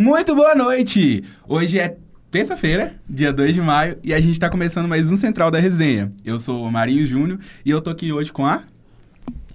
Muito 0.00 0.34
boa 0.34 0.54
noite! 0.54 1.22
Hoje 1.46 1.78
é 1.78 1.94
terça-feira, 2.30 2.94
dia 3.06 3.30
2 3.34 3.52
de 3.52 3.60
maio, 3.60 3.98
e 4.02 4.14
a 4.14 4.18
gente 4.18 4.32
está 4.32 4.48
começando 4.48 4.88
mais 4.88 5.12
um 5.12 5.16
Central 5.18 5.50
da 5.50 5.58
Resenha. 5.58 6.10
Eu 6.24 6.38
sou 6.38 6.64
o 6.64 6.72
Marinho 6.72 7.06
Júnior 7.06 7.38
e 7.62 7.68
eu 7.68 7.82
tô 7.82 7.90
aqui 7.90 8.10
hoje 8.10 8.32
com 8.32 8.46
a... 8.46 8.62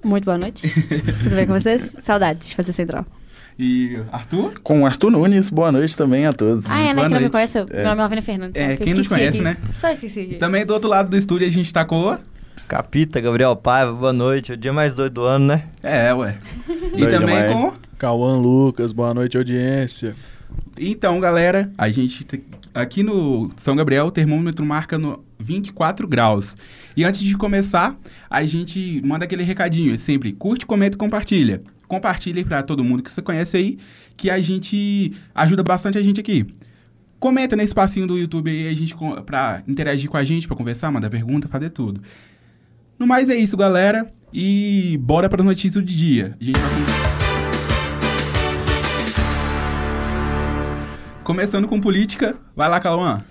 Muito 0.04 0.26
boa 0.26 0.38
noite. 0.38 0.72
Tudo 1.24 1.36
bem 1.36 1.48
com 1.48 1.54
vocês? 1.54 1.98
Saudades 2.00 2.50
de 2.50 2.56
fazer 2.56 2.74
Central. 2.74 3.08
E 3.58 4.00
Arthur? 4.12 4.60
Com 4.62 4.84
o 4.84 4.86
Arthur 4.86 5.10
Nunes, 5.10 5.50
boa 5.50 5.72
noite 5.72 5.98
também 5.98 6.28
a 6.28 6.32
todos. 6.32 6.64
Ah, 6.70 6.80
é, 6.80 6.88
né? 6.90 6.94
Boa 6.94 7.08
Que 7.08 7.14
não 7.16 7.22
me 7.22 7.30
conhece, 7.32 7.58
meu 7.58 7.84
nome 7.84 8.00
é 8.00 8.04
Alvina 8.04 8.22
Fernandes. 8.22 8.62
É, 8.62 8.78
que 8.78 8.84
quem 8.84 8.94
não 8.94 9.02
esqueci 9.02 9.20
conhece, 9.20 9.38
aqui. 9.38 9.44
né? 9.44 9.58
Só 9.76 9.90
esqueci 9.90 10.20
aqui. 10.20 10.36
Também 10.36 10.64
do 10.64 10.76
outro 10.76 10.88
lado 10.88 11.10
do 11.10 11.18
estúdio 11.18 11.48
a 11.48 11.52
gente 11.52 11.74
tá 11.74 11.84
com 11.84 12.14
o... 12.14 12.20
Capita, 12.68 13.20
Gabriel 13.20 13.56
Paiva, 13.56 13.94
boa 13.94 14.14
noite. 14.14 14.52
É 14.52 14.54
o 14.54 14.58
dia 14.58 14.72
mais 14.72 14.94
doido 14.94 15.14
do 15.14 15.24
ano, 15.24 15.48
né? 15.48 15.64
É, 15.82 16.14
ué. 16.14 16.38
E 16.96 17.00
também 17.08 17.36
demais. 17.36 17.52
com... 17.52 17.74
Cauã 17.98 18.38
Lucas, 18.38 18.94
boa 18.94 19.14
noite, 19.14 19.38
audiência. 19.38 20.16
Então, 20.78 21.20
galera, 21.20 21.72
a 21.78 21.90
gente 21.90 22.24
te- 22.24 22.44
aqui 22.74 23.02
no 23.04 23.50
São 23.56 23.76
Gabriel 23.76 24.08
o 24.08 24.12
termômetro 24.12 24.66
marca 24.66 24.98
no 24.98 25.24
24 25.40 26.08
graus. 26.08 26.56
E 26.98 27.04
antes 27.04 27.22
de 27.22 27.36
começar, 27.38 27.98
a 28.30 28.46
gente 28.46 29.02
manda 29.06 29.26
aquele 29.26 29.44
recadinho, 29.44 29.94
é 29.94 29.98
sempre 29.98 30.34
curte, 30.34 30.66
comenta 30.66 30.96
e 30.96 31.00
compartilha. 31.00 31.62
Compartilha 31.88 32.44
para 32.44 32.64
todo 32.64 32.84
mundo 32.84 33.04
que 33.04 33.12
você 33.12 33.22
conhece 33.22 33.56
aí, 33.56 33.78
que 34.18 34.30
a 34.30 34.42
gente 34.42 35.14
ajuda 35.34 35.64
bastante 35.64 35.98
a 35.98 36.04
gente 36.04 36.20
aqui. 36.20 36.46
Comenta 37.20 37.56
nesse 37.56 37.70
espacinho 37.70 38.06
do 38.08 38.18
YouTube 38.18 38.50
aí 38.50 38.68
a 38.68 38.74
gente 38.76 38.94
pra 39.26 39.64
interagir 39.68 40.10
com 40.10 40.18
a 40.18 40.24
gente, 40.24 40.48
pra 40.48 40.58
conversar, 40.58 40.92
mandar 40.92 41.10
pergunta, 41.10 41.48
fazer 41.48 41.70
tudo. 41.70 42.02
No 43.00 43.08
mais 43.08 43.30
é 43.30 43.36
isso, 43.36 43.56
galera. 43.56 44.12
E 44.34 44.98
bora 45.02 45.30
para 45.30 45.42
as 45.42 45.46
notícias 45.46 45.74
do 45.74 45.82
dia. 45.84 46.36
A 46.40 46.44
gente 46.44 46.60
vai 46.60 47.15
Começando 51.26 51.68
com 51.68 51.82
política, 51.82 52.38
vai 52.56 52.70
lá, 52.70 52.80
Cauã. 52.80 53.24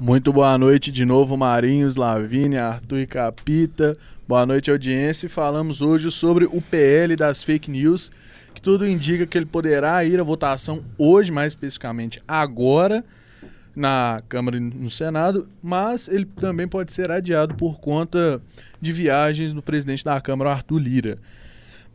Muito 0.00 0.32
boa 0.32 0.58
noite 0.58 0.90
de 0.90 1.04
novo, 1.04 1.36
Marinhos, 1.36 1.94
Lavínia, 1.94 2.64
Arthur 2.64 2.98
e 2.98 3.06
Capita. 3.06 3.96
Boa 4.26 4.44
noite, 4.44 4.72
audiência. 4.72 5.30
Falamos 5.30 5.80
hoje 5.80 6.10
sobre 6.10 6.46
o 6.46 6.60
PL 6.60 7.14
das 7.14 7.44
fake 7.44 7.70
news, 7.70 8.10
que 8.52 8.60
tudo 8.60 8.84
indica 8.84 9.24
que 9.24 9.38
ele 9.38 9.46
poderá 9.46 10.04
ir 10.04 10.18
à 10.18 10.24
votação 10.24 10.82
hoje, 10.98 11.30
mais 11.30 11.52
especificamente 11.52 12.20
agora, 12.26 13.04
na 13.72 14.18
Câmara 14.28 14.56
e 14.56 14.60
no 14.60 14.90
Senado, 14.90 15.48
mas 15.62 16.08
ele 16.08 16.24
também 16.24 16.66
pode 16.66 16.92
ser 16.92 17.08
adiado 17.12 17.54
por 17.54 17.78
conta 17.78 18.42
de 18.80 18.90
viagens 18.90 19.52
do 19.52 19.62
presidente 19.62 20.04
da 20.04 20.20
Câmara, 20.20 20.50
Arthur 20.50 20.78
Lira. 20.78 21.18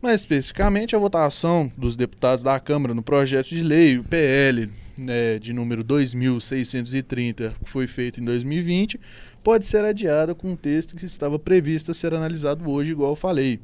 Mais 0.00 0.22
especificamente, 0.22 0.96
a 0.96 0.98
votação 0.98 1.70
dos 1.76 1.98
deputados 1.98 2.42
da 2.42 2.58
Câmara 2.58 2.94
no 2.94 3.02
projeto 3.02 3.48
de 3.50 3.62
lei, 3.62 3.98
o 3.98 4.04
PL, 4.04 4.70
né, 4.98 5.38
de 5.38 5.52
número 5.52 5.82
2630, 5.84 7.54
que 7.62 7.70
foi 7.70 7.86
feito 7.86 8.20
em 8.20 8.24
2020, 8.24 9.00
pode 9.42 9.66
ser 9.66 9.84
adiada 9.84 10.34
com 10.34 10.52
um 10.52 10.56
texto 10.56 10.96
que 10.96 11.04
estava 11.04 11.38
previsto 11.38 11.90
a 11.90 11.94
ser 11.94 12.14
analisado 12.14 12.68
hoje, 12.70 12.92
igual 12.92 13.10
eu 13.10 13.16
falei. 13.16 13.60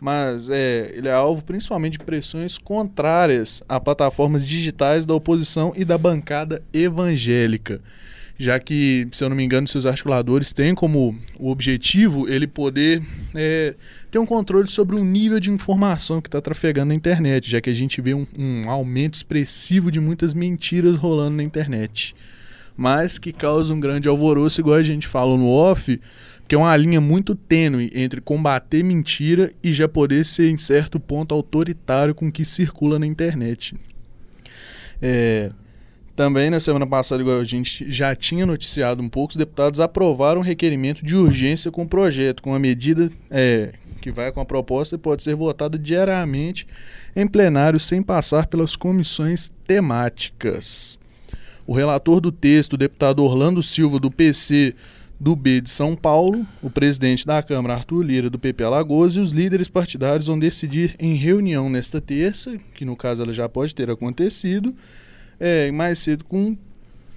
Mas 0.00 0.48
é, 0.48 0.92
ele 0.94 1.08
é 1.08 1.12
alvo 1.12 1.42
principalmente 1.44 1.92
de 1.92 2.04
pressões 2.04 2.58
contrárias 2.58 3.62
a 3.68 3.78
plataformas 3.78 4.46
digitais 4.46 5.06
da 5.06 5.14
oposição 5.14 5.72
e 5.76 5.84
da 5.84 5.96
bancada 5.96 6.60
evangélica 6.72 7.80
já 8.42 8.58
que, 8.58 9.06
se 9.12 9.22
eu 9.22 9.28
não 9.28 9.36
me 9.36 9.44
engano, 9.44 9.68
seus 9.68 9.86
articuladores 9.86 10.52
têm 10.52 10.74
como 10.74 11.16
objetivo 11.38 12.28
ele 12.28 12.48
poder 12.48 13.00
é, 13.36 13.76
ter 14.10 14.18
um 14.18 14.26
controle 14.26 14.66
sobre 14.66 14.96
o 14.96 15.04
nível 15.04 15.38
de 15.38 15.48
informação 15.48 16.20
que 16.20 16.26
está 16.26 16.40
trafegando 16.40 16.88
na 16.88 16.94
internet, 16.96 17.48
já 17.48 17.60
que 17.60 17.70
a 17.70 17.74
gente 17.74 18.00
vê 18.00 18.14
um, 18.14 18.26
um 18.36 18.68
aumento 18.68 19.14
expressivo 19.14 19.92
de 19.92 20.00
muitas 20.00 20.34
mentiras 20.34 20.96
rolando 20.96 21.36
na 21.36 21.42
internet, 21.44 22.16
mas 22.76 23.16
que 23.16 23.32
causa 23.32 23.72
um 23.72 23.78
grande 23.78 24.08
alvoroço, 24.08 24.60
igual 24.60 24.74
a 24.74 24.82
gente 24.82 25.06
falou 25.06 25.38
no 25.38 25.46
off, 25.46 26.00
que 26.48 26.56
é 26.56 26.58
uma 26.58 26.76
linha 26.76 27.00
muito 27.00 27.36
tênue 27.36 27.92
entre 27.94 28.20
combater 28.20 28.82
mentira 28.82 29.52
e 29.62 29.72
já 29.72 29.86
poder 29.86 30.24
ser, 30.24 30.50
em 30.50 30.56
certo 30.56 30.98
ponto, 30.98 31.32
autoritário 31.32 32.12
com 32.12 32.26
o 32.26 32.32
que 32.32 32.44
circula 32.44 32.98
na 32.98 33.06
internet. 33.06 33.76
É, 35.00 35.52
também 36.14 36.50
na 36.50 36.60
semana 36.60 36.86
passada, 36.86 37.22
igual 37.22 37.40
a 37.40 37.44
gente 37.44 37.90
já 37.90 38.14
tinha 38.14 38.44
noticiado 38.44 39.02
um 39.02 39.08
pouco, 39.08 39.30
os 39.30 39.36
deputados 39.36 39.80
aprovaram 39.80 40.40
um 40.40 40.44
requerimento 40.44 41.04
de 41.04 41.16
urgência 41.16 41.70
com 41.70 41.82
o 41.82 41.88
projeto, 41.88 42.42
com 42.42 42.54
a 42.54 42.58
medida 42.58 43.10
é, 43.30 43.72
que 44.00 44.10
vai 44.10 44.30
com 44.30 44.40
a 44.40 44.44
proposta 44.44 44.96
e 44.96 44.98
pode 44.98 45.22
ser 45.22 45.34
votada 45.34 45.78
diariamente 45.78 46.66
em 47.16 47.26
plenário 47.26 47.80
sem 47.80 48.02
passar 48.02 48.46
pelas 48.46 48.76
comissões 48.76 49.50
temáticas. 49.66 50.98
O 51.66 51.72
relator 51.72 52.20
do 52.20 52.32
texto, 52.32 52.74
o 52.74 52.76
deputado 52.78 53.22
Orlando 53.22 53.62
Silva, 53.62 53.98
do 53.98 54.10
PC 54.10 54.74
do 55.22 55.36
B 55.36 55.60
de 55.60 55.70
São 55.70 55.94
Paulo, 55.94 56.44
o 56.60 56.68
presidente 56.68 57.24
da 57.24 57.40
Câmara, 57.40 57.74
Arthur 57.74 58.02
Lira, 58.02 58.28
do 58.28 58.40
PP 58.40 58.64
Alagoas, 58.64 59.14
e 59.14 59.20
os 59.20 59.30
líderes 59.30 59.68
partidários 59.68 60.26
vão 60.26 60.36
decidir 60.36 60.96
em 60.98 61.14
reunião 61.14 61.70
nesta 61.70 62.00
terça, 62.00 62.58
que 62.74 62.84
no 62.84 62.96
caso 62.96 63.22
ela 63.22 63.32
já 63.32 63.48
pode 63.48 63.72
ter 63.72 63.88
acontecido, 63.88 64.74
é, 65.42 65.72
mais 65.72 65.98
cedo 65.98 66.24
com 66.24 66.56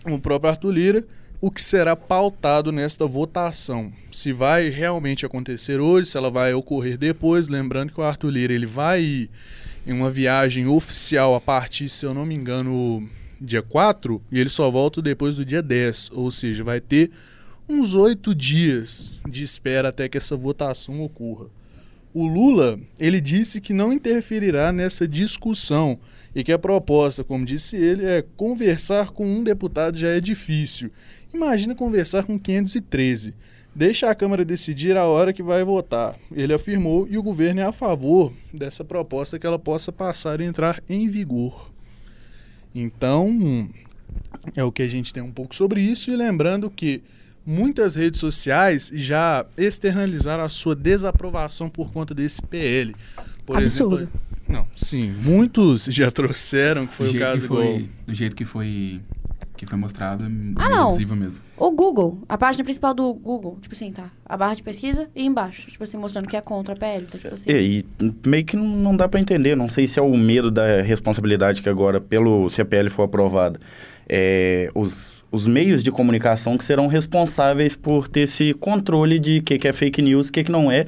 o 0.03 0.19
próprio 0.19 0.49
Arthur 0.49 0.71
Lira, 0.71 1.05
o 1.39 1.51
que 1.51 1.61
será 1.61 1.95
pautado 1.95 2.71
nesta 2.71 3.05
votação. 3.05 3.93
Se 4.11 4.33
vai 4.33 4.69
realmente 4.69 5.27
acontecer 5.27 5.79
hoje, 5.79 6.09
se 6.09 6.17
ela 6.17 6.31
vai 6.31 6.51
ocorrer 6.55 6.97
depois, 6.97 7.49
lembrando 7.49 7.93
que 7.93 7.99
o 7.99 8.03
Arthur 8.03 8.31
Lira 8.31 8.51
ele 8.51 8.65
vai 8.65 9.01
ir 9.03 9.29
em 9.85 9.93
uma 9.93 10.09
viagem 10.09 10.65
oficial 10.65 11.35
a 11.35 11.39
partir, 11.39 11.87
se 11.87 12.03
eu 12.03 12.15
não 12.15 12.25
me 12.25 12.33
engano, 12.33 13.07
dia 13.39 13.61
4, 13.61 14.19
e 14.31 14.39
ele 14.39 14.49
só 14.49 14.71
volta 14.71 15.03
depois 15.03 15.35
do 15.35 15.45
dia 15.45 15.61
10, 15.61 16.09
ou 16.11 16.31
seja, 16.31 16.63
vai 16.63 16.81
ter 16.81 17.11
uns 17.69 17.93
oito 17.93 18.33
dias 18.33 19.13
de 19.29 19.43
espera 19.43 19.89
até 19.89 20.09
que 20.09 20.17
essa 20.17 20.35
votação 20.35 20.99
ocorra. 20.99 21.45
O 22.11 22.25
Lula, 22.25 22.79
ele 22.99 23.21
disse 23.21 23.61
que 23.61 23.71
não 23.71 23.93
interferirá 23.93 24.71
nessa 24.71 25.07
discussão 25.07 25.99
e 26.35 26.43
que 26.43 26.51
a 26.51 26.59
proposta, 26.59 27.23
como 27.23 27.45
disse 27.45 27.77
ele, 27.77 28.05
é 28.05 28.21
conversar 28.35 29.11
com 29.11 29.25
um 29.25 29.41
deputado 29.41 29.97
já 29.97 30.09
é 30.09 30.19
difícil. 30.19 30.91
Imagina 31.33 31.73
conversar 31.73 32.25
com 32.25 32.37
513. 32.37 33.33
Deixa 33.73 34.09
a 34.09 34.15
Câmara 34.15 34.43
decidir 34.43 34.97
a 34.97 35.05
hora 35.05 35.33
que 35.33 35.41
vai 35.41 35.63
votar. 35.63 36.15
Ele 36.33 36.53
afirmou 36.53 37.07
e 37.09 37.17
o 37.17 37.23
governo 37.23 37.61
é 37.61 37.63
a 37.63 37.71
favor 37.71 38.33
dessa 38.53 38.83
proposta 38.83 39.39
que 39.39 39.47
ela 39.47 39.59
possa 39.59 39.91
passar 39.91 40.41
e 40.41 40.45
entrar 40.45 40.83
em 40.89 41.09
vigor. 41.09 41.71
Então, 42.73 43.69
é 44.55 44.63
o 44.63 44.71
que 44.71 44.81
a 44.81 44.87
gente 44.87 45.13
tem 45.13 45.23
um 45.23 45.31
pouco 45.31 45.55
sobre 45.55 45.81
isso 45.81 46.11
e 46.11 46.15
lembrando 46.15 46.69
que 46.69 47.01
muitas 47.45 47.95
redes 47.95 48.19
sociais 48.19 48.91
já 48.93 49.45
externalizaram 49.57 50.43
a 50.43 50.49
sua 50.49 50.75
desaprovação 50.75 51.69
por 51.69 51.91
conta 51.91 52.13
desse 52.13 52.41
PL. 52.41 52.95
Por 53.45 53.57
Absurdo. 53.57 53.95
exemplo, 53.95 54.21
não, 54.47 54.67
sim, 54.75 55.11
muitos 55.23 55.85
já 55.85 56.09
trouxeram, 56.11 56.85
que 56.87 56.93
foi 56.93 57.07
o 57.07 57.09
jeito 57.09 57.23
caso 57.25 57.41
que 57.41 57.47
foi, 57.47 57.65
igual. 57.65 57.89
Do 58.07 58.13
jeito 58.13 58.35
que 58.35 58.45
foi, 58.45 59.01
que 59.57 59.65
foi 59.65 59.77
mostrado, 59.77 60.23
é 60.23 60.27
Ah, 60.57 60.69
não. 60.69 61.15
mesmo. 61.15 61.43
O 61.57 61.71
Google, 61.71 62.19
a 62.27 62.37
página 62.37 62.63
principal 62.63 62.93
do 62.93 63.13
Google, 63.13 63.57
tipo 63.61 63.73
assim, 63.73 63.91
tá? 63.91 64.11
A 64.25 64.35
barra 64.35 64.53
de 64.53 64.61
pesquisa 64.63 65.07
e 65.15 65.25
embaixo, 65.25 65.71
tipo 65.71 65.83
assim, 65.83 65.97
mostrando 65.97 66.27
que 66.27 66.35
é 66.35 66.41
contra 66.41 66.73
a 66.73 66.77
PL. 66.77 67.05
Então, 67.07 67.19
tipo 67.19 67.33
assim. 67.33 67.49
E, 67.49 67.85
e 68.01 68.13
meio 68.27 68.43
que 68.45 68.55
não- 68.57 68.95
dá 68.97 69.07
pra 69.07 69.19
entender, 69.19 69.55
não 69.55 69.69
sei 69.69 69.87
se 69.87 69.97
é 69.97 70.01
o 70.01 70.15
medo 70.17 70.51
da 70.51 70.81
responsabilidade 70.81 71.61
que 71.61 71.69
agora, 71.69 71.99
pelo 72.01 72.49
se 72.49 72.61
a 72.61 72.65
PL 72.65 72.89
for 72.89 73.03
aprovada, 73.03 73.59
é, 74.07 74.69
os, 74.75 75.11
os 75.35 75.45
meios 75.45 75.83
de 75.83 75.91
comunicação 75.91 76.57
que 76.57 76.63
serão 76.63 76.87
responsáveis 76.87 77.75
por 77.75 78.07
ter 78.07 78.21
esse 78.21 78.53
controle 78.53 79.19
de 79.19 79.39
o 79.39 79.43
que, 79.43 79.59
que 79.59 79.67
é 79.67 79.73
fake 79.73 80.01
news, 80.01 80.29
o 80.29 80.31
que, 80.31 80.45
que 80.45 80.51
não 80.51 80.71
é, 80.71 80.85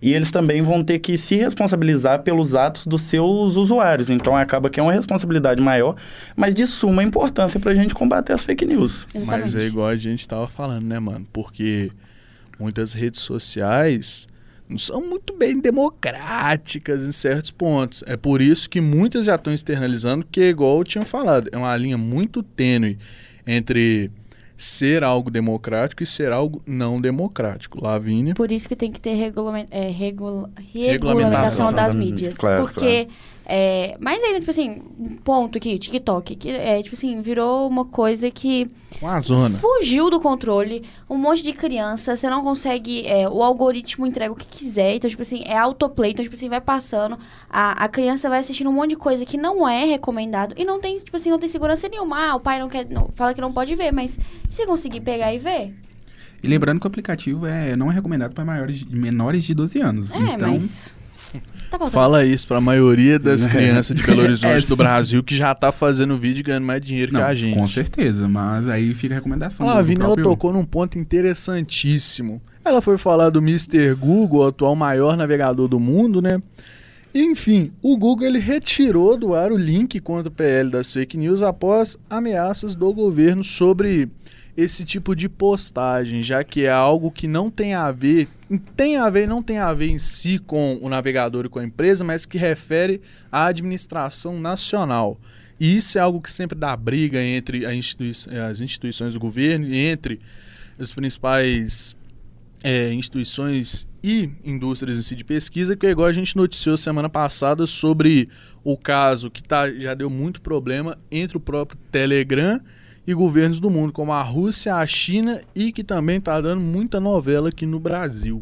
e 0.00 0.14
eles 0.14 0.30
também 0.30 0.62
vão 0.62 0.82
ter 0.82 0.98
que 0.98 1.18
se 1.18 1.36
responsabilizar 1.36 2.22
pelos 2.22 2.54
atos 2.54 2.86
dos 2.86 3.02
seus 3.02 3.56
usuários. 3.56 4.08
Então 4.08 4.34
acaba 4.34 4.70
que 4.70 4.80
é 4.80 4.82
uma 4.82 4.92
responsabilidade 4.92 5.60
maior, 5.60 5.96
mas 6.34 6.54
de 6.54 6.66
suma 6.66 7.04
importância 7.04 7.60
pra 7.60 7.74
gente 7.74 7.94
combater 7.94 8.32
as 8.32 8.42
fake 8.42 8.64
news. 8.64 9.06
Mas 9.12 9.22
Exatamente. 9.22 9.58
é 9.58 9.66
igual 9.66 9.88
a 9.88 9.96
gente 9.96 10.26
tava 10.26 10.48
falando, 10.48 10.86
né, 10.86 10.98
mano? 10.98 11.26
Porque 11.30 11.90
muitas 12.58 12.94
redes 12.94 13.20
sociais 13.20 14.26
não 14.66 14.78
são 14.78 15.00
muito 15.00 15.36
bem 15.36 15.60
democráticas 15.60 17.02
em 17.02 17.12
certos 17.12 17.50
pontos. 17.50 18.02
É 18.06 18.16
por 18.16 18.40
isso 18.40 18.70
que 18.70 18.80
muitas 18.80 19.26
já 19.26 19.34
estão 19.34 19.52
externalizando, 19.52 20.24
que 20.30 20.40
é 20.40 20.48
igual 20.48 20.78
eu 20.78 20.84
tinha 20.84 21.04
falado, 21.04 21.50
é 21.52 21.58
uma 21.58 21.76
linha 21.76 21.98
muito 21.98 22.42
tênue 22.42 22.96
entre 23.52 24.10
ser 24.56 25.02
algo 25.02 25.30
democrático 25.30 26.02
e 26.02 26.06
ser 26.06 26.32
algo 26.32 26.62
não 26.66 27.00
democrático. 27.00 27.82
Lavínia. 27.82 28.34
Por 28.34 28.52
isso 28.52 28.68
que 28.68 28.76
tem 28.76 28.92
que 28.92 29.00
ter 29.00 29.14
é, 29.70 29.88
regula- 29.90 30.50
Regulamentação 30.74 30.90
regulamentação 30.92 31.72
das 31.72 31.94
da- 31.94 31.98
mídias. 31.98 32.36
claro, 32.36 32.64
porque. 32.64 33.08
É, 33.52 33.96
mas 33.98 34.22
ainda, 34.22 34.38
tipo 34.38 34.52
assim, 34.52 34.80
um 34.96 35.16
ponto 35.16 35.58
aqui, 35.58 35.76
TikTok, 35.76 36.36
que 36.36 36.50
é, 36.50 36.80
tipo 36.80 36.94
assim, 36.94 37.20
virou 37.20 37.66
uma 37.66 37.84
coisa 37.84 38.30
que 38.30 38.68
Uma 39.02 39.20
zona. 39.20 39.58
fugiu 39.58 40.08
do 40.08 40.20
controle, 40.20 40.84
um 41.08 41.16
monte 41.16 41.42
de 41.42 41.52
criança, 41.52 42.14
você 42.14 42.30
não 42.30 42.44
consegue, 42.44 43.04
é, 43.08 43.28
o 43.28 43.42
algoritmo 43.42 44.06
entrega 44.06 44.32
o 44.32 44.36
que 44.36 44.46
quiser, 44.46 44.94
então, 44.94 45.10
tipo 45.10 45.22
assim, 45.22 45.42
é 45.44 45.58
autoplay, 45.58 46.12
então, 46.12 46.22
tipo 46.22 46.36
assim, 46.36 46.48
vai 46.48 46.60
passando, 46.60 47.18
a, 47.50 47.72
a 47.84 47.88
criança 47.88 48.28
vai 48.28 48.38
assistindo 48.38 48.70
um 48.70 48.72
monte 48.72 48.90
de 48.90 48.96
coisa 48.96 49.26
que 49.26 49.36
não 49.36 49.68
é 49.68 49.84
recomendado, 49.84 50.54
e 50.56 50.64
não 50.64 50.80
tem, 50.80 50.94
tipo 50.94 51.16
assim, 51.16 51.30
não 51.30 51.38
tem 51.40 51.48
segurança 51.48 51.88
nenhuma, 51.88 52.30
ah, 52.30 52.36
o 52.36 52.40
pai 52.40 52.60
não 52.60 52.68
quer, 52.68 52.88
não, 52.88 53.08
fala 53.14 53.34
que 53.34 53.40
não 53.40 53.52
pode 53.52 53.74
ver, 53.74 53.92
mas 53.92 54.16
se 54.48 54.64
conseguir 54.64 55.00
pegar 55.00 55.34
e 55.34 55.40
ver, 55.40 55.74
E 56.40 56.46
lembrando 56.46 56.78
que 56.78 56.86
o 56.86 56.88
aplicativo 56.88 57.46
é, 57.46 57.74
não 57.74 57.90
é 57.90 57.94
recomendado 57.94 58.32
para 58.32 58.44
maiores, 58.44 58.84
menores 58.84 59.42
de 59.42 59.54
12 59.54 59.80
anos. 59.80 60.14
é, 60.14 60.18
então, 60.18 60.52
mas... 60.52 60.99
Tá 61.32 61.78
faltando 61.78 61.90
Fala 61.90 62.24
isso 62.24 62.46
pra 62.48 62.60
maioria 62.60 63.18
das 63.18 63.46
crianças 63.48 63.96
de 63.96 64.02
Belo 64.02 64.22
Horizonte 64.22 64.64
É, 64.64 64.68
do. 64.68 64.76
Brasil 64.76 65.22
que 65.22 65.34
já 65.34 65.54
tá 65.54 65.70
fazendo 65.70 66.16
vídeo 66.16 66.40
e 66.40 66.42
ganhando 66.44 66.64
mais 66.66 66.80
dinheiro 66.80 67.12
não, 67.12 67.20
que 67.20 67.26
a 67.26 67.34
gente. 67.34 67.54
com 67.58 67.66
certeza, 67.68 68.26
mas 68.28 68.68
aí 68.68 68.94
fica 68.94 69.14
a 69.14 69.16
recomendação. 69.16 69.66
A 69.68 69.72
do 69.72 69.76
Lavínia 69.76 70.04
ela 70.04 70.14
próprio- 70.14 70.24
tocou 70.30 70.52
num 70.52 70.64
ponto 70.64 70.98
interessantíssimo. 70.98 72.40
Ela 72.64 72.82
foi 72.82 72.98
falar 72.98 73.30
do 73.30 73.38
Mr. 73.40 73.94
Google, 73.94 74.44
o 74.44 74.48
atual 74.48 74.76
maior 74.76 75.16
navegador 75.16 75.66
do 75.68 75.80
mundo, 75.80 76.20
né? 76.20 76.40
Enfim, 77.14 77.72
o 77.82 77.96
Google 77.96 78.26
ele 78.26 78.38
retirou 78.38 79.16
do 79.16 79.34
ar 79.34 79.50
o 79.50 79.56
link 79.56 79.98
contra 79.98 80.28
o 80.28 80.32
PL 80.32 80.70
das 80.70 80.92
fake 80.92 81.16
news 81.16 81.42
após 81.42 81.96
ameaças 82.08 82.74
do 82.76 82.92
governo 82.92 83.42
sobre 83.42 84.08
esse 84.60 84.84
tipo 84.84 85.14
de 85.16 85.28
postagem, 85.28 86.22
já 86.22 86.44
que 86.44 86.64
é 86.64 86.70
algo 86.70 87.10
que 87.10 87.26
não 87.26 87.50
tem 87.50 87.74
a 87.74 87.90
ver, 87.90 88.28
tem 88.76 88.96
a 88.96 89.08
ver, 89.08 89.26
não 89.26 89.42
tem 89.42 89.58
a 89.58 89.72
ver 89.72 89.88
em 89.88 89.98
si 89.98 90.38
com 90.38 90.78
o 90.82 90.88
navegador 90.88 91.46
e 91.46 91.48
com 91.48 91.58
a 91.58 91.64
empresa, 91.64 92.04
mas 92.04 92.26
que 92.26 92.38
refere 92.38 93.00
à 93.30 93.46
administração 93.46 94.38
nacional. 94.40 95.18
E 95.58 95.76
isso 95.76 95.98
é 95.98 96.00
algo 96.00 96.20
que 96.20 96.32
sempre 96.32 96.58
dá 96.58 96.74
briga 96.76 97.22
entre 97.22 97.70
institui- 97.74 98.12
as 98.48 98.60
instituições 98.60 99.14
do 99.14 99.20
governo 99.20 99.66
e 99.66 99.76
entre 99.76 100.20
as 100.78 100.92
principais 100.92 101.94
é, 102.62 102.92
instituições 102.92 103.86
e 104.02 104.30
indústrias 104.44 104.98
em 104.98 105.02
si 105.02 105.14
de 105.14 105.24
pesquisa, 105.24 105.76
que 105.76 105.86
é 105.86 105.90
igual 105.90 106.08
a 106.08 106.12
gente 106.12 106.36
noticiou 106.36 106.76
semana 106.76 107.08
passada 107.08 107.66
sobre 107.66 108.28
o 108.64 108.76
caso 108.76 109.30
que 109.30 109.42
tá, 109.42 109.70
já 109.72 109.94
deu 109.94 110.08
muito 110.10 110.40
problema 110.40 110.98
entre 111.10 111.36
o 111.36 111.40
próprio 111.40 111.78
Telegram 111.90 112.60
e 113.10 113.14
governos 113.14 113.58
do 113.58 113.68
mundo, 113.68 113.92
como 113.92 114.12
a 114.12 114.22
Rússia, 114.22 114.76
a 114.76 114.86
China 114.86 115.40
e 115.52 115.72
que 115.72 115.82
também 115.82 116.18
está 116.18 116.40
dando 116.40 116.60
muita 116.60 117.00
novela 117.00 117.48
aqui 117.48 117.66
no 117.66 117.80
Brasil. 117.80 118.40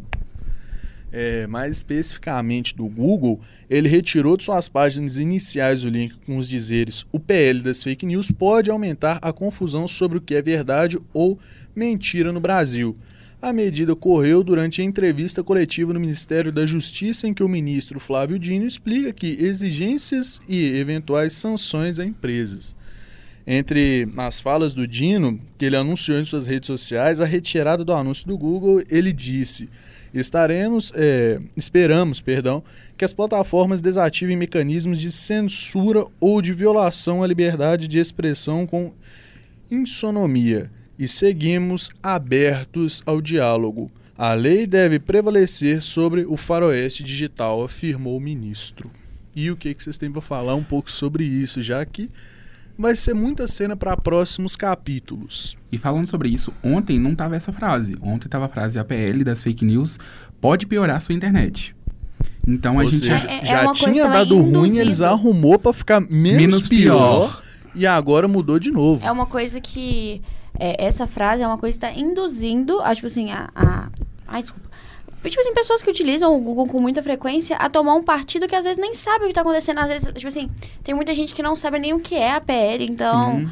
É, 1.10 1.46
mais 1.46 1.78
especificamente 1.78 2.76
do 2.76 2.84
Google, 2.86 3.40
ele 3.70 3.88
retirou 3.88 4.36
de 4.36 4.44
suas 4.44 4.68
páginas 4.68 5.16
iniciais 5.16 5.84
o 5.84 5.88
link 5.88 6.14
com 6.26 6.36
os 6.36 6.46
dizeres 6.46 7.06
o 7.10 7.18
PL 7.18 7.62
das 7.62 7.82
fake 7.82 8.04
news 8.04 8.30
pode 8.30 8.70
aumentar 8.70 9.18
a 9.22 9.32
confusão 9.32 9.88
sobre 9.88 10.18
o 10.18 10.20
que 10.20 10.34
é 10.34 10.42
verdade 10.42 10.98
ou 11.14 11.38
mentira 11.74 12.30
no 12.30 12.40
Brasil. 12.40 12.94
A 13.40 13.54
medida 13.54 13.94
ocorreu 13.94 14.44
durante 14.44 14.82
a 14.82 14.84
entrevista 14.84 15.42
coletiva 15.42 15.94
no 15.94 16.00
Ministério 16.00 16.52
da 16.52 16.66
Justiça, 16.66 17.26
em 17.26 17.32
que 17.32 17.42
o 17.42 17.48
ministro 17.48 17.98
Flávio 17.98 18.38
Dino 18.38 18.66
explica 18.66 19.14
que 19.14 19.28
exigências 19.28 20.42
e 20.46 20.76
eventuais 20.76 21.32
sanções 21.32 21.98
a 21.98 22.04
empresas. 22.04 22.76
Entre 23.50 24.06
as 24.18 24.38
falas 24.38 24.74
do 24.74 24.86
Dino, 24.86 25.40
que 25.56 25.64
ele 25.64 25.74
anunciou 25.74 26.18
em 26.18 26.24
suas 26.26 26.46
redes 26.46 26.66
sociais, 26.66 27.18
a 27.18 27.24
retirada 27.24 27.82
do 27.82 27.94
anúncio 27.94 28.26
do 28.26 28.36
Google, 28.36 28.82
ele 28.90 29.10
disse: 29.10 29.70
estaremos, 30.12 30.92
é, 30.94 31.40
esperamos, 31.56 32.20
perdão, 32.20 32.62
que 32.94 33.06
as 33.06 33.14
plataformas 33.14 33.80
desativem 33.80 34.36
mecanismos 34.36 35.00
de 35.00 35.10
censura 35.10 36.04
ou 36.20 36.42
de 36.42 36.52
violação 36.52 37.22
à 37.22 37.26
liberdade 37.26 37.88
de 37.88 37.98
expressão 37.98 38.66
com 38.66 38.92
insonomia 39.70 40.70
e 40.98 41.08
seguimos 41.08 41.88
abertos 42.02 43.02
ao 43.06 43.18
diálogo. 43.18 43.90
A 44.14 44.34
lei 44.34 44.66
deve 44.66 44.98
prevalecer 44.98 45.80
sobre 45.80 46.26
o 46.26 46.36
faroeste 46.36 47.02
digital, 47.02 47.64
afirmou 47.64 48.18
o 48.18 48.20
ministro. 48.20 48.90
E 49.34 49.50
o 49.50 49.56
que, 49.56 49.72
que 49.72 49.82
vocês 49.82 49.96
têm 49.96 50.12
para 50.12 50.20
falar 50.20 50.54
um 50.54 50.64
pouco 50.64 50.90
sobre 50.90 51.24
isso, 51.24 51.62
já 51.62 51.82
que 51.86 52.10
vai 52.78 52.94
ser 52.94 53.12
muita 53.14 53.46
cena 53.48 53.76
para 53.76 53.96
próximos 53.96 54.54
capítulos. 54.54 55.56
E 55.70 55.76
falando 55.76 56.06
sobre 56.08 56.28
isso, 56.28 56.52
ontem 56.62 56.98
não 56.98 57.14
tava 57.14 57.34
essa 57.36 57.52
frase. 57.52 57.96
Ontem 58.00 58.28
tava 58.28 58.46
a 58.46 58.48
frase 58.48 58.78
APL 58.78 59.24
das 59.24 59.42
fake 59.42 59.64
news 59.64 59.98
pode 60.40 60.64
piorar 60.66 61.00
sua 61.02 61.14
internet. 61.14 61.74
Então 62.46 62.78
a 62.78 62.84
Ou 62.84 62.90
gente 62.90 63.00
seja, 63.00 63.18
já- 63.18 63.28
É- 63.28 63.40
é 63.40 63.44
já 63.44 63.72
tinha 63.72 64.06
dado 64.08 64.36
ruim, 64.38 64.48
induzindo. 64.68 64.80
eles 64.82 65.00
arrumou 65.02 65.58
para 65.58 65.72
ficar 65.72 66.00
menos, 66.00 66.38
Menos 66.40 66.68
pior, 66.68 67.20
pior. 67.20 67.42
e 67.74 67.86
agora 67.86 68.26
mudou 68.28 68.58
de 68.58 68.70
novo. 68.70 69.04
É 69.06 69.10
uma 69.12 69.26
coisa 69.26 69.60
que. 69.60 70.22
é, 70.58 70.86
essa 70.86 71.06
frase 71.06 71.42
é 71.42 71.46
uma 71.46 71.58
coisa 71.58 71.78
que 71.78 71.84
está 71.84 71.98
induzindo 72.00 72.80
a, 72.80 72.94
tipo 72.94 73.06
assim, 73.06 73.30
a. 73.30 73.50
a 73.54 73.88
ai, 74.26 74.42
desculpa. 74.42 74.68
Tipo 75.22 75.40
assim, 75.40 75.52
pessoas 75.54 75.82
que 75.82 75.90
utilizam 75.90 76.34
o 76.36 76.40
Google 76.40 76.66
com 76.68 76.80
muita 76.80 77.02
frequência 77.02 77.56
a 77.56 77.68
tomar 77.68 77.94
um 77.94 78.02
partido 78.02 78.46
que 78.48 78.54
às 78.54 78.64
vezes 78.64 78.78
nem 78.78 78.94
sabe 78.94 79.20
o 79.20 79.22
que 79.24 79.30
está 79.32 79.40
acontecendo. 79.42 79.78
Às 79.78 79.88
vezes, 79.88 80.08
tipo 80.14 80.28
assim, 80.28 80.48
tem 80.82 80.94
muita 80.94 81.14
gente 81.14 81.34
que 81.34 81.42
não 81.42 81.54
sabe 81.56 81.78
nem 81.78 81.92
o 81.92 82.00
que 82.00 82.14
é 82.14 82.32
a 82.32 82.40
PL, 82.40 82.84
então. 82.84 83.46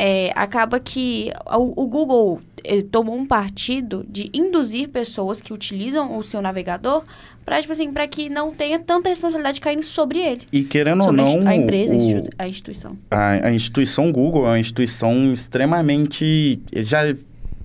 É, 0.00 0.30
acaba 0.36 0.78
que 0.78 1.32
o, 1.56 1.82
o 1.82 1.86
Google 1.88 2.40
eh, 2.62 2.82
tomou 2.82 3.16
um 3.16 3.26
partido 3.26 4.06
de 4.08 4.30
induzir 4.32 4.90
pessoas 4.90 5.40
que 5.40 5.52
utilizam 5.52 6.16
o 6.16 6.22
seu 6.22 6.40
navegador 6.40 7.02
para 7.44 7.60
tipo 7.60 7.72
assim, 7.72 7.90
para 7.90 8.06
que 8.06 8.28
não 8.28 8.52
tenha 8.54 8.78
tanta 8.78 9.08
responsabilidade 9.08 9.60
caindo 9.60 9.82
sobre 9.82 10.20
ele. 10.20 10.42
E 10.52 10.62
querendo 10.62 11.02
ou 11.04 11.10
não, 11.10 11.48
a 11.48 11.56
empresa, 11.56 11.94
a 11.94 11.96
o- 11.96 12.22
a 12.38 12.46
instituição. 12.48 12.96
a, 13.10 13.48
a 13.48 13.52
instituição 13.52 14.12
Google 14.12 14.44
é 14.44 14.48
uma 14.50 14.60
instituição 14.60 15.32
extremamente 15.32 16.60
já 16.76 17.00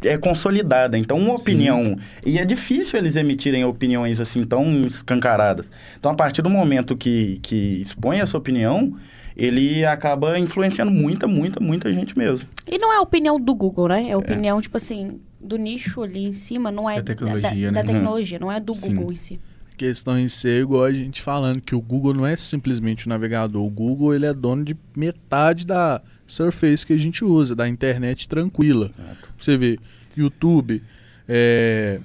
é 0.04 0.18
consolidada. 0.18 0.98
Então, 0.98 1.18
uma 1.18 1.36
opinião 1.36 1.98
e 2.26 2.38
é 2.38 2.46
difícil 2.46 3.00
eles 3.00 3.16
emitirem 3.16 3.64
opiniões 3.66 4.20
assim 4.20 4.44
tão 4.46 4.86
escancaradas. 4.86 5.72
Então, 5.98 6.12
a 6.12 6.16
partir 6.16 6.42
do 6.42 6.50
momento 6.50 6.96
que 6.96 7.40
que 7.42 7.82
expõe 7.82 8.20
essa 8.20 8.38
opinião, 8.38 8.96
ele 9.36 9.86
acaba 9.86 10.38
influenciando 10.38 10.92
muita, 10.92 11.28
muita, 11.28 11.60
muita 11.60 11.92
gente 11.92 12.18
mesmo. 12.18 12.48
E 12.68 12.78
não 12.78 12.94
é 12.94 12.98
a 12.98 13.02
opinião 13.02 13.40
do 13.40 13.56
Google, 13.56 13.88
né? 13.88 14.10
É 14.10 14.14
a 14.14 14.18
opinião, 14.18 14.62
tipo 14.62 14.78
assim, 14.78 15.20
do 15.40 15.58
nicho 15.58 16.02
ali 16.02 16.26
em 16.26 16.34
cima, 16.34 16.72
não 16.72 16.90
é 16.90 16.98
Da 16.98 17.04
tecnologia, 17.04 17.68
da, 17.68 17.72
né? 17.72 17.84
da 17.84 17.94
tecnologia, 17.94 18.40
não 18.40 18.52
é 18.52 18.60
do 18.60 18.74
Sim. 18.76 18.94
Google 18.94 19.12
em 19.12 19.16
si. 19.16 19.40
A 19.72 19.76
questão 19.76 20.20
em 20.20 20.30
si 20.30 20.48
é 20.48 20.60
igual 20.60 20.84
a 20.84 20.94
gente 20.94 21.22
falando 21.22 21.60
que 21.60 21.74
o 21.74 21.82
Google 21.82 22.14
não 22.14 22.28
é 22.28 22.36
simplesmente 22.36 23.08
o 23.08 23.10
navegador. 23.10 23.66
O 23.66 23.70
Google 23.70 24.14
ele 24.14 24.26
é 24.26 24.34
dono 24.34 24.64
de 24.64 24.78
metade 24.96 25.66
da 25.66 26.00
Surface 26.26 26.86
que 26.86 26.94
a 26.94 26.98
gente 26.98 27.24
usa, 27.26 27.56
da 27.56 27.68
internet 27.68 28.28
tranquila. 28.28 28.92
Você 29.40 29.58
vê, 29.58 29.78
YouTube, 30.16 30.82
é, 31.28 32.00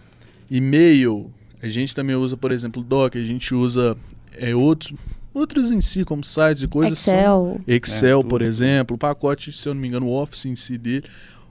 e-mail, 0.50 1.30
a 1.62 1.68
gente 1.68 1.94
também 1.94 2.16
usa, 2.16 2.36
por 2.36 2.52
exemplo, 2.52 2.82
Doc, 2.82 3.16
a 3.16 3.22
gente 3.24 3.54
usa 3.54 3.96
é, 4.36 4.54
outros, 4.54 4.92
outros 5.34 5.70
em 5.70 5.80
si, 5.80 6.04
como 6.04 6.24
sites 6.24 6.62
e 6.62 6.68
coisas. 6.68 6.98
são- 6.98 7.14
Excel. 7.14 7.60
Excel, 7.66 8.20
É, 8.20 8.24
por 8.24 8.42
exemplo, 8.42 8.94
o 8.96 8.98
pacote, 8.98 9.52
se 9.52 9.68
eu 9.68 9.74
não 9.74 9.80
me 9.80 9.88
engano, 9.88 10.06
o 10.06 10.12
Office 10.22 10.46
em 10.46 10.56
si 10.56 10.76
dele. 10.78 11.04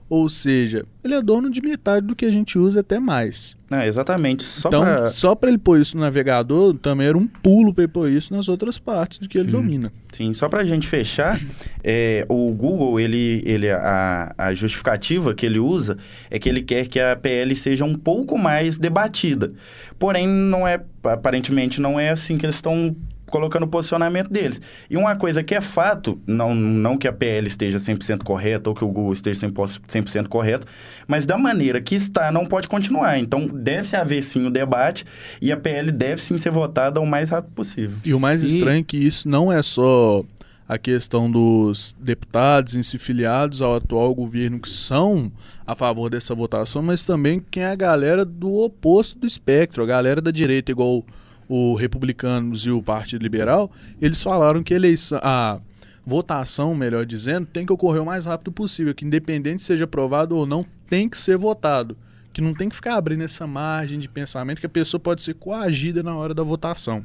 Ou 0.10 0.30
seja, 0.30 0.86
ele 1.04 1.14
é 1.16 1.22
dono 1.22 1.50
de 1.50 1.62
metade 1.62 2.08
do 2.08 2.16
que 2.16 2.26
a 2.26 2.32
gente 2.32 2.58
usa, 2.58 2.80
até 2.80 2.98
mais. 2.98 3.58
É, 3.70 3.86
exatamente. 3.86 4.44
Só 4.46 4.70
então, 4.70 4.82
pra- 4.82 5.08
só 5.08 5.36
para 5.36 5.50
ele 5.50 5.58
pôr 5.58 5.82
isso 5.82 5.98
no 5.98 6.02
navegador, 6.04 6.74
também 6.76 7.08
era 7.08 7.18
um 7.18 7.28
pulo 7.28 7.74
para 7.74 7.84
ele 7.84 7.92
pôr 7.92 8.10
isso 8.10 8.34
nas 8.34 8.48
outras 8.48 8.80
partes 8.80 9.20
do 9.20 9.28
que 9.28 9.38
ele 9.38 9.46
Sim. 9.46 9.52
domina. 9.52 9.92
Sim, 10.14 10.34
só 10.34 10.48
para 10.48 10.62
a 10.62 10.66
gente 10.66 10.88
fechar, 10.88 11.42
é, 11.84 12.26
o 12.30 12.52
Google, 12.54 12.98
ele, 13.02 13.42
ele 13.46 13.70
a, 13.70 14.34
a 14.38 14.54
justificativa 14.54 15.34
que 15.34 15.46
ele 15.46 15.60
usa 15.60 15.98
é 16.32 16.40
que 16.40 16.48
ele 16.48 16.62
quer 16.62 16.88
que 16.88 17.00
a 17.02 17.14
PL 17.16 17.54
seja 17.58 17.84
um 17.84 17.96
pouco 17.96 18.38
mais 18.38 18.78
debatida. 18.78 19.52
Porém, 20.00 20.26
não 20.26 20.66
é, 20.66 20.82
aparentemente 21.04 21.82
não 21.82 22.00
é 22.00 22.12
assim 22.12 22.38
que 22.38 22.46
eles 22.46 22.56
estão 22.56 22.96
colocando 23.30 23.64
o 23.64 23.68
posicionamento 23.68 24.30
deles. 24.30 24.60
E 24.90 24.98
uma 24.98 25.16
coisa 25.16 25.44
que 25.44 25.54
é 25.54 25.62
fato, 25.62 26.20
não, 26.26 26.56
não 26.56 26.98
que 26.98 27.08
a 27.08 27.14
PL 27.14 27.48
esteja 27.48 27.78
100% 27.78 28.24
correta 28.24 28.70
ou 28.70 28.76
que 28.76 28.84
o 28.84 28.88
Google 28.88 29.14
esteja 29.14 29.48
100%, 29.48 29.82
100% 29.88 30.28
correto, 30.28 30.66
mas 31.08 31.26
da 31.26 31.38
maneira 31.38 31.82
que 31.82 31.96
está, 31.96 32.32
não 32.32 32.46
pode 32.46 32.68
continuar. 32.68 33.18
Então, 33.20 33.48
deve 33.48 33.96
haver 33.96 34.24
sim 34.24 34.46
o 34.46 34.50
debate 34.50 35.06
e 35.42 35.52
a 35.52 35.58
PL 35.58 35.92
deve 35.92 36.22
sim 36.22 36.38
ser 36.38 36.52
votada 36.52 37.00
o 37.02 37.06
mais 37.06 37.30
rápido 37.30 37.52
possível. 37.54 37.98
E 38.04 38.14
o 38.14 38.20
mais 38.20 38.44
E- 38.44 38.48
estranho 38.48 38.80
é 38.80 38.84
que 38.84 38.98
isso 38.98 39.28
não 39.30 39.52
é 39.52 39.62
só 39.62 40.24
a 40.70 40.78
questão 40.78 41.32
dos 41.32 41.96
deputados 42.00 42.76
em 42.76 42.84
se 42.84 42.98
filiados 42.98 43.62
ao 43.62 43.76
atual 43.76 44.14
governo 44.14 44.60
que 44.60 44.70
são 44.70 45.32
a 45.66 45.74
favor 45.76 46.10
dessa 46.10 46.36
votação, 46.36 46.82
mas 46.82 47.06
também 47.06 47.42
quem 47.50 47.64
é 47.64 47.68
a 47.72 47.76
galera 47.76 48.26
do 48.26 48.54
oposto 48.56 49.18
do 49.20 49.26
espectro, 49.28 49.82
a 49.82 49.86
galera 49.86 50.22
da 50.22 50.30
direita, 50.32 50.70
igual 50.72 51.06
o 51.48 51.74
Republicanos 51.76 52.66
e 52.66 52.72
o 52.72 52.82
Partido 52.82 53.22
Liberal, 53.22 53.72
eles 54.02 54.22
falaram 54.22 54.64
que 54.64 54.74
a 54.74 54.78
eleição, 54.78 55.20
a 55.22 55.60
votação, 56.06 56.74
melhor 56.74 57.06
dizendo, 57.06 57.46
tem 57.46 57.66
que 57.66 57.74
ocorrer 57.74 58.02
o 58.02 58.06
mais 58.06 58.26
rápido 58.26 58.52
possível, 58.52 58.94
que 58.94 59.06
independente 59.06 59.64
seja 59.64 59.84
aprovado 59.84 60.36
ou 60.36 60.46
não, 60.46 60.66
tem 60.90 61.10
que 61.10 61.18
ser 61.18 61.38
votado. 61.38 61.98
Que 62.32 62.42
não 62.42 62.54
tem 62.54 62.70
que 62.70 62.76
ficar 62.76 62.96
abrindo 62.96 63.24
essa 63.24 63.48
margem 63.48 64.00
de 64.00 64.08
pensamento 64.08 64.60
que 64.60 64.66
a 64.66 64.70
pessoa 64.70 65.00
pode 65.00 65.24
ser 65.24 65.34
coagida 65.34 66.04
na 66.04 66.16
hora 66.16 66.34
da 66.34 66.44
votação. 66.44 67.04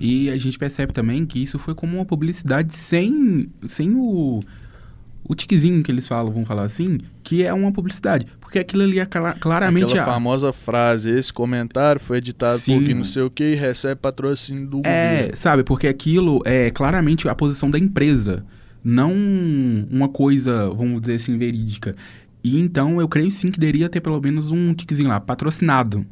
E 0.00 0.28
a 0.30 0.36
gente 0.36 0.58
percebe 0.58 0.92
também 0.92 1.24
que 1.24 1.42
isso 1.42 1.58
foi 1.58 1.74
como 1.74 1.96
uma 1.96 2.04
publicidade 2.04 2.74
sem, 2.74 3.48
sem 3.66 3.94
o, 3.94 4.40
o 5.24 5.34
tiquezinho 5.34 5.82
que 5.82 5.90
eles 5.90 6.06
falam, 6.08 6.32
vamos 6.32 6.48
falar 6.48 6.64
assim, 6.64 6.98
que 7.22 7.42
é 7.44 7.52
uma 7.52 7.72
publicidade. 7.72 8.26
Porque 8.40 8.58
aquilo 8.58 8.82
ali 8.82 8.98
é 8.98 9.06
cla- 9.06 9.34
claramente 9.34 9.86
Aquela 9.86 10.02
a- 10.02 10.04
famosa 10.14 10.52
frase, 10.52 11.08
esse 11.10 11.32
comentário 11.32 12.00
foi 12.00 12.18
editado 12.18 12.58
Sim. 12.58 12.78
por 12.78 12.84
quem 12.86 12.94
não 12.94 13.04
sei 13.04 13.22
o 13.22 13.30
que 13.30 13.52
e 13.52 13.54
recebe 13.54 14.00
patrocínio 14.00 14.66
do 14.66 14.78
É, 14.84 15.16
governo. 15.18 15.36
sabe, 15.36 15.62
porque 15.64 15.86
aquilo 15.86 16.42
é 16.44 16.70
claramente 16.70 17.28
a 17.28 17.34
posição 17.34 17.70
da 17.70 17.78
empresa, 17.78 18.44
não 18.84 19.12
uma 19.90 20.08
coisa, 20.08 20.68
vamos 20.70 21.00
dizer 21.00 21.14
assim, 21.14 21.38
verídica. 21.38 21.94
E 22.44 22.58
então 22.58 23.00
eu 23.00 23.08
creio 23.08 23.30
sim 23.30 23.50
que 23.50 23.58
deveria 23.60 23.88
ter 23.88 24.00
pelo 24.00 24.20
menos 24.20 24.50
um 24.50 24.74
tiquezinho 24.74 25.08
lá, 25.08 25.20
patrocinado. 25.20 26.04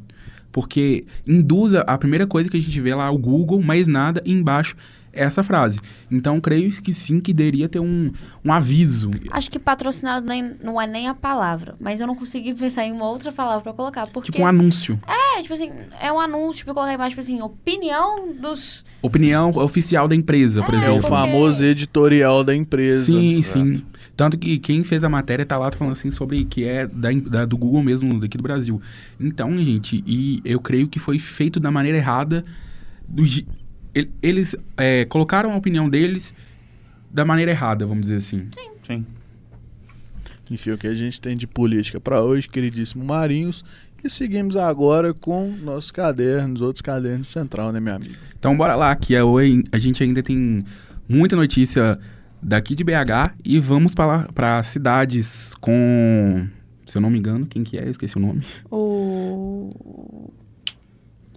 Porque 0.51 1.05
induz 1.27 1.73
a, 1.73 1.97
primeira 1.97 2.25
coisa 2.27 2.49
que 2.49 2.57
a 2.57 2.59
gente 2.59 2.79
vê 2.81 2.93
lá, 2.95 3.09
o 3.11 3.17
Google, 3.17 3.61
mais 3.61 3.87
nada, 3.87 4.21
e 4.25 4.31
embaixo 4.33 4.75
essa 5.13 5.43
frase. 5.43 5.79
Então 6.09 6.39
creio 6.39 6.71
que 6.81 6.93
sim 6.93 7.19
que 7.19 7.33
deveria 7.33 7.67
ter 7.69 7.79
um, 7.79 8.11
um 8.43 8.51
aviso. 8.53 9.11
Acho 9.31 9.51
que 9.51 9.59
patrocinado 9.59 10.25
nem, 10.27 10.55
não 10.63 10.79
é 10.81 10.87
nem 10.87 11.07
a 11.07 11.13
palavra, 11.13 11.75
mas 11.79 11.99
eu 12.01 12.07
não 12.07 12.15
consegui 12.15 12.53
pensar 12.53 12.85
em 12.85 12.91
uma 12.91 13.09
outra 13.09 13.31
palavra 13.31 13.61
pra 13.61 13.73
colocar. 13.73 14.07
Porque 14.07 14.31
Tipo 14.31 14.43
um 14.43 14.47
anúncio. 14.47 14.99
é, 15.07 15.41
tipo 15.41 15.53
assim, 15.53 15.69
é 15.99 16.11
um 16.11 16.19
anúncio 16.19 16.63
pra 16.65 16.73
colocar 16.73 16.93
embaixo, 16.93 17.09
tipo 17.11 17.21
assim, 17.21 17.41
opinião 17.41 18.33
dos. 18.33 18.85
Opinião 19.01 19.49
oficial 19.49 20.07
da 20.07 20.15
empresa, 20.15 20.63
por 20.63 20.73
É, 20.73 20.77
É 20.77 20.79
o 20.79 20.83
exemplo. 20.93 21.09
famoso 21.09 21.63
editorial 21.63 22.43
da 22.43 22.55
empresa. 22.55 23.05
Sim, 23.05 23.37
Exato. 23.39 23.59
sim. 23.65 23.85
Tanto 24.15 24.37
que 24.37 24.59
quem 24.59 24.83
fez 24.83 25.03
a 25.03 25.09
matéria 25.09 25.45
tá 25.45 25.57
lá 25.57 25.71
falando 25.71 25.93
assim 25.93 26.11
sobre 26.11 26.45
que 26.45 26.63
é 26.65 26.85
da, 26.85 27.09
da- 27.11 27.45
do 27.45 27.57
Google 27.57 27.81
mesmo, 27.81 28.19
daqui 28.19 28.37
do 28.37 28.43
Brasil. 28.43 28.79
Então, 29.19 29.57
gente, 29.63 30.03
e 30.05 30.41
eu 30.45 30.59
creio 30.59 30.87
que 30.87 30.99
foi 30.99 31.17
feito 31.17 31.59
da 31.59 31.71
maneira 31.71 31.97
errada. 31.97 32.43
do 33.07 33.23
eles 34.21 34.55
é, 34.77 35.05
colocaram 35.05 35.51
a 35.51 35.55
opinião 35.55 35.89
deles 35.89 36.33
da 37.09 37.25
maneira 37.25 37.51
errada, 37.51 37.85
vamos 37.85 38.03
dizer 38.03 38.17
assim. 38.17 38.47
Sim. 38.55 38.71
Enfim, 40.51 40.71
o 40.71 40.77
que 40.77 40.87
a 40.87 40.93
gente 40.93 41.21
tem 41.21 41.37
de 41.37 41.47
política 41.47 41.99
para 41.99 42.21
hoje, 42.21 42.49
queridíssimo 42.49 43.05
Marinhos. 43.05 43.63
E 44.03 44.09
seguimos 44.09 44.57
agora 44.57 45.13
com 45.13 45.47
nossos 45.49 45.91
cadernos, 45.91 46.61
outros 46.61 46.81
cadernos 46.81 47.29
central, 47.29 47.71
né, 47.71 47.79
meu 47.79 47.95
amigo? 47.95 48.15
Então, 48.37 48.57
bora 48.57 48.75
lá, 48.75 48.93
que 48.95 49.15
é 49.15 49.23
hoje 49.23 49.63
a 49.71 49.77
gente 49.77 50.03
ainda 50.03 50.21
tem 50.21 50.65
muita 51.07 51.37
notícia 51.37 51.97
daqui 52.41 52.75
de 52.75 52.83
BH 52.83 53.35
e 53.45 53.59
vamos 53.59 53.93
para 53.95 54.63
cidades 54.63 55.53
com, 55.61 56.47
se 56.85 56.97
eu 56.97 57.01
não 57.01 57.09
me 57.09 57.19
engano, 57.19 57.45
quem 57.45 57.63
que 57.63 57.77
é? 57.77 57.85
Eu 57.85 57.91
esqueci 57.91 58.17
o 58.17 58.19
nome. 58.19 58.41
O. 58.69 59.69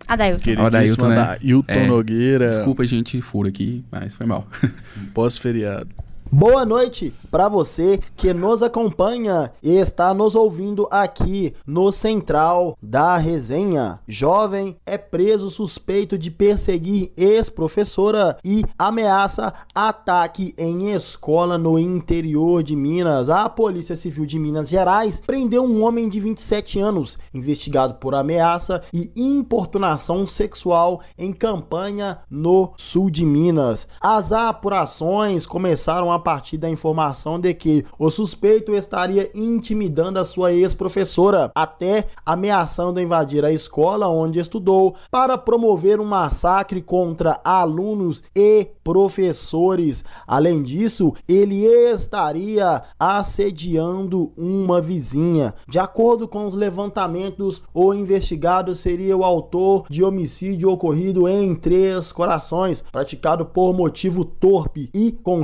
Adailton. 0.07 0.63
Adailton, 0.67 1.09
né? 1.09 1.21
Adailton 1.21 1.73
É, 1.73 1.87
Nogueira, 1.87 2.49
Desculpa, 2.49 2.85
gente, 2.87 3.21
furo 3.23 3.49
aqui, 3.49 3.85
mas 3.91 4.15
foi 4.15 4.27
mal. 4.27 4.47
pós-feriado. 5.15 5.89
Boa 6.33 6.67
noite 6.67 7.15
para 7.31 7.49
você 7.49 8.01
que 8.17 8.33
nos 8.35 8.63
acompanha 8.63 9.53
e 9.63 9.77
está 9.77 10.13
nos 10.13 10.35
ouvindo 10.35 10.89
aqui 10.91 11.55
no 11.65 11.93
Central 11.93 12.77
da 12.83 13.17
Resenha. 13.17 14.01
Jovem 14.09 14.77
é 14.85 14.99
preso 14.99 15.49
suspeito 15.49 16.19
de 16.19 16.31
perseguir 16.31 17.13
ex-professora 17.17 18.37
e 18.45 18.65
ameaça 18.77 19.53
ataque 19.73 20.55
em 20.59 20.93
escola 20.93 21.57
no 21.57 21.79
interior 21.79 22.65
de 22.65 22.75
Minas. 22.75 23.31
A 23.31 23.49
Polícia 23.49 23.95
Civil 23.95 24.27
de 24.27 24.39
Minas 24.39 24.69
Gerais 24.69 25.23
prendeu 25.25 25.63
um 25.63 25.85
homem 25.85 26.09
de 26.09 26.19
27 26.19 26.81
anos, 26.81 27.17
investigado 27.33 27.95
por 27.95 28.15
ameaça 28.15 28.83
e 28.93 29.13
importunação 29.15 30.27
sexual 30.27 31.01
em 31.17 31.33
campanha 31.33 32.19
no 32.29 32.73
sul 32.77 33.09
de 33.09 33.25
Minas. 33.25 33.87
As 34.01 34.33
apurações 34.33 35.47
começaram 35.47 36.11
a 36.11 36.14
partir 36.19 36.57
da 36.57 36.69
informação 36.69 37.39
de 37.39 37.53
que 37.55 37.85
o 37.99 38.11
suspeito 38.11 38.75
estaria 38.75 39.31
intimidando 39.35 40.19
a 40.19 40.25
sua 40.25 40.53
ex-professora, 40.53 41.51
até 41.55 42.07
ameaçando 42.25 43.01
invadir 43.01 43.45
a 43.45 43.53
escola 43.53 44.09
onde 44.09 44.39
estudou 44.39 44.95
para 45.11 45.37
promover 45.39 46.01
um 46.01 46.05
massacre 46.05 46.81
contra 46.83 47.41
alunos 47.45 48.23
e 48.35 48.67
professores. 48.83 50.05
Além 50.27 50.63
disso, 50.63 51.15
ele 51.27 51.65
estaria 51.65 52.83
assediando 52.99 54.33
uma 54.37 54.81
vizinha. 54.81 55.55
De 55.69 55.79
acordo 55.79 56.29
com 56.29 56.47
os 56.47 56.55
levantamentos, 56.55 57.63
o 57.73 57.95
investigado 57.95 58.75
seria 58.75 59.17
o 59.17 59.25
autor 59.25 59.85
de 59.89 60.05
homicídio 60.05 60.71
ocorrido 60.71 61.29
em 61.29 61.55
Três 61.55 62.13
Corações, 62.13 62.85
praticado 62.93 63.47
por 63.47 63.73
motivo 63.73 64.25
torpe 64.25 64.91
e 64.93 65.13
com 65.13 65.43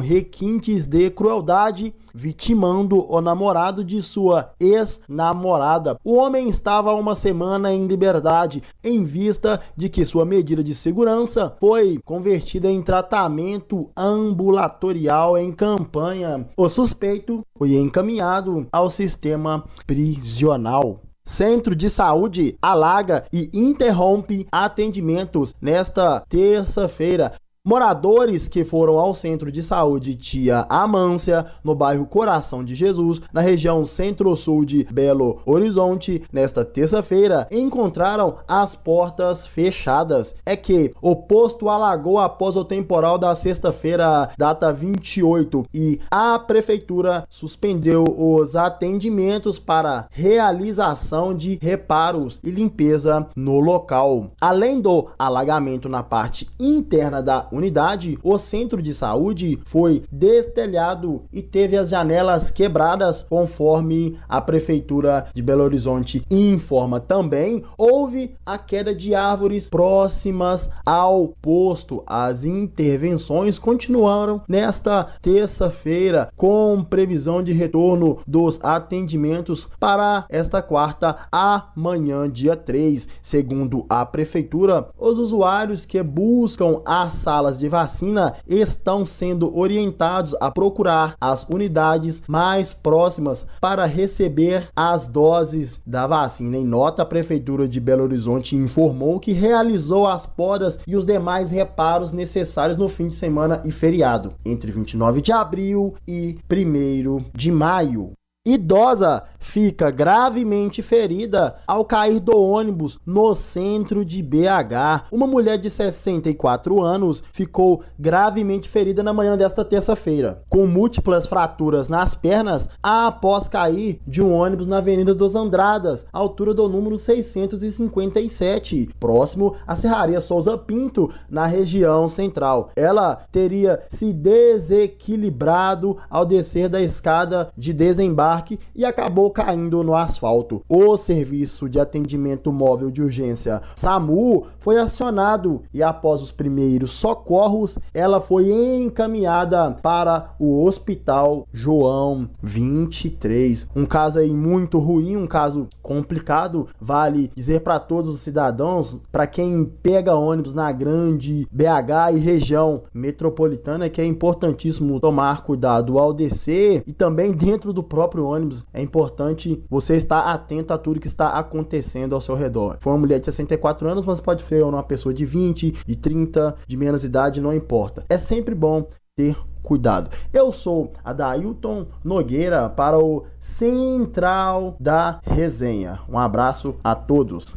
de 0.60 1.10
crueldade, 1.10 1.94
vitimando 2.14 3.10
o 3.10 3.20
namorado 3.20 3.82
de 3.82 4.02
sua 4.02 4.52
ex-namorada. 4.60 5.96
O 6.04 6.16
homem 6.16 6.48
estava 6.48 6.90
há 6.90 6.94
uma 6.94 7.14
semana 7.14 7.72
em 7.72 7.86
liberdade, 7.86 8.62
em 8.84 9.02
vista 9.02 9.60
de 9.76 9.88
que 9.88 10.04
sua 10.04 10.24
medida 10.24 10.62
de 10.62 10.74
segurança 10.74 11.56
foi 11.58 11.98
convertida 12.04 12.70
em 12.70 12.82
tratamento 12.82 13.90
ambulatorial 13.96 15.38
em 15.38 15.50
campanha. 15.52 16.46
O 16.56 16.68
suspeito 16.68 17.42
foi 17.56 17.74
encaminhado 17.76 18.66
ao 18.70 18.90
sistema 18.90 19.64
prisional. 19.86 21.00
Centro 21.24 21.76
de 21.76 21.88
Saúde 21.88 22.58
alaga 22.60 23.24
e 23.32 23.48
interrompe 23.52 24.48
atendimentos 24.50 25.54
nesta 25.60 26.24
terça-feira. 26.28 27.34
Moradores 27.70 28.48
que 28.48 28.64
foram 28.64 28.98
ao 28.98 29.14
centro 29.14 29.52
de 29.52 29.62
saúde 29.62 30.16
Tia 30.16 30.66
Amância, 30.68 31.46
no 31.62 31.72
bairro 31.72 32.04
Coração 32.04 32.64
de 32.64 32.74
Jesus, 32.74 33.22
na 33.32 33.40
região 33.40 33.84
centro-sul 33.84 34.64
de 34.64 34.82
Belo 34.90 35.38
Horizonte, 35.46 36.20
nesta 36.32 36.64
terça-feira, 36.64 37.46
encontraram 37.48 38.38
as 38.48 38.74
portas 38.74 39.46
fechadas. 39.46 40.34
É 40.44 40.56
que 40.56 40.92
o 41.00 41.14
posto 41.14 41.68
alagou 41.68 42.18
após 42.18 42.56
o 42.56 42.64
temporal 42.64 43.16
da 43.16 43.36
sexta-feira, 43.36 44.28
data 44.36 44.72
28, 44.72 45.64
e 45.72 46.00
a 46.10 46.40
prefeitura 46.40 47.24
suspendeu 47.28 48.02
os 48.02 48.56
atendimentos 48.56 49.60
para 49.60 50.08
realização 50.10 51.32
de 51.32 51.56
reparos 51.62 52.40
e 52.42 52.50
limpeza 52.50 53.28
no 53.36 53.60
local. 53.60 54.32
Além 54.40 54.80
do 54.80 55.06
alagamento 55.16 55.88
na 55.88 56.02
parte 56.02 56.50
interna 56.58 57.22
da 57.22 57.46
unidade, 57.60 58.18
o 58.22 58.38
centro 58.38 58.82
de 58.82 58.94
saúde 58.94 59.58
foi 59.64 60.02
destelhado 60.10 61.22
e 61.32 61.42
teve 61.42 61.76
as 61.76 61.90
janelas 61.90 62.50
quebradas, 62.50 63.24
conforme 63.28 64.18
a 64.28 64.40
prefeitura 64.40 65.26
de 65.34 65.42
Belo 65.42 65.62
Horizonte 65.62 66.24
informa 66.30 66.98
também. 66.98 67.62
Houve 67.76 68.34
a 68.44 68.58
queda 68.58 68.94
de 68.94 69.14
árvores 69.14 69.68
próximas 69.68 70.68
ao 70.84 71.28
posto. 71.40 72.02
As 72.06 72.44
intervenções 72.44 73.58
continuaram 73.58 74.42
nesta 74.48 75.06
terça-feira, 75.20 76.32
com 76.36 76.82
previsão 76.82 77.42
de 77.42 77.52
retorno 77.52 78.18
dos 78.26 78.58
atendimentos 78.62 79.68
para 79.78 80.24
esta 80.28 80.62
quarta 80.62 81.16
amanhã, 81.30 82.28
dia 82.28 82.56
3. 82.56 83.06
Segundo 83.22 83.84
a 83.88 84.04
prefeitura, 84.06 84.88
os 84.98 85.18
usuários 85.18 85.84
que 85.84 86.02
buscam 86.02 86.80
a 86.84 87.10
salas 87.40 87.58
de 87.58 87.70
vacina 87.70 88.34
estão 88.46 89.06
sendo 89.06 89.56
orientados 89.56 90.36
a 90.40 90.50
procurar 90.50 91.14
as 91.18 91.42
unidades 91.48 92.22
mais 92.28 92.74
próximas 92.74 93.46
para 93.58 93.86
receber 93.86 94.68
as 94.76 95.08
doses 95.08 95.80
da 95.86 96.06
vacina. 96.06 96.58
Em 96.58 96.66
nota, 96.66 97.02
a 97.02 97.06
prefeitura 97.06 97.66
de 97.66 97.80
Belo 97.80 98.02
Horizonte 98.02 98.54
informou 98.54 99.18
que 99.18 99.32
realizou 99.32 100.06
as 100.06 100.26
podas 100.26 100.78
e 100.86 100.94
os 100.94 101.06
demais 101.06 101.50
reparos 101.50 102.12
necessários 102.12 102.76
no 102.76 102.88
fim 102.88 103.08
de 103.08 103.14
semana 103.14 103.62
e 103.64 103.72
feriado, 103.72 104.34
entre 104.44 104.70
29 104.70 105.22
de 105.22 105.32
abril 105.32 105.94
e 106.06 106.38
1 106.50 107.24
de 107.34 107.50
maio. 107.50 108.12
Idosa 108.46 109.24
fica 109.40 109.90
gravemente 109.90 110.82
ferida 110.82 111.56
ao 111.66 111.84
cair 111.84 112.20
do 112.20 112.36
ônibus 112.36 113.00
no 113.04 113.34
centro 113.34 114.04
de 114.04 114.22
BH. 114.22 115.06
Uma 115.10 115.26
mulher 115.26 115.58
de 115.58 115.68
64 115.68 116.80
anos 116.82 117.22
ficou 117.32 117.82
gravemente 117.98 118.68
ferida 118.68 119.02
na 119.02 119.12
manhã 119.12 119.36
desta 119.36 119.64
terça-feira, 119.64 120.42
com 120.48 120.66
múltiplas 120.66 121.26
fraturas 121.26 121.88
nas 121.88 122.14
pernas 122.14 122.68
após 122.82 123.48
cair 123.48 124.00
de 124.06 124.22
um 124.22 124.32
ônibus 124.32 124.66
na 124.66 124.78
Avenida 124.78 125.14
dos 125.14 125.34
Andradas, 125.34 126.04
altura 126.12 126.52
do 126.52 126.68
número 126.68 126.98
657, 126.98 128.90
próximo 129.00 129.56
à 129.66 129.74
Serraria 129.74 130.20
Souza 130.20 130.56
Pinto, 130.58 131.10
na 131.28 131.46
região 131.46 132.08
central. 132.08 132.70
Ela 132.76 133.24
teria 133.32 133.82
se 133.88 134.12
desequilibrado 134.12 135.96
ao 136.10 136.26
descer 136.26 136.68
da 136.68 136.82
escada 136.82 137.50
de 137.56 137.72
desembarque 137.72 138.58
e 138.74 138.84
acabou 138.84 139.29
caindo 139.30 139.82
no 139.82 139.94
asfalto. 139.94 140.62
O 140.68 140.96
serviço 140.96 141.68
de 141.68 141.78
atendimento 141.78 142.52
móvel 142.52 142.90
de 142.90 143.02
urgência 143.02 143.62
SAMU 143.76 144.46
foi 144.58 144.78
acionado 144.78 145.62
e 145.72 145.82
após 145.82 146.22
os 146.22 146.32
primeiros 146.32 146.90
socorros, 146.90 147.78
ela 147.94 148.20
foi 148.20 148.50
encaminhada 148.50 149.70
para 149.82 150.34
o 150.38 150.64
Hospital 150.64 151.46
João 151.52 152.28
23. 152.42 153.66
Um 153.74 153.84
caso 153.84 154.18
aí 154.18 154.32
muito 154.32 154.78
ruim, 154.78 155.16
um 155.16 155.26
caso 155.26 155.68
complicado, 155.82 156.68
vale 156.80 157.30
dizer 157.34 157.60
para 157.60 157.78
todos 157.78 158.14
os 158.14 158.20
cidadãos, 158.20 158.98
para 159.10 159.26
quem 159.26 159.64
pega 159.64 160.14
ônibus 160.14 160.54
na 160.54 160.70
grande 160.72 161.46
BH 161.50 162.14
e 162.14 162.18
região 162.18 162.82
metropolitana, 162.92 163.88
que 163.88 164.00
é 164.00 164.04
importantíssimo 164.04 165.00
tomar 165.00 165.42
cuidado 165.42 165.98
ao 165.98 166.12
descer 166.12 166.82
e 166.86 166.92
também 166.92 167.32
dentro 167.32 167.72
do 167.72 167.82
próprio 167.82 168.24
ônibus. 168.24 168.64
É 168.72 168.80
importante 168.80 169.19
você 169.68 169.96
estar 169.96 170.22
atento 170.22 170.72
a 170.72 170.78
tudo 170.78 171.00
que 171.00 171.06
está 171.06 171.30
acontecendo 171.30 172.14
ao 172.14 172.20
seu 172.20 172.34
redor. 172.34 172.76
Foi 172.80 172.92
uma 172.92 172.98
mulher 172.98 173.18
de 173.18 173.26
64 173.26 173.88
anos, 173.88 174.06
mas 174.06 174.20
pode 174.20 174.42
ser 174.42 174.64
uma 174.64 174.82
pessoa 174.82 175.12
de 175.12 175.24
20, 175.24 175.84
de 175.86 175.96
30, 175.96 176.56
de 176.66 176.76
menos 176.76 177.04
idade, 177.04 177.40
não 177.40 177.52
importa. 177.52 178.04
É 178.08 178.18
sempre 178.18 178.54
bom 178.54 178.86
ter 179.16 179.36
cuidado. 179.62 180.10
Eu 180.32 180.50
sou 180.50 180.92
Adailton 181.04 181.86
Nogueira 182.02 182.68
para 182.68 182.98
o 182.98 183.24
Central 183.38 184.76
da 184.80 185.20
Resenha. 185.22 186.00
Um 186.08 186.18
abraço 186.18 186.74
a 186.82 186.94
todos. 186.94 187.54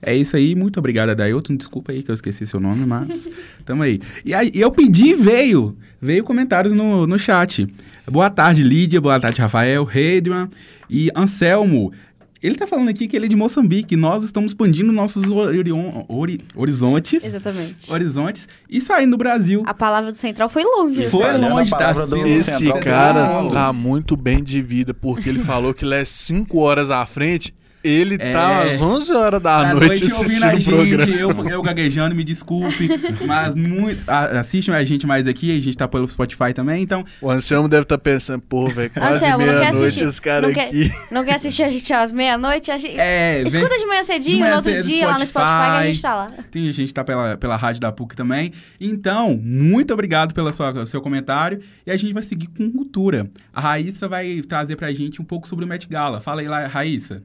É 0.00 0.14
isso 0.14 0.36
aí, 0.36 0.54
muito 0.54 0.78
obrigado, 0.78 1.10
Adailton. 1.10 1.56
Desculpa 1.56 1.92
aí 1.92 2.02
que 2.02 2.10
eu 2.10 2.14
esqueci 2.14 2.46
seu 2.46 2.60
nome, 2.60 2.84
mas 2.86 3.28
tamo 3.64 3.82
aí. 3.82 4.00
E, 4.24 4.32
aí, 4.34 4.50
eu 4.54 4.70
pedi 4.70 5.14
veio, 5.14 5.76
veio 6.00 6.24
comentários 6.24 6.72
no, 6.72 7.06
no 7.06 7.18
chat. 7.18 7.66
Boa 8.10 8.30
tarde, 8.30 8.62
Lídia, 8.62 9.00
boa 9.00 9.18
tarde, 9.20 9.40
Rafael, 9.40 9.84
Redman 9.84 10.48
e 10.88 11.10
Anselmo. 11.14 11.92
Ele 12.40 12.54
tá 12.54 12.68
falando 12.68 12.88
aqui 12.88 13.08
que 13.08 13.16
ele 13.16 13.26
é 13.26 13.28
de 13.28 13.34
Moçambique. 13.34 13.96
Nós 13.96 14.22
estamos 14.22 14.52
expandindo 14.52 14.92
nossos 14.92 15.28
orion, 15.28 16.04
ori, 16.08 16.40
horizontes. 16.54 17.24
Exatamente. 17.24 17.92
Horizontes. 17.92 18.48
E 18.70 18.80
saindo 18.80 19.10
do 19.12 19.16
Brasil. 19.16 19.64
A 19.66 19.74
palavra 19.74 20.12
do 20.12 20.16
Central 20.18 20.48
foi 20.48 20.62
longe. 20.62 21.08
Foi 21.08 21.20
Espalhando 21.20 21.48
longe, 21.50 21.70
tá? 21.72 21.92
sendo- 21.94 22.26
Esse 22.28 22.72
cara 22.74 23.48
tá 23.50 23.72
muito 23.72 24.16
bem 24.16 24.40
de 24.40 24.62
vida, 24.62 24.94
porque 24.94 25.28
ele 25.28 25.40
falou 25.40 25.74
que 25.74 25.84
ele 25.84 25.96
é 25.96 26.04
5 26.04 26.58
horas 26.60 26.92
à 26.92 27.04
frente. 27.04 27.52
Ele 27.82 28.16
É. 28.18 28.32
tá 28.32 28.64
às 28.64 28.80
11 28.80 29.12
horas 29.12 29.40
da 29.40 29.70
À 29.70 29.74
noite, 29.74 29.86
ouvindo 30.02 30.06
assistindo 30.06 30.44
a 30.44 30.54
o 30.54 30.58
gente, 30.58 30.96
programa. 31.06 31.42
eu, 31.44 31.48
eu 31.48 31.62
gaguejando, 31.62 32.14
me 32.14 32.24
desculpe, 32.24 32.88
mas 33.24 33.54
muito, 33.54 34.02
a- 34.08 34.40
assistam 34.40 34.74
a 34.74 34.82
gente 34.84 35.06
mais 35.06 35.28
aqui, 35.28 35.56
a 35.56 35.60
gente 35.60 35.76
tá 35.76 35.86
pelo 35.86 36.08
Spotify 36.08 36.52
também, 36.52 36.82
então 36.82 37.04
O 37.22 37.30
Anselmo 37.30 37.68
deve 37.68 37.84
estar 37.84 37.96
pensando, 37.98 38.42
pô, 38.42 38.66
velho, 38.68 38.90
quase 38.90 39.20
meia-noite 39.36 39.76
assistir? 39.86 40.04
esse 40.04 40.20
cara 40.20 40.46
Não 40.48 40.52
quer- 40.54 40.66
aqui. 40.68 40.92
Não 41.10 41.24
quer 41.24 41.34
assistir 41.36 41.62
a 41.62 41.70
gente 41.70 41.92
às 41.92 42.10
meia-noite? 42.12 42.70
A 42.70 42.78
gente... 42.78 42.98
é, 42.98 43.44
vem- 43.44 43.46
Escuta 43.46 43.78
de 43.78 43.86
manhã 43.86 44.02
cedinho, 44.02 44.34
de 44.34 44.40
manhã 44.40 44.50
no 44.50 44.56
outro 44.56 44.72
cedo, 44.72 44.88
dia, 44.88 45.06
lá 45.06 45.18
no 45.18 45.26
Spotify, 45.26 45.52
que 45.52 45.52
a 45.52 45.86
gente 45.86 45.98
Spotify. 45.98 46.02
tá 46.02 46.14
lá. 46.14 46.44
tem, 46.50 46.68
a 46.68 46.72
gente 46.72 46.92
tá 46.94 47.04
pela, 47.04 47.36
pela 47.36 47.56
rádio 47.56 47.80
da 47.80 47.92
PUC 47.92 48.16
também, 48.16 48.52
então, 48.80 49.38
muito 49.40 49.94
obrigado 49.94 50.34
pelo 50.34 50.52
sua, 50.52 50.84
seu 50.84 51.00
comentário, 51.00 51.60
e 51.86 51.90
a 51.90 51.96
gente 51.96 52.12
vai 52.12 52.22
seguir 52.24 52.48
com 52.48 52.70
cultura. 52.72 53.30
A 53.54 53.60
Raíssa 53.60 54.08
vai 54.08 54.40
trazer 54.46 54.74
pra 54.76 54.92
gente 54.92 55.22
um 55.22 55.24
pouco 55.24 55.46
sobre 55.46 55.64
o 55.64 55.68
Met 55.68 55.86
Gala, 55.88 56.20
fala 56.20 56.40
aí 56.40 56.48
lá, 56.48 56.66
Raíssa. 56.66 57.22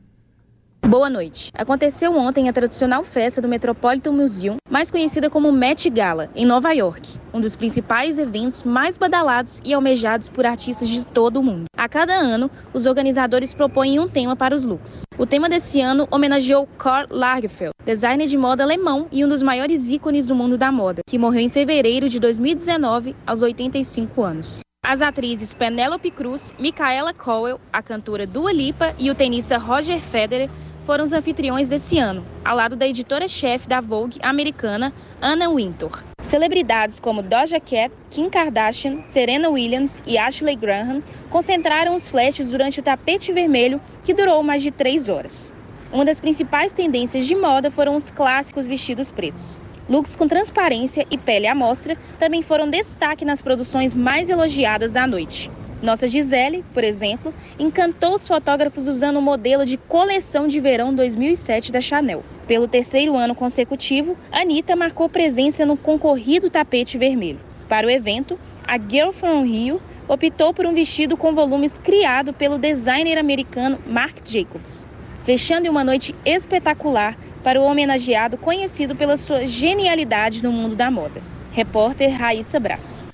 Boa 0.85 1.09
noite. 1.09 1.49
Aconteceu 1.53 2.13
ontem 2.13 2.49
a 2.49 2.53
tradicional 2.53 3.05
festa 3.05 3.41
do 3.41 3.47
Metropolitan 3.47 4.11
Museum, 4.11 4.57
mais 4.69 4.91
conhecida 4.91 5.29
como 5.29 5.49
Met 5.49 5.89
Gala, 5.89 6.29
em 6.35 6.45
Nova 6.45 6.73
York, 6.73 7.17
um 7.33 7.39
dos 7.39 7.55
principais 7.55 8.19
eventos 8.19 8.63
mais 8.63 8.97
badalados 8.97 9.61
e 9.63 9.73
almejados 9.73 10.27
por 10.27 10.45
artistas 10.45 10.89
de 10.89 11.05
todo 11.05 11.37
o 11.37 11.43
mundo. 11.43 11.65
A 11.75 11.87
cada 11.87 12.13
ano, 12.13 12.51
os 12.73 12.85
organizadores 12.85 13.53
propõem 13.53 13.97
um 13.97 14.09
tema 14.09 14.35
para 14.35 14.53
os 14.53 14.65
looks. 14.65 15.03
O 15.17 15.25
tema 15.25 15.47
desse 15.47 15.79
ano 15.79 16.05
homenageou 16.11 16.67
Karl 16.77 17.07
Lagerfeld, 17.09 17.73
designer 17.85 18.27
de 18.27 18.37
moda 18.37 18.61
alemão 18.61 19.07
e 19.09 19.23
um 19.23 19.29
dos 19.29 19.41
maiores 19.41 19.89
ícones 19.89 20.27
do 20.27 20.35
mundo 20.35 20.57
da 20.57 20.69
moda, 20.69 21.01
que 21.07 21.17
morreu 21.17 21.41
em 21.41 21.49
fevereiro 21.49 22.09
de 22.09 22.19
2019, 22.19 23.15
aos 23.25 23.41
85 23.41 24.21
anos. 24.21 24.59
As 24.85 25.01
atrizes 25.01 25.53
Penélope 25.53 26.11
Cruz, 26.11 26.53
Micaela 26.59 27.13
Cowell, 27.13 27.57
a 27.71 27.81
cantora 27.81 28.27
Dua 28.27 28.51
Lipa 28.51 28.93
e 28.99 29.09
o 29.09 29.15
tenista 29.15 29.57
Roger 29.57 30.01
Federer 30.01 30.49
foram 30.85 31.03
os 31.03 31.13
anfitriões 31.13 31.69
desse 31.69 31.97
ano, 31.97 32.25
ao 32.43 32.55
lado 32.55 32.75
da 32.75 32.87
editora-chefe 32.87 33.67
da 33.67 33.81
Vogue 33.81 34.19
americana, 34.21 34.93
Anna 35.21 35.49
Wintour. 35.49 36.03
Celebridades 36.21 36.99
como 36.99 37.21
Doja 37.21 37.59
Cat, 37.59 37.91
Kim 38.09 38.29
Kardashian, 38.29 39.03
Serena 39.03 39.49
Williams 39.49 40.01
e 40.05 40.17
Ashley 40.17 40.55
Graham 40.55 41.01
concentraram 41.29 41.93
os 41.93 42.09
flashes 42.09 42.49
durante 42.49 42.79
o 42.79 42.83
tapete 42.83 43.31
vermelho, 43.31 43.81
que 44.03 44.13
durou 44.13 44.41
mais 44.43 44.61
de 44.61 44.71
três 44.71 45.09
horas. 45.09 45.53
Uma 45.91 46.05
das 46.05 46.19
principais 46.19 46.73
tendências 46.73 47.25
de 47.25 47.35
moda 47.35 47.69
foram 47.69 47.95
os 47.95 48.09
clássicos 48.09 48.65
vestidos 48.65 49.11
pretos. 49.11 49.59
Looks 49.89 50.15
com 50.15 50.27
transparência 50.27 51.05
e 51.11 51.17
pele 51.17 51.45
à 51.45 51.53
mostra 51.53 51.97
também 52.17 52.41
foram 52.41 52.69
destaque 52.69 53.25
nas 53.25 53.41
produções 53.41 53.93
mais 53.93 54.29
elogiadas 54.29 54.93
da 54.93 55.05
noite. 55.05 55.51
Nossa 55.83 56.07
Gisele, 56.07 56.63
por 56.73 56.81
exemplo, 56.81 57.33
encantou 57.59 58.15
os 58.15 58.25
fotógrafos 58.25 58.87
usando 58.87 59.17
o 59.17 59.21
modelo 59.21 59.65
de 59.65 59.75
coleção 59.75 60.47
de 60.47 60.57
verão 60.61 60.95
2007 60.95 61.73
da 61.73 61.81
Chanel. 61.81 62.23
Pelo 62.47 62.69
terceiro 62.69 63.17
ano 63.17 63.35
consecutivo, 63.35 64.15
Anitta 64.31 64.77
marcou 64.77 65.09
presença 65.09 65.65
no 65.65 65.75
concorrido 65.75 66.49
tapete 66.49 66.97
vermelho. 66.97 67.41
Para 67.67 67.85
o 67.85 67.89
evento, 67.89 68.39
a 68.65 68.77
Girl 68.77 69.11
from 69.11 69.43
Rio 69.43 69.81
optou 70.07 70.53
por 70.53 70.65
um 70.65 70.73
vestido 70.73 71.17
com 71.17 71.35
volumes 71.35 71.77
criado 71.77 72.31
pelo 72.31 72.57
designer 72.57 73.17
americano 73.17 73.77
Marc 73.85 74.19
Jacobs, 74.23 74.87
fechando 75.23 75.69
uma 75.69 75.83
noite 75.83 76.15
espetacular 76.23 77.17
para 77.43 77.59
o 77.59 77.65
homenageado 77.65 78.37
conhecido 78.37 78.95
pela 78.95 79.17
sua 79.17 79.45
genialidade 79.45 80.41
no 80.41 80.51
mundo 80.53 80.77
da 80.77 80.89
moda. 80.89 81.21
Repórter 81.51 82.09
Raíssa 82.09 82.57
Brás. 82.57 83.05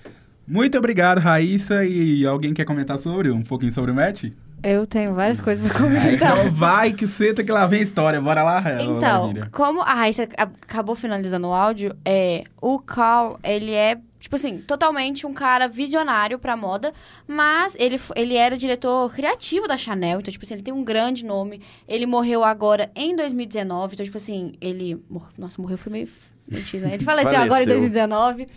Muito 0.49 0.77
obrigado, 0.77 1.19
Raíssa, 1.19 1.85
e 1.85 2.25
alguém 2.25 2.53
quer 2.53 2.65
comentar 2.65 2.97
sobre, 2.97 3.29
um 3.29 3.41
pouquinho 3.43 3.71
sobre 3.71 3.91
o 3.91 3.93
Met? 3.93 4.33
Eu 4.61 4.85
tenho 4.85 5.13
várias 5.13 5.39
coisas 5.39 5.65
pra 5.65 5.77
comentar. 5.79 6.13
então 6.13 6.51
vai 6.51 6.91
que 6.91 7.07
senta 7.07 7.43
que 7.43 7.51
lá 7.51 7.65
vem 7.65 7.79
a 7.79 7.83
história, 7.83 8.19
bora 8.19 8.43
lá, 8.43 8.61
Então, 8.81 9.31
como 9.51 9.81
a 9.81 9.93
Raíssa 9.93 10.23
ac- 10.23 10.35
acabou 10.37 10.95
finalizando 10.95 11.47
o 11.47 11.53
áudio, 11.53 11.95
é, 12.03 12.43
o 12.61 12.77
Carl, 12.77 13.39
ele 13.41 13.71
é, 13.71 13.97
tipo 14.19 14.35
assim, 14.35 14.57
totalmente 14.57 15.25
um 15.25 15.33
cara 15.33 15.65
visionário 15.67 16.37
pra 16.37 16.57
moda, 16.57 16.91
mas 17.25 17.73
ele, 17.79 17.97
ele 18.17 18.35
era 18.35 18.57
diretor 18.57 19.13
criativo 19.13 19.65
da 19.65 19.77
Chanel, 19.77 20.19
então, 20.19 20.31
tipo 20.31 20.43
assim, 20.43 20.55
ele 20.55 20.63
tem 20.63 20.73
um 20.73 20.83
grande 20.83 21.23
nome. 21.23 21.61
Ele 21.87 22.05
morreu 22.05 22.43
agora 22.43 22.91
em 22.95 23.15
2019, 23.15 23.93
então, 23.93 24.05
tipo 24.05 24.17
assim, 24.17 24.53
ele... 24.59 25.01
Nossa, 25.37 25.61
morreu 25.61 25.77
foi 25.77 25.91
meio... 25.93 26.09
X, 26.57 26.81
né? 26.81 26.93
Ele 26.95 27.03
faleceu, 27.03 27.39
agora 27.39 27.63
em 27.63 27.67
Faleceu. 27.67 27.79
2019. 27.79 28.47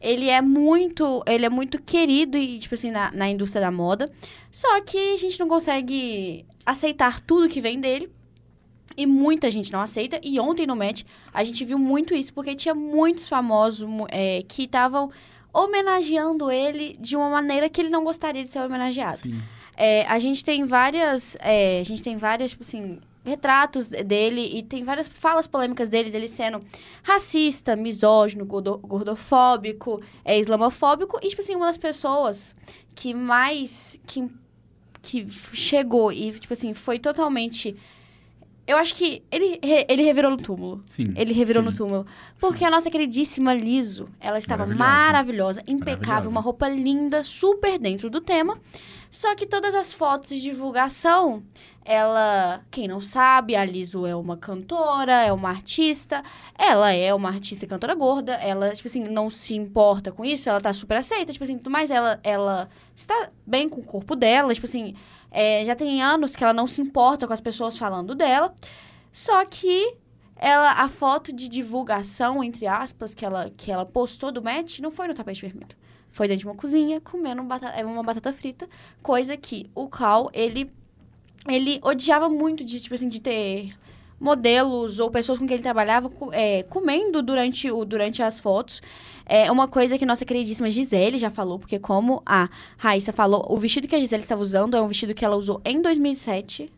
Ele 0.00 0.28
é 0.28 0.42
muito, 0.42 1.22
ele 1.26 1.46
é 1.46 1.48
muito 1.48 1.80
querido 1.80 2.36
e, 2.36 2.58
tipo 2.58 2.74
assim, 2.74 2.90
na, 2.90 3.12
na 3.12 3.28
indústria 3.30 3.60
da 3.60 3.70
moda. 3.70 4.10
Só 4.50 4.80
que 4.80 5.14
a 5.14 5.16
gente 5.16 5.38
não 5.38 5.48
consegue 5.48 6.44
aceitar 6.66 7.20
tudo 7.20 7.48
que 7.48 7.60
vem 7.60 7.80
dele. 7.80 8.10
E 8.96 9.06
muita 9.06 9.50
gente 9.50 9.72
não 9.72 9.80
aceita. 9.80 10.20
E 10.22 10.38
ontem 10.38 10.66
no 10.66 10.76
match 10.76 11.02
a 11.32 11.42
gente 11.44 11.64
viu 11.64 11.78
muito 11.78 12.14
isso, 12.14 12.32
porque 12.34 12.54
tinha 12.54 12.74
muitos 12.74 13.28
famosos 13.28 13.88
é, 14.10 14.42
que 14.46 14.64
estavam 14.64 15.10
homenageando 15.52 16.50
ele 16.50 16.94
de 16.98 17.14
uma 17.16 17.28
maneira 17.28 17.68
que 17.68 17.80
ele 17.80 17.90
não 17.90 18.04
gostaria 18.04 18.44
de 18.44 18.52
ser 18.52 18.60
homenageado. 18.60 19.20
É, 19.76 20.04
a 20.06 20.18
gente 20.18 20.44
tem 20.44 20.66
várias. 20.66 21.36
é, 21.40 21.80
a 21.80 21.84
gente 21.84 22.02
tem 22.02 22.16
várias, 22.16 22.50
tipo 22.50 22.62
assim, 22.62 23.00
retratos 23.24 23.88
dele 23.88 24.40
e 24.58 24.62
tem 24.62 24.82
várias 24.82 25.06
falas 25.06 25.46
polêmicas 25.46 25.88
dele, 25.88 26.10
dele 26.10 26.28
sendo 26.28 26.62
racista, 27.02 27.76
misógino, 27.76 28.44
gordo- 28.44 28.78
gordofóbico, 28.78 30.02
é, 30.24 30.38
islamofóbico. 30.38 31.18
E, 31.22 31.28
tipo 31.28 31.40
assim, 31.40 31.54
uma 31.54 31.66
das 31.66 31.78
pessoas 31.78 32.56
que 32.94 33.14
mais. 33.14 33.98
que, 34.06 34.28
que 35.00 35.28
chegou 35.30 36.12
e, 36.12 36.32
tipo 36.32 36.52
assim, 36.52 36.74
foi 36.74 36.98
totalmente. 36.98 37.76
Eu 38.66 38.76
acho 38.76 38.94
que 38.94 39.22
ele, 39.30 39.58
ele 39.88 40.02
revirou 40.04 40.30
no 40.30 40.36
túmulo. 40.36 40.80
Sim. 40.86 41.12
Ele 41.16 41.32
revirou 41.32 41.62
sim. 41.62 41.68
no 41.70 41.76
túmulo. 41.76 42.06
Porque 42.38 42.64
a 42.64 42.70
nossa 42.70 42.90
queridíssima 42.90 43.52
Liso, 43.52 44.08
ela 44.20 44.38
estava 44.38 44.64
Maravilhosa. 44.64 45.60
maravilhosa, 45.60 45.62
impecável, 45.66 46.06
Maravilhosa. 46.06 46.28
uma 46.30 46.40
roupa 46.40 46.68
linda, 46.68 47.24
super 47.24 47.78
dentro 47.78 48.08
do 48.08 48.20
tema. 48.20 48.58
Só 49.10 49.34
que 49.34 49.46
todas 49.46 49.74
as 49.74 49.92
fotos 49.92 50.30
de 50.30 50.40
divulgação, 50.40 51.42
ela, 51.84 52.62
quem 52.70 52.88
não 52.88 53.00
sabe, 53.00 53.54
a 53.54 53.64
Liso 53.64 54.06
é 54.06 54.14
uma 54.16 54.36
cantora, 54.36 55.12
é 55.24 55.32
uma 55.32 55.50
artista. 55.50 56.22
Ela 56.56 56.92
é 56.92 57.12
uma 57.12 57.28
artista 57.28 57.64
e 57.64 57.68
cantora 57.68 57.94
gorda. 57.94 58.34
Ela, 58.34 58.70
tipo 58.70 58.88
assim, 58.88 59.06
não 59.08 59.28
se 59.28 59.54
importa 59.54 60.12
com 60.12 60.24
isso, 60.24 60.48
ela 60.48 60.60
tá 60.60 60.72
super 60.72 60.96
aceita, 60.96 61.32
tipo 61.32 61.44
assim, 61.44 61.60
mas 61.68 61.90
ela, 61.90 62.18
ela 62.22 62.68
está 62.94 63.28
bem 63.46 63.68
com 63.68 63.80
o 63.80 63.84
corpo 63.84 64.14
dela, 64.16 64.54
tipo 64.54 64.66
assim, 64.66 64.94
é, 65.32 65.64
já 65.64 65.74
tem 65.74 66.02
anos 66.02 66.36
que 66.36 66.44
ela 66.44 66.52
não 66.52 66.66
se 66.66 66.80
importa 66.80 67.26
com 67.26 67.32
as 67.32 67.40
pessoas 67.40 67.76
falando 67.76 68.14
dela. 68.14 68.54
Só 69.12 69.44
que 69.44 69.96
ela, 70.36 70.72
a 70.72 70.88
foto 70.88 71.32
de 71.32 71.48
divulgação, 71.48 72.42
entre 72.42 72.66
aspas, 72.66 73.14
que 73.14 73.24
ela, 73.24 73.50
que 73.56 73.70
ela 73.70 73.86
postou 73.86 74.30
do 74.32 74.42
match, 74.42 74.80
não 74.80 74.90
foi 74.90 75.08
no 75.08 75.14
tapete 75.14 75.42
vermelho. 75.42 75.76
Foi 76.10 76.28
dentro 76.28 76.40
de 76.40 76.46
uma 76.46 76.54
cozinha, 76.54 77.00
comendo 77.00 77.42
bata- 77.42 77.70
é, 77.70 77.84
uma 77.84 78.02
batata 78.02 78.32
frita. 78.32 78.68
Coisa 79.02 79.36
que 79.36 79.70
o 79.74 79.88
Cal, 79.88 80.30
ele 80.32 80.70
ele 81.48 81.80
odiava 81.82 82.28
muito 82.28 82.64
de, 82.64 82.80
tipo 82.80 82.94
assim, 82.94 83.08
de 83.08 83.20
ter 83.20 83.74
modelos 84.20 85.00
ou 85.00 85.10
pessoas 85.10 85.38
com 85.38 85.46
quem 85.46 85.54
ele 85.54 85.62
trabalhava 85.62 86.08
é, 86.30 86.62
comendo 86.64 87.20
durante, 87.20 87.68
o, 87.70 87.84
durante 87.84 88.22
as 88.22 88.38
fotos. 88.38 88.80
É 89.34 89.50
uma 89.50 89.66
coisa 89.66 89.96
que 89.96 90.04
nossa 90.04 90.24
queridíssima 90.26 90.68
Gisele 90.68 91.16
já 91.16 91.30
falou, 91.30 91.58
porque 91.58 91.78
como 91.78 92.22
a 92.26 92.50
Raíssa 92.76 93.12
falou, 93.12 93.46
o 93.48 93.56
vestido 93.56 93.88
que 93.88 93.94
a 93.94 93.98
Gisele 93.98 94.22
estava 94.22 94.42
usando 94.42 94.76
é 94.76 94.80
um 94.82 94.88
vestido 94.88 95.14
que 95.14 95.24
ela 95.24 95.36
usou 95.36 95.60
em 95.64 95.80
2007. 95.80 96.70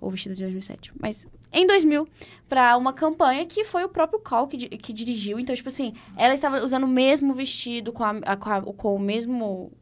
Ou 0.00 0.10
vestido 0.10 0.34
de 0.36 0.42
2007. 0.42 0.92
Mas 1.00 1.26
em 1.52 1.66
2000, 1.66 2.06
pra 2.48 2.76
uma 2.76 2.92
campanha 2.92 3.44
que 3.46 3.64
foi 3.64 3.82
o 3.82 3.88
próprio 3.88 4.20
Cal 4.20 4.46
que, 4.46 4.68
que 4.68 4.92
dirigiu. 4.92 5.40
Então, 5.40 5.56
tipo 5.56 5.68
assim, 5.68 5.94
ela 6.16 6.32
estava 6.34 6.62
usando 6.62 6.84
o 6.84 6.88
mesmo 6.88 7.34
vestido, 7.34 7.92
com, 7.92 8.04
a, 8.04 8.10
a- 8.24 8.36
com, 8.36 8.50
a- 8.50 8.62
com 8.62 8.94
o 8.94 8.98
mesmo 8.98 9.72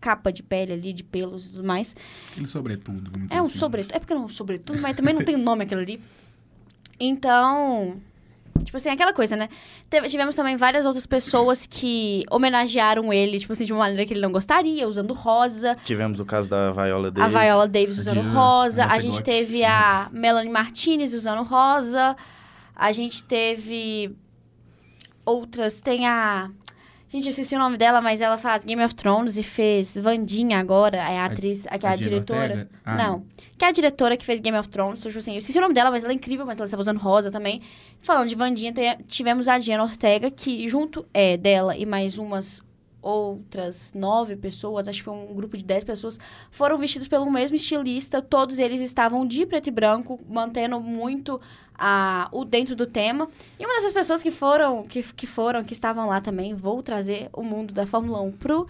capa 0.00 0.30
de 0.30 0.42
pele 0.42 0.74
ali, 0.74 0.92
de 0.92 1.02
pelos 1.02 1.46
e 1.46 1.50
tudo 1.52 1.64
mais. 1.64 1.96
Aquele 2.30 2.46
sobretudo, 2.46 3.10
vamos 3.10 3.28
dizer 3.28 3.38
É 3.38 3.42
um 3.42 3.46
assim. 3.46 3.58
sobretudo. 3.58 3.96
É 3.96 3.98
porque 3.98 4.14
não 4.14 4.22
é 4.22 4.26
um 4.26 4.28
sobretudo, 4.28 4.80
mas 4.80 4.94
também 4.94 5.14
não 5.14 5.24
tem 5.24 5.36
nome 5.36 5.64
aquilo 5.64 5.80
ali. 5.80 6.00
Então. 7.00 8.00
Tipo 8.64 8.76
assim, 8.76 8.88
aquela 8.88 9.12
coisa, 9.12 9.36
né? 9.36 9.48
Teve- 9.88 10.08
tivemos 10.08 10.34
também 10.34 10.56
várias 10.56 10.86
outras 10.86 11.06
pessoas 11.06 11.66
que 11.66 12.24
homenagearam 12.30 13.12
ele, 13.12 13.38
tipo 13.38 13.52
assim, 13.52 13.64
de 13.64 13.72
uma 13.72 13.80
maneira 13.80 14.04
que 14.06 14.12
ele 14.14 14.20
não 14.20 14.32
gostaria, 14.32 14.88
usando 14.88 15.12
rosa. 15.14 15.76
Tivemos 15.84 16.18
o 16.20 16.24
caso 16.24 16.48
da 16.48 16.72
Viola 16.72 17.10
Davis. 17.10 17.34
A 17.34 17.40
Viola 17.44 17.68
Davis 17.68 17.98
usando 17.98 18.14
Diana- 18.22 18.32
rosa. 18.32 18.84
A 18.86 18.98
gente 18.98 19.22
teve 19.22 19.64
a 19.64 20.08
Melanie 20.12 20.50
Martinez 20.52 21.12
usando 21.14 21.42
rosa. 21.42 22.16
A 22.74 22.90
gente 22.92 23.22
teve 23.22 24.16
outras. 25.24 25.80
Tem 25.80 26.06
a. 26.06 26.50
Gente, 27.14 27.26
eu 27.26 27.30
esqueci 27.30 27.54
o 27.54 27.60
nome 27.60 27.76
dela, 27.76 28.00
mas 28.00 28.20
ela 28.20 28.36
faz 28.36 28.64
Game 28.64 28.84
of 28.84 28.92
Thrones 28.92 29.36
e 29.36 29.44
fez 29.44 29.96
Vandinha 29.96 30.58
agora. 30.58 30.96
É 30.96 31.20
a 31.20 31.26
atriz, 31.26 31.64
a, 31.68 31.78
que 31.78 31.86
é 31.86 31.88
a 31.88 31.92
a 31.92 31.96
diretora. 31.96 32.68
Ah, 32.84 32.96
não. 32.96 33.24
Que 33.56 33.64
é 33.64 33.68
a 33.68 33.70
diretora 33.70 34.16
que 34.16 34.24
fez 34.24 34.40
Game 34.40 34.58
of 34.58 34.68
Thrones. 34.68 34.98
Então, 34.98 35.12
tipo 35.12 35.20
assim, 35.20 35.30
eu 35.30 35.38
esqueci 35.38 35.56
o 35.56 35.60
nome 35.60 35.72
dela, 35.72 35.92
mas 35.92 36.02
ela 36.02 36.12
é 36.12 36.16
incrível, 36.16 36.44
mas 36.44 36.56
ela 36.56 36.64
estava 36.64 36.80
usando 36.80 36.98
rosa 36.98 37.30
também. 37.30 37.62
Falando 38.00 38.28
de 38.28 38.34
Vandinha, 38.34 38.74
tivemos 39.06 39.46
a 39.46 39.58
Diana 39.58 39.84
Ortega, 39.84 40.28
que 40.28 40.68
junto 40.68 41.06
é, 41.14 41.36
dela 41.36 41.76
e 41.76 41.86
mais 41.86 42.18
umas 42.18 42.60
outras 43.04 43.92
nove 43.94 44.34
pessoas, 44.34 44.88
acho 44.88 45.00
que 45.00 45.04
foi 45.04 45.14
um 45.14 45.34
grupo 45.34 45.56
de 45.56 45.64
dez 45.64 45.84
pessoas, 45.84 46.18
foram 46.50 46.78
vestidos 46.78 47.06
pelo 47.06 47.30
mesmo 47.30 47.56
estilista. 47.56 48.22
Todos 48.22 48.58
eles 48.58 48.80
estavam 48.80 49.26
de 49.26 49.44
preto 49.44 49.68
e 49.68 49.70
branco, 49.70 50.18
mantendo 50.28 50.80
muito 50.80 51.40
a, 51.78 52.28
o 52.32 52.44
dentro 52.44 52.74
do 52.74 52.86
tema. 52.86 53.28
E 53.58 53.64
uma 53.64 53.74
dessas 53.74 53.92
pessoas 53.92 54.22
que 54.22 54.30
foram, 54.30 54.82
que, 54.84 55.02
que 55.02 55.26
foram, 55.26 55.62
que 55.62 55.74
estavam 55.74 56.08
lá 56.08 56.20
também, 56.20 56.54
vou 56.54 56.82
trazer 56.82 57.28
o 57.32 57.42
mundo 57.42 57.74
da 57.74 57.86
Fórmula 57.86 58.20
1 58.22 58.32
pro, 58.32 58.66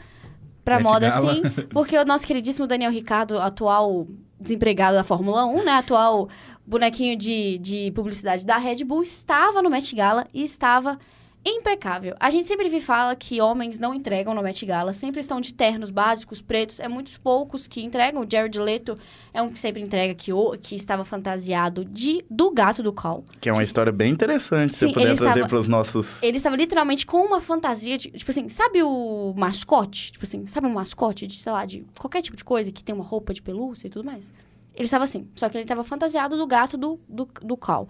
pra 0.64 0.76
Met 0.76 0.84
moda, 0.84 1.08
Gala. 1.08 1.34
sim. 1.34 1.42
Porque 1.70 1.96
o 1.96 2.04
nosso 2.04 2.26
queridíssimo 2.26 2.66
Daniel 2.66 2.90
Ricardo, 2.90 3.38
atual 3.38 4.06
desempregado 4.40 4.96
da 4.96 5.04
Fórmula 5.04 5.46
1, 5.46 5.64
né? 5.64 5.72
Atual 5.72 6.28
bonequinho 6.66 7.16
de, 7.16 7.58
de 7.58 7.92
publicidade 7.92 8.44
da 8.44 8.56
Red 8.56 8.84
Bull, 8.84 9.02
estava 9.02 9.62
no 9.62 9.70
Met 9.70 9.94
Gala 9.94 10.26
e 10.32 10.42
estava 10.42 10.98
impecável. 11.44 12.16
A 12.18 12.30
gente 12.30 12.46
sempre 12.46 12.80
fala 12.80 13.14
que 13.14 13.40
homens 13.40 13.78
não 13.78 13.94
entregam 13.94 14.34
no 14.34 14.42
Met 14.42 14.64
Gala, 14.64 14.92
sempre 14.94 15.20
estão 15.20 15.40
de 15.40 15.52
ternos 15.52 15.90
básicos, 15.90 16.40
pretos. 16.40 16.80
É 16.80 16.88
muitos 16.88 17.18
poucos 17.18 17.66
que 17.66 17.82
entregam. 17.82 18.22
O 18.22 18.26
Jared 18.30 18.58
Leto 18.58 18.98
é 19.32 19.42
um 19.42 19.50
que 19.50 19.58
sempre 19.58 19.82
entrega 19.82 20.14
que, 20.14 20.32
o, 20.32 20.52
que 20.52 20.74
estava 20.74 21.04
fantasiado 21.04 21.84
de 21.84 22.24
do 22.30 22.50
gato 22.50 22.82
do 22.82 22.92
Cal. 22.92 23.24
Que 23.40 23.48
é 23.48 23.52
uma 23.52 23.62
história 23.62 23.92
bem 23.92 24.12
interessante, 24.12 24.72
se 24.72 24.80
Sim, 24.80 24.88
você 24.88 24.94
puder 24.94 25.16
trazer 25.16 25.48
para 25.48 25.58
os 25.58 25.68
nossos... 25.68 26.22
Ele 26.22 26.36
estava 26.36 26.56
literalmente 26.56 27.04
com 27.06 27.18
uma 27.18 27.40
fantasia 27.40 27.98
de, 27.98 28.10
tipo 28.10 28.30
assim, 28.30 28.48
sabe 28.48 28.82
o 28.82 29.34
mascote? 29.36 30.12
Tipo 30.12 30.24
assim, 30.24 30.46
sabe 30.46 30.66
um 30.66 30.72
mascote 30.72 31.26
de, 31.26 31.38
sei 31.38 31.52
lá, 31.52 31.64
de 31.64 31.84
qualquer 31.98 32.22
tipo 32.22 32.36
de 32.36 32.44
coisa 32.44 32.72
que 32.72 32.82
tem 32.82 32.94
uma 32.94 33.04
roupa 33.04 33.34
de 33.34 33.42
pelúcia 33.42 33.86
e 33.86 33.90
tudo 33.90 34.04
mais? 34.04 34.32
Ele 34.74 34.86
estava 34.86 35.04
assim, 35.04 35.28
só 35.36 35.48
que 35.48 35.56
ele 35.56 35.64
estava 35.64 35.84
fantasiado 35.84 36.36
do 36.36 36.46
gato 36.46 36.76
do, 36.76 36.98
do, 37.08 37.28
do 37.42 37.56
Cal. 37.56 37.88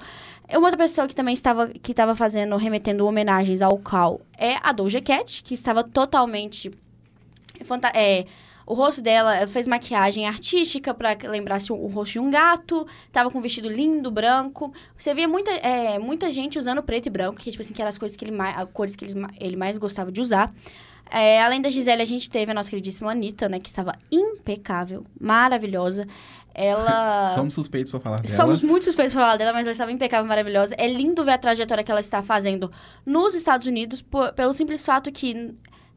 Uma 0.51 0.66
outra 0.66 0.77
pessoa 0.77 1.09
que 1.09 1.14
também 1.14 1.33
estava, 1.33 1.68
que 1.68 1.92
estava 1.92 2.14
fazendo, 2.14 2.57
remetendo 2.57 3.07
homenagens 3.07 3.62
ao 3.62 3.79
Cal 3.79 4.20
é 4.37 4.57
a 4.62 4.70
Doja 4.70 5.01
Cat, 5.01 5.42
que 5.42 5.55
estava 5.55 5.83
totalmente... 5.83 6.70
é, 7.94 8.27
o 8.66 8.73
rosto 8.73 9.03
dela 9.03 9.37
ela 9.37 9.47
fez 9.47 9.66
maquiagem 9.66 10.27
artística 10.27 10.94
pra 10.94 11.16
lembrar-se 11.25 11.73
o, 11.73 11.77
o 11.77 11.87
rosto 11.87 12.12
de 12.12 12.18
um 12.18 12.31
gato. 12.31 12.87
Tava 13.12 13.31
com 13.31 13.38
um 13.38 13.42
vestido 13.42 13.68
lindo, 13.68 14.11
branco. 14.11 14.73
Você 14.97 15.12
via 15.14 15.29
muita, 15.29 15.51
é, 15.51 15.99
muita 15.99 16.31
gente 16.33 16.59
usando 16.59 16.83
preto 16.83 17.07
e 17.07 17.11
branco, 17.11 17.40
que, 17.40 17.51
tipo 17.51 17.62
assim, 17.62 17.75
que 17.75 17.83
eram 17.83 17.90
as 17.90 17.99
coisas 17.99 18.16
que 18.16 18.25
ele 18.25 18.33
mais, 18.33 18.57
cores 18.73 18.97
que 18.97 19.05
ele, 19.05 19.14
ele 19.38 19.57
mais 19.57 19.77
gostava 19.77 20.11
de 20.11 20.20
usar. 20.20 20.53
É, 21.11 21.42
além 21.42 21.61
da 21.61 21.68
Gisele, 21.68 22.01
a 22.01 22.07
gente 22.07 22.31
teve 22.31 22.51
a 22.51 22.55
nossa 22.55 22.70
queridíssima 22.70 23.11
Anitta, 23.11 23.49
né? 23.49 23.61
Que 23.61 23.68
estava 23.68 23.92
impecável, 24.11 25.05
maravilhosa. 25.20 26.07
Ela... 26.54 27.34
Somos 27.34 27.52
suspeitos 27.54 27.90
pra 27.90 27.98
falar 28.00 28.16
dela. 28.20 28.36
Somos 28.36 28.62
muito 28.62 28.84
suspeitos 28.84 29.12
pra 29.12 29.22
falar 29.22 29.36
dela, 29.36 29.52
mas 29.52 29.62
ela 29.62 29.72
estava 29.72 29.90
impecável, 29.90 30.26
maravilhosa. 30.26 30.74
É 30.78 30.86
lindo 30.86 31.24
ver 31.24 31.32
a 31.32 31.38
trajetória 31.38 31.82
que 31.82 31.90
ela 31.90 32.00
está 32.00 32.22
fazendo 32.22 32.70
nos 33.04 33.34
Estados 33.34 33.66
Unidos, 33.66 34.00
por- 34.00 34.32
pelo 34.34 34.52
simples 34.54 34.84
fato 34.84 35.10
que 35.10 35.52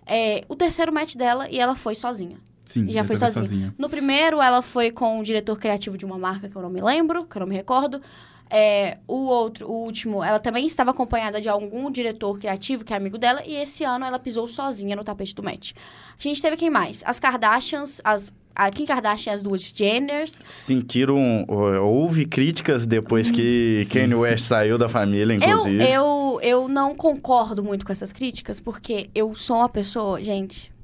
é 0.05 0.43
o 0.49 0.55
terceiro 0.55 0.91
match 0.91 1.15
dela 1.15 1.47
e 1.49 1.59
ela 1.59 1.75
foi 1.75 1.93
sozinha. 1.93 2.37
Sim, 2.65 2.89
já 2.89 3.03
foi 3.03 3.15
vez 3.15 3.33
sozinha. 3.33 3.73
No 3.77 3.87
primeiro, 3.87 4.41
ela 4.41 4.61
foi 4.61 4.91
com 4.91 5.19
o 5.19 5.23
diretor 5.23 5.57
criativo 5.57 5.97
de 5.97 6.05
uma 6.05 6.17
marca 6.17 6.49
que 6.49 6.55
eu 6.55 6.61
não 6.61 6.69
me 6.69 6.81
lembro, 6.81 7.23
que 7.25 7.37
eu 7.37 7.39
não 7.41 7.47
me 7.47 7.55
recordo. 7.55 8.01
É, 8.49 8.97
o 9.07 9.25
outro, 9.25 9.67
o 9.69 9.83
último, 9.83 10.23
ela 10.23 10.39
também 10.39 10.65
estava 10.65 10.91
acompanhada 10.91 11.39
de 11.39 11.49
algum 11.49 11.91
diretor 11.91 12.39
criativo, 12.39 12.83
que 12.85 12.93
é 12.93 12.97
amigo 12.97 13.17
dela, 13.17 13.41
e 13.45 13.55
esse 13.55 13.83
ano 13.83 14.05
ela 14.05 14.17
pisou 14.17 14.47
sozinha 14.47 14.95
no 14.95 15.03
tapete 15.03 15.35
do 15.35 15.43
match. 15.43 15.73
A 16.17 16.21
gente 16.23 16.41
teve 16.41 16.55
quem 16.55 16.69
mais? 16.69 17.03
As 17.05 17.19
Kardashians, 17.19 17.99
as, 18.05 18.31
a 18.57 18.71
Kim 18.71 18.85
Kardashian 18.85 19.31
e 19.31 19.35
as 19.35 19.43
duas 19.43 19.61
Jenners. 19.61 20.41
Sentiram... 20.45 21.45
Houve 21.47 22.25
críticas 22.25 22.87
depois 22.87 23.29
que 23.29 23.87
Kanye 23.91 24.15
West 24.15 24.45
saiu 24.45 24.79
da 24.79 24.89
família, 24.89 25.33
Eu, 25.33 25.37
inclusive. 25.37 25.91
eu, 25.91 26.39
eu 26.41 26.67
não 26.67 26.95
concordo 26.95 27.63
muito 27.63 27.85
com 27.85 27.91
essas 27.91 28.11
críticas, 28.11 28.59
porque 28.59 29.11
eu 29.13 29.35
sou 29.35 29.57
uma 29.57 29.69
pessoa, 29.69 30.23
gente. 30.23 30.75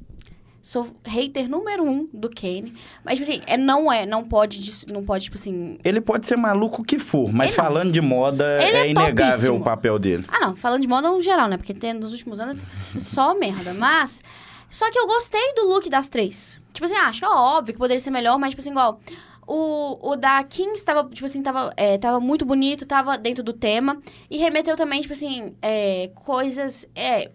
Sou 0.61 0.87
hater 1.03 1.49
número 1.49 1.83
um 1.83 2.07
do 2.13 2.29
Kane. 2.29 2.73
Mas, 3.03 3.19
tipo 3.19 3.29
assim, 3.29 3.41
é, 3.45 3.57
não 3.57 3.91
é, 3.91 4.05
não 4.05 4.23
pode, 4.23 4.85
não 4.87 5.03
pode, 5.03 5.25
tipo 5.25 5.35
assim. 5.35 5.77
Ele 5.83 5.99
pode 5.99 6.25
ser 6.25 6.37
maluco 6.37 6.83
que 6.85 6.97
for, 6.97 7.33
mas 7.33 7.51
Ele 7.51 7.57
não. 7.57 7.65
falando 7.65 7.91
de 7.91 7.99
moda, 7.99 8.45
Ele 8.61 8.77
é, 8.77 8.81
é 8.81 8.89
inegável 8.89 9.55
o 9.55 9.61
papel 9.61 9.99
dele. 9.99 10.23
Ah, 10.29 10.39
não, 10.39 10.55
falando 10.55 10.81
de 10.81 10.87
moda 10.87 11.09
no 11.09 11.21
geral, 11.21 11.49
né? 11.49 11.57
Porque 11.57 11.73
tem, 11.73 11.91
nos 11.91 12.13
últimos 12.13 12.39
anos 12.39 12.73
é 12.95 12.99
só 12.99 13.33
merda. 13.37 13.73
Mas. 13.73 14.23
Só 14.69 14.89
que 14.89 14.97
eu 14.97 15.05
gostei 15.05 15.53
do 15.55 15.67
look 15.67 15.89
das 15.89 16.07
três. 16.07 16.62
Tipo 16.73 16.85
assim, 16.85 16.95
acho 16.95 17.19
que 17.19 17.25
é 17.25 17.29
óbvio 17.29 17.73
que 17.73 17.79
poderia 17.79 17.99
ser 17.99 18.11
melhor, 18.11 18.37
mas, 18.39 18.49
tipo 18.49 18.61
assim, 18.61 18.71
igual. 18.71 18.99
O, 19.45 20.11
o 20.11 20.15
da 20.15 20.41
Kim 20.43 20.71
estava, 20.71 21.07
tipo 21.09 21.25
assim, 21.25 21.41
tava, 21.41 21.73
é, 21.75 21.97
tava 21.97 22.19
muito 22.19 22.45
bonito, 22.45 22.85
tava 22.85 23.17
dentro 23.17 23.43
do 23.43 23.53
tema. 23.53 24.01
E 24.29 24.37
remeteu 24.37 24.75
também, 24.75 25.01
tipo 25.01 25.13
assim, 25.13 25.55
é, 25.61 26.09
coisas. 26.15 26.87
É, 26.95 27.29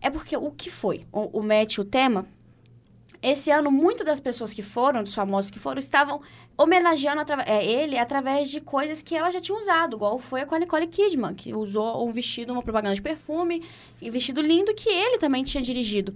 é 0.00 0.10
porque 0.10 0.36
o 0.36 0.50
que 0.50 0.70
foi? 0.70 1.06
O, 1.12 1.40
o 1.40 1.42
match, 1.42 1.78
o 1.78 1.84
tema. 1.84 2.26
Esse 3.22 3.50
ano, 3.50 3.70
muitas 3.70 4.06
das 4.06 4.20
pessoas 4.20 4.52
que 4.52 4.62
foram, 4.62 5.02
dos 5.02 5.14
famosos 5.14 5.50
que 5.50 5.58
foram, 5.58 5.78
estavam 5.78 6.22
homenageando 6.56 7.20
é, 7.46 7.64
ele 7.64 7.98
através 7.98 8.50
de 8.50 8.60
coisas 8.60 9.02
que 9.02 9.14
ela 9.14 9.30
já 9.30 9.40
tinha 9.40 9.56
usado, 9.56 9.96
igual 9.96 10.18
foi 10.18 10.44
com 10.46 10.54
a 10.54 10.58
Nicole 10.58 10.86
Kidman, 10.86 11.34
que 11.34 11.54
usou 11.54 12.06
um 12.06 12.12
vestido, 12.12 12.52
uma 12.52 12.62
propaganda 12.62 12.94
de 12.94 13.02
perfume, 13.02 13.62
e 14.00 14.10
vestido 14.10 14.40
lindo 14.40 14.74
que 14.74 14.88
ele 14.88 15.18
também 15.18 15.44
tinha 15.44 15.62
dirigido. 15.62 16.14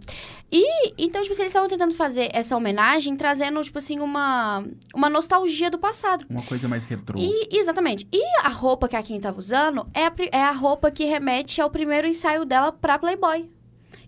E, 0.50 0.92
então, 0.98 1.22
tipo 1.22 1.32
assim, 1.32 1.42
eles 1.42 1.50
estavam 1.50 1.68
tentando 1.68 1.94
fazer 1.94 2.28
essa 2.32 2.56
homenagem, 2.56 3.16
trazendo, 3.16 3.62
tipo 3.62 3.78
assim, 3.78 4.00
uma, 4.00 4.64
uma 4.94 5.08
nostalgia 5.08 5.70
do 5.70 5.78
passado. 5.78 6.26
Uma 6.28 6.42
coisa 6.42 6.66
mais 6.68 6.84
retrô. 6.84 7.18
E, 7.18 7.48
exatamente. 7.56 8.06
E 8.12 8.22
a 8.42 8.48
roupa 8.48 8.88
que 8.88 8.96
a 8.96 9.02
Kim 9.02 9.20
tava 9.20 9.38
usando 9.38 9.86
é 9.94 10.06
a, 10.06 10.12
é 10.32 10.42
a 10.42 10.52
roupa 10.52 10.90
que 10.90 11.04
remete 11.04 11.60
ao 11.60 11.70
primeiro 11.70 12.06
ensaio 12.06 12.44
dela 12.44 12.72
pra 12.72 12.98
Playboy. 12.98 13.48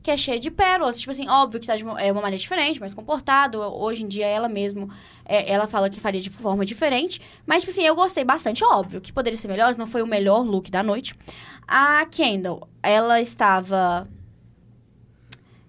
Que 0.03 0.11
é 0.11 0.17
cheia 0.17 0.41
de 0.41 0.51
pérolas. 0.51 0.99
Tipo 0.99 1.13
assim, 1.13 1.29
óbvio 1.29 1.61
que 1.61 1.67
tá 1.67 1.77
de 1.77 1.85
uma, 1.85 2.01
é 2.01 2.11
uma 2.11 2.21
maneira 2.21 2.41
diferente, 2.41 2.81
mais 2.81 2.93
comportado. 2.93 3.61
Hoje 3.61 4.03
em 4.03 4.09
dia, 4.09 4.27
ela 4.27 4.49
mesmo, 4.49 4.91
é, 5.25 5.51
ela 5.53 5.67
fala 5.67 5.89
que 5.89 6.01
faria 6.01 6.21
de 6.21 6.31
forma 6.31 6.67
diferente. 6.67 7.21
Mas, 7.47 7.63
tipo 7.63 7.71
assim, 7.71 7.85
eu 7.85 7.95
gostei 7.95 8.25
bastante. 8.25 8.65
Óbvio 8.65 9.01
que 9.01 9.13
poderia 9.13 9.39
ser 9.39 9.49
melhor, 9.49 9.77
não 9.77 9.87
foi 9.87 10.03
o 10.03 10.07
melhor 10.07 10.43
look 10.45 10.71
da 10.71 10.83
noite. 10.83 11.15
A 11.67 12.05
Kendall, 12.07 12.69
ela 12.83 13.21
estava... 13.21 14.09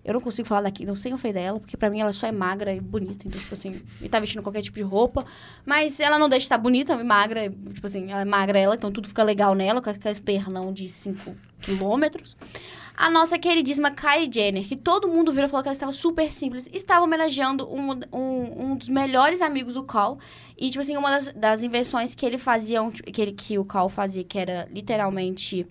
Eu 0.04 0.14
não 0.14 0.20
consigo 0.20 0.46
falar 0.46 0.62
da 0.64 0.72
Kendall 0.72 0.98
sem 0.98 1.14
ofender 1.14 1.42
ela, 1.42 1.60
porque 1.62 1.78
pra 1.78 1.90
mim 1.90 2.02
ela 2.02 2.12
só 2.12 2.28
é 2.28 2.32
magra 2.32 2.74
e 2.74 2.80
bonita. 2.82 3.26
Então, 3.26 3.40
tipo 3.40 3.54
assim, 3.54 3.82
e 4.02 4.10
tá 4.10 4.20
vestindo 4.20 4.44
qualquer 4.44 4.62
tipo 4.62 4.76
de 4.76 4.84
roupa. 4.84 5.24
Mas 5.66 5.98
ela 6.02 6.20
não 6.20 6.28
deixa 6.28 6.42
de 6.42 6.46
estar 6.46 6.58
bonita 6.58 7.02
magra. 7.02 7.50
Tipo 7.50 7.88
assim, 7.88 8.12
ela 8.12 8.22
é 8.22 8.26
magra 8.26 8.60
ela, 8.60 8.76
então 8.76 8.92
tudo 8.92 9.08
fica 9.08 9.24
legal 9.24 9.56
nela, 9.56 9.82
com 9.82 9.90
aquele 9.90 10.20
pernão 10.20 10.74
de 10.74 10.90
5 10.90 11.34
quilômetros. 11.62 12.36
A 12.96 13.10
nossa 13.10 13.40
queridíssima 13.40 13.90
Kylie 13.90 14.30
Jenner, 14.32 14.68
que 14.68 14.76
todo 14.76 15.08
mundo 15.08 15.32
virou 15.32 15.48
e 15.48 15.50
falou 15.50 15.64
que 15.64 15.70
ela 15.70 15.74
estava 15.74 15.92
super 15.92 16.32
simples, 16.32 16.70
estava 16.72 17.04
homenageando 17.04 17.68
um, 17.68 17.92
um, 18.12 18.72
um 18.72 18.76
dos 18.76 18.88
melhores 18.88 19.42
amigos 19.42 19.74
do 19.74 19.84
Cal. 19.84 20.20
E, 20.56 20.70
tipo 20.70 20.80
assim, 20.80 20.96
uma 20.96 21.10
das, 21.10 21.34
das 21.34 21.64
invenções 21.64 22.14
que 22.14 22.24
ele 22.24 22.38
fazia, 22.38 22.80
que, 23.12 23.22
ele, 23.22 23.32
que 23.32 23.58
o 23.58 23.66
Cal 23.66 23.90
fazia, 23.90 24.24
que 24.24 24.38
era 24.38 24.68
literalmente 24.72 25.66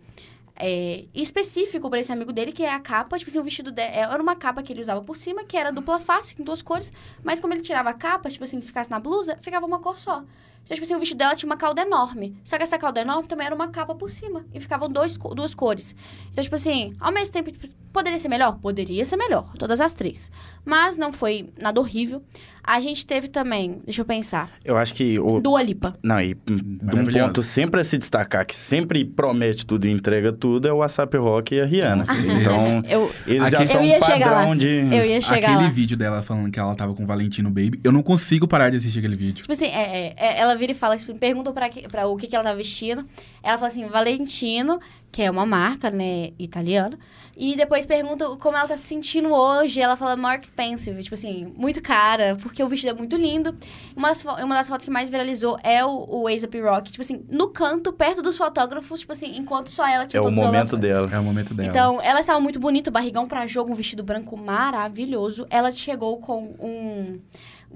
é, 0.57 1.05
específico 1.15 1.89
pra 1.89 2.01
esse 2.01 2.13
amigo 2.13 2.33
dele, 2.33 2.51
que 2.51 2.65
é 2.65 2.73
a 2.73 2.81
capa. 2.81 3.17
Tipo 3.17 3.31
assim, 3.31 3.39
o 3.39 3.45
vestido 3.45 3.71
dela 3.71 4.15
era 4.15 4.23
uma 4.23 4.35
capa 4.35 4.61
que 4.61 4.73
ele 4.73 4.81
usava 4.81 5.01
por 5.01 5.17
cima, 5.17 5.45
que 5.45 5.57
era 5.57 5.71
dupla 5.71 6.01
face, 6.01 6.35
em 6.41 6.45
duas 6.45 6.61
cores. 6.61 6.93
Mas 7.23 7.41
como 7.41 7.55
ele 7.55 7.63
tirava 7.63 7.91
a 7.91 7.95
capa, 7.95 8.29
tipo 8.29 8.43
assim, 8.43 8.61
se 8.61 8.67
ficasse 8.67 8.91
na 8.91 8.99
blusa, 8.99 9.39
ficava 9.41 9.65
uma 9.65 9.79
cor 9.79 9.99
só. 9.99 10.25
Então, 10.65 10.75
tipo 10.75 10.85
assim, 10.85 10.95
o 10.95 10.99
vestido 10.99 11.19
dela 11.19 11.35
tinha 11.35 11.49
uma 11.49 11.57
cauda 11.57 11.83
enorme. 11.83 12.37
Só 12.45 12.57
que 12.57 12.63
essa 12.63 12.79
cauda 12.79 13.01
enorme 13.01 13.29
também 13.29 13.47
era 13.47 13.55
uma 13.55 13.69
capa 13.69 13.95
por 13.95 14.09
cima. 14.11 14.45
E 14.53 14.61
ficavam 14.61 14.89
dois, 14.89 15.17
duas 15.17 15.55
cores. 15.55 15.95
Então, 16.31 16.43
tipo 16.43 16.55
assim, 16.55 16.95
ao 17.01 17.13
mesmo 17.13 17.33
tempo, 17.33 17.51
tipo, 17.51 17.67
poderia 17.93 18.19
ser 18.19 18.29
melhor? 18.29 18.59
Poderia 18.59 19.05
ser 19.05 19.17
melhor. 19.17 19.53
Todas 19.59 19.81
as 19.81 19.93
três. 19.93 20.31
Mas 20.65 20.97
não 20.97 21.13
foi 21.13 21.53
nada 21.61 21.81
horrível. 21.81 22.23
A 22.65 22.81
gente 22.81 23.05
teve 23.05 23.27
também, 23.27 23.81
deixa 23.85 24.03
eu 24.03 24.05
pensar, 24.05 24.51
Eu 24.65 24.77
acho 24.77 24.95
que 24.95 25.19
o. 25.19 25.41
Dua 25.41 25.61
Lipa. 25.63 25.97
Não, 26.03 26.21
e 26.21 26.35
de 26.35 26.97
um 26.97 27.13
ponto 27.13 27.43
sempre 27.43 27.81
a 27.81 27.85
se 27.85 27.99
destacar, 27.99 28.47
que 28.47 28.55
sempre 28.55 29.05
promete 29.05 29.67
tudo 29.67 29.87
e 29.87 29.91
entrega 29.91 30.33
tudo, 30.33 30.69
é 30.69 30.73
o 30.73 30.77
WhatsApp 30.77 31.17
Rock 31.17 31.55
e 31.57 31.61
a 31.61 31.67
Rihanna. 31.67 32.05
Então, 32.41 32.83
Eu, 32.89 33.11
eles 33.27 33.51
já 33.51 33.59
Aquele- 33.59 33.67
são 33.73 33.85
eu 33.85 33.97
um 33.97 34.01
padrão 34.01 34.57
de. 34.57 34.69
eu 34.69 35.05
ia 35.05 35.21
chegar 35.21 35.49
Aquele 35.51 35.65
lá. 35.65 35.71
vídeo 35.71 35.97
dela 35.97 36.23
falando 36.23 36.51
que 36.53 36.61
ela 36.61 36.75
tava 36.77 36.95
com 36.95 37.03
o 37.03 37.07
Valentino 37.07 37.49
Baby, 37.51 37.81
eu 37.83 37.91
não 37.91 38.03
consigo 38.03 38.47
parar 38.47 38.71
de 38.71 38.77
assistir 38.77 39.01
aquele 39.01 39.17
vídeo. 39.17 39.43
Tipo 39.43 39.53
assim, 39.53 39.67
é, 39.67 40.07
é, 40.09 40.15
é, 40.17 40.39
ela 40.41 40.55
vira 40.55 40.71
e 40.71 40.75
fala, 40.75 40.97
tipo, 40.97 41.13
pergunta 41.19 41.53
pra, 41.53 41.69
que- 41.69 41.89
pra 41.89 42.07
o 42.07 42.17
que, 42.17 42.27
que 42.29 42.37
ela 42.37 42.45
tá 42.45 42.55
vestindo. 42.55 43.05
Ela 43.43 43.57
fala 43.59 43.67
assim, 43.69 43.85
Valentino, 43.89 44.79
que 45.11 45.21
é 45.23 45.31
uma 45.31 45.45
marca, 45.45 45.91
né, 45.91 46.31
italiana. 46.39 46.97
E 47.37 47.57
depois 47.57 47.87
pergunta 47.87 48.29
como 48.37 48.57
ela 48.57 48.69
tá 48.69 48.77
se 48.77 48.83
sentindo 48.85 49.31
hoje. 49.33 49.81
Ela 49.81 49.97
fala 49.97 50.17
more 50.17 50.39
expensive, 50.43 51.03
tipo 51.03 51.15
assim, 51.15 51.53
muito 51.57 51.81
cara, 51.83 52.37
porque 52.43 52.63
o 52.63 52.69
vestido 52.69 52.91
é 52.91 52.95
muito 52.95 53.17
lindo. 53.17 53.55
Uma 53.97 54.09
das, 54.09 54.21
fo- 54.23 54.35
uma 54.45 54.55
das 54.55 54.69
fotos 54.69 54.85
que 54.85 54.91
mais 54.93 55.09
viralizou 55.09 55.57
é 55.63 55.85
o, 55.85 56.07
o 56.09 56.27
A$AP 56.29 56.55
Rock, 56.63 56.91
tipo 56.91 57.01
assim, 57.03 57.25
no 57.31 57.49
canto, 57.49 57.93
perto 57.93 58.21
dos 58.21 58.37
fotógrafos, 58.37 59.01
tipo 59.01 59.13
assim, 59.13 59.37
enquanto 59.39 59.71
só 59.71 59.87
ela 59.87 60.07
tinha 60.07 60.19
É 60.19 60.21
o 60.21 60.25
todos 60.25 60.39
os 60.39 60.45
momento 60.45 60.77
dela. 60.77 61.11
É 61.13 61.19
o 61.19 61.23
momento 61.23 61.55
dela. 61.55 61.69
Então, 61.71 62.01
ela 62.03 62.21
estava 62.21 62.39
muito 62.39 62.61
bonita, 62.61 62.91
barrigão 62.91 63.27
pra 63.27 63.47
jogo, 63.47 63.73
um 63.73 63.75
vestido 63.75 64.03
branco 64.03 64.37
maravilhoso. 64.37 65.47
Ela 65.51 65.71
chegou 65.71 66.19
com 66.19 66.55
um. 66.61 67.21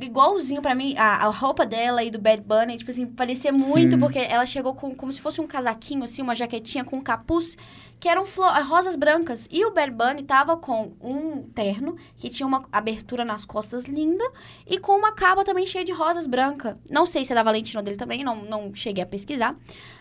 Igualzinho 0.01 0.61
pra 0.61 0.75
mim, 0.75 0.95
a, 0.97 1.25
a 1.27 1.29
roupa 1.31 1.65
dela 1.65 2.03
e 2.05 2.11
do 2.11 2.19
Bad 2.21 2.43
Bunny, 2.43 2.77
tipo 2.77 2.91
assim, 2.91 3.07
parecia 3.07 3.53
muito, 3.53 3.93
Sim. 3.93 3.99
porque 3.99 4.19
ela 4.19 4.45
chegou 4.45 4.75
com 4.75 4.95
como 4.95 5.13
se 5.13 5.21
fosse 5.21 5.41
um 5.41 5.47
casaquinho, 5.47 6.05
assim, 6.05 6.23
uma 6.23 6.35
jaquetinha 6.35 6.85
com 6.85 6.97
um 6.97 7.03
capuz, 7.03 7.57
que 7.99 8.09
eram 8.09 8.27
flo- 8.27 8.47
rosas 8.65 8.95
brancas. 8.95 9.49
E 9.51 9.65
o 9.65 9.73
Bad 9.73 9.91
Bunny 9.93 10.23
tava 10.23 10.57
com 10.57 10.93
um 11.01 11.43
terno, 11.55 11.97
que 12.17 12.29
tinha 12.29 12.47
uma 12.47 12.65
abertura 12.71 13.25
nas 13.25 13.45
costas 13.47 13.87
linda, 13.87 14.25
e 14.67 14.79
com 14.79 14.93
uma 14.99 15.13
capa 15.13 15.43
também 15.45 15.67
cheia 15.67 15.85
de 15.85 15.93
rosas 15.93 16.27
brancas. 16.27 16.77
Não 16.91 17.07
sei 17.07 17.25
se 17.25 17.33
é 17.33 17.35
da 17.35 17.43
Valentina 17.43 17.83
dele 17.83 17.97
também, 17.97 18.23
não, 18.23 18.37
não 18.45 18.75
cheguei 18.75 19.03
a 19.03 19.07
pesquisar. 19.07 19.57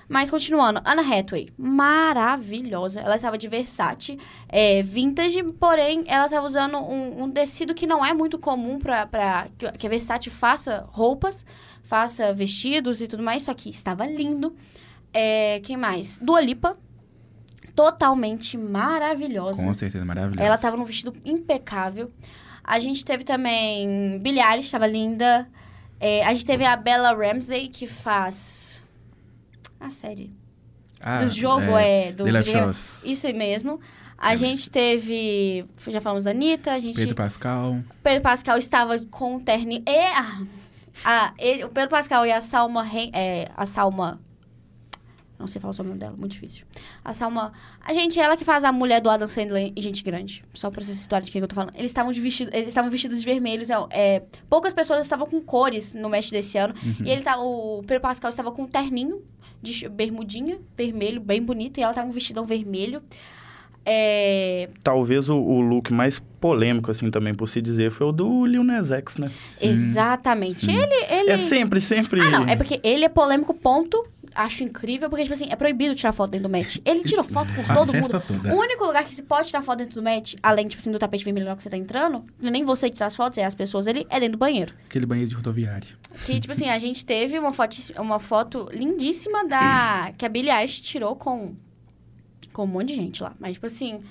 Mas 0.08 0.30
continuando, 0.30 0.82
Anna 0.86 1.02
Hathaway, 1.02 1.50
maravilhosa. 1.58 3.02
Ela 3.02 3.16
estava 3.16 3.38
de 3.38 3.48
Versace, 3.48 4.20
é, 4.48 4.82
vintage, 4.82 5.42
porém 5.54 6.04
ela 6.08 6.26
estava 6.26 6.46
usando 6.46 6.78
um, 6.78 7.24
um 7.24 7.32
tecido 7.32 7.74
que 7.74 7.88
não 7.88 8.06
é 8.06 8.14
muito 8.14 8.38
comum 8.38 8.80
para 8.80 9.48
que, 9.58 9.72
que 9.72 9.88
a 9.88 9.90
Versace 9.90 10.30
faça 10.30 10.86
roupas, 10.90 11.46
faça 11.84 12.34
vestidos 12.34 13.02
e 13.02 13.08
tudo 13.08 13.24
mais, 13.24 13.44
só 13.44 13.54
que 13.54 13.70
estava 13.70 14.06
lindo. 14.06 14.56
É, 15.14 15.60
quem 15.62 15.78
mais? 15.78 16.20
Dua 16.20 16.42
Lipa, 16.42 16.78
totalmente 17.76 18.58
maravilhosa. 18.58 19.62
Com 19.62 19.74
certeza, 19.74 20.06
maravilhoso. 20.06 20.42
Ela 20.46 20.58
tava 20.58 20.78
num 20.78 20.86
vestido 20.86 21.14
impecável. 21.26 22.12
A 22.64 22.80
gente 22.80 23.04
teve 23.06 23.24
também 23.24 24.20
Billie 24.20 24.42
Eilish, 24.42 24.72
tava 24.72 24.88
linda. 24.88 25.48
É, 26.00 26.26
a 26.26 26.34
gente 26.34 26.46
teve 26.46 26.66
a 26.66 26.76
Bella 26.76 27.14
Ramsey, 27.14 27.70
que 27.70 27.88
faz 27.88 28.84
a 29.86 29.90
série 29.90 30.34
ah, 31.00 31.24
do 31.24 31.30
jogo, 31.30 31.78
é, 31.78 32.12
do 32.12 32.24
The 32.24 32.32
Last 32.32 32.52
video-. 32.52 32.72
Isso 33.12 33.28
mesmo. 33.36 33.80
A 34.18 34.34
É 34.34 34.38
gente 34.38 34.70
teve, 34.70 35.66
já 35.88 36.00
falamos 36.00 36.24
da 36.24 36.32
Anitta, 36.32 36.72
a 36.72 36.80
gente... 36.80 36.96
Pedro 36.96 37.16
Pascal. 37.16 37.80
Pedro 38.02 38.22
Pascal 38.22 38.58
estava 38.58 38.98
com 39.12 39.36
o 39.36 39.40
terno... 39.42 39.74
E 39.74 39.84
a, 39.88 40.42
a- 41.04 41.34
ele, 41.38 41.66
o 41.66 41.70
Pedro 41.70 41.90
Pascal 41.90 42.26
e 42.26 42.32
a 42.32 42.40
Salma... 42.40 42.88
É, 43.14 43.52
a 43.56 43.66
Salma... 43.66 44.22
Não 45.38 45.48
sei 45.48 45.60
falar 45.60 45.76
o 45.78 45.84
nome 45.84 46.00
dela, 46.00 46.16
muito 46.16 46.32
difícil. 46.32 46.66
A 47.04 47.12
Salma... 47.12 47.52
A 47.82 47.94
gente, 47.94 48.18
ela 48.18 48.38
que 48.38 48.46
faz 48.46 48.64
a 48.64 48.72
mulher 48.72 49.02
do 49.02 49.10
Adam 49.10 49.28
Sandler 49.28 49.74
em 49.76 49.82
Gente 49.82 50.02
Grande. 50.02 50.46
Só 50.54 50.72
pra 50.72 50.82
vocês 50.82 50.98
situarem 50.98 51.26
de 51.26 51.32
quem 51.34 51.42
que 51.42 51.44
eu 51.44 51.50
tô 51.50 51.56
falando. 51.56 51.76
Eles 51.76 51.92
estavam 51.92 52.14
vestido, 52.14 52.50
eles 52.54 52.70
estavam 52.70 52.90
vestidos 52.90 53.20
de 53.20 53.26
vermelhos. 53.26 53.70
É, 53.70 53.76
é, 53.92 54.24
poucas 54.50 54.74
pessoas 54.74 55.02
estavam 55.02 55.28
com 55.28 55.42
cores 55.42 55.94
no 55.94 56.10
match 56.10 56.32
desse 56.32 56.58
ano. 56.58 56.74
Uhum. 56.82 57.06
E 57.06 57.12
ele 57.12 57.22
tá, 57.22 57.38
o 57.38 57.84
Pedro 57.86 58.02
Pascal 58.02 58.30
estava 58.30 58.50
com 58.54 58.62
um 58.62 58.68
terninho 58.68 59.22
de 59.62 59.88
bermudinha, 59.90 60.60
vermelho, 60.76 61.22
bem 61.22 61.42
bonito. 61.42 61.80
E 61.80 61.84
ela 61.84 61.94
tava 61.94 62.06
com 62.06 62.12
um 62.12 62.14
vestidão 62.14 62.46
vermelho. 62.46 63.02
É, 63.88 64.68
Talvez 64.84 65.30
o, 65.30 65.36
o 65.36 65.62
look 65.62 65.94
mais 65.94 66.18
polêmico, 66.42 66.90
assim, 66.90 67.12
também 67.12 67.36
por 67.36 67.48
se 67.48 67.62
dizer, 67.62 67.92
foi 67.92 68.08
o 68.08 68.12
do 68.12 68.44
Lil 68.46 68.64
Nas 68.64 68.90
X, 68.90 69.18
né? 69.18 69.30
exatamente. 69.62 70.66
sim. 70.66 70.76
Ele, 70.76 71.06
ele... 71.14 71.32
É 71.32 71.38
sempre, 71.38 71.80
sempre. 71.80 72.20
Ah, 72.20 72.32
não. 72.32 72.48
É 72.48 72.56
porque 72.56 72.80
ele 72.84 73.06
é 73.06 73.10
polêmico, 73.10 73.54
ponto. 73.54 74.04
Acho 74.36 74.64
incrível, 74.64 75.10
porque, 75.10 75.24
tipo 75.24 75.34
assim, 75.34 75.48
é 75.50 75.56
proibido 75.56 75.96
tirar 75.96 76.12
foto 76.12 76.32
dentro 76.32 76.50
do 76.50 76.52
match. 76.52 76.78
Ele 76.84 77.04
tira 77.04 77.24
foto 77.26 77.54
com 77.54 77.64
todo 77.64 77.94
mundo. 77.94 78.20
toda. 78.20 78.54
O 78.54 78.60
único 78.60 78.84
lugar 78.84 79.06
que 79.06 79.16
se 79.16 79.24
pode 79.24 79.48
tirar 79.48 79.62
foto 79.62 79.78
dentro 79.78 79.96
do 79.96 80.04
match, 80.04 80.36
além, 80.44 80.68
tipo 80.68 80.82
assim, 80.82 80.92
do 80.92 81.00
tapete 81.00 81.24
vermelho 81.24 81.56
que 81.56 81.64
você 81.64 81.70
tá 81.70 81.78
entrando, 81.78 82.26
nem 82.38 82.66
você 82.66 82.90
que 82.90 82.96
tira 82.96 83.06
as 83.06 83.16
fotos, 83.16 83.38
é 83.38 83.46
as 83.46 83.56
pessoas 83.56 83.88
ali, 83.88 84.06
é 84.10 84.20
dentro 84.20 84.34
do 84.34 84.38
banheiro. 84.38 84.74
Aquele 84.90 85.06
banheiro 85.06 85.30
de 85.30 85.36
rodoviário. 85.38 85.98
Que, 86.26 86.38
tipo 86.40 86.52
assim, 86.52 86.68
a 86.68 86.78
gente 86.78 87.06
teve 87.06 87.40
uma 87.40 87.54
foto, 87.54 87.78
uma 87.98 88.20
foto 88.20 88.70
lindíssima 88.74 89.48
da... 89.48 90.12
Que 90.18 90.26
a 90.26 90.30
Billie 90.30 90.52
Eilish 90.52 90.82
tirou 90.82 91.16
com... 91.16 91.56
Com 92.52 92.66
um 92.66 92.68
monte 92.68 92.90
de 92.90 92.96
gente 92.96 93.24
lá. 93.24 93.34
Mas, 93.40 93.54
tipo 93.54 93.68
assim... 93.68 94.02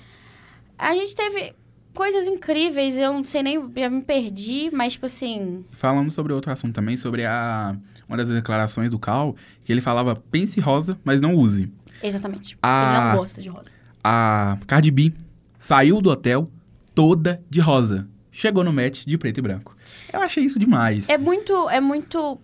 A 0.77 0.93
gente 0.95 1.15
teve 1.15 1.53
coisas 1.95 2.27
incríveis. 2.27 2.95
Eu 2.95 3.13
não 3.13 3.23
sei 3.23 3.41
nem... 3.41 3.71
Já 3.75 3.89
me 3.89 4.01
perdi, 4.03 4.69
mas, 4.71 4.93
tipo 4.93 5.07
assim... 5.07 5.65
Falamos 5.71 6.13
sobre 6.13 6.33
outro 6.33 6.51
assunto 6.51 6.73
também, 6.73 6.95
sobre 6.95 7.25
a 7.25 7.75
uma 8.07 8.17
das 8.17 8.29
declarações 8.29 8.91
do 8.91 8.99
Cal, 8.99 9.35
que 9.63 9.71
ele 9.71 9.81
falava, 9.81 10.15
pense 10.15 10.59
rosa, 10.59 10.95
mas 11.03 11.19
não 11.19 11.33
use. 11.33 11.71
Exatamente. 12.03 12.55
Ah. 12.61 12.97
Ele 12.97 13.07
não 13.07 13.17
gosta 13.17 13.41
de 13.41 13.49
rosa. 13.49 13.71
A 14.03 14.59
Cardi 14.67 14.91
B 14.91 15.13
saiu 15.57 15.99
do 15.99 16.11
hotel 16.11 16.47
toda 16.93 17.41
de 17.49 17.59
rosa. 17.59 18.07
Chegou 18.31 18.63
no 18.63 18.71
match 18.71 19.05
de 19.05 19.17
preto 19.17 19.39
e 19.39 19.41
branco. 19.41 19.75
Eu 20.13 20.21
achei 20.21 20.43
isso 20.43 20.59
demais. 20.59 21.09
É 21.09 21.17
muito... 21.17 21.67
É 21.69 21.81
muito... 21.81 22.37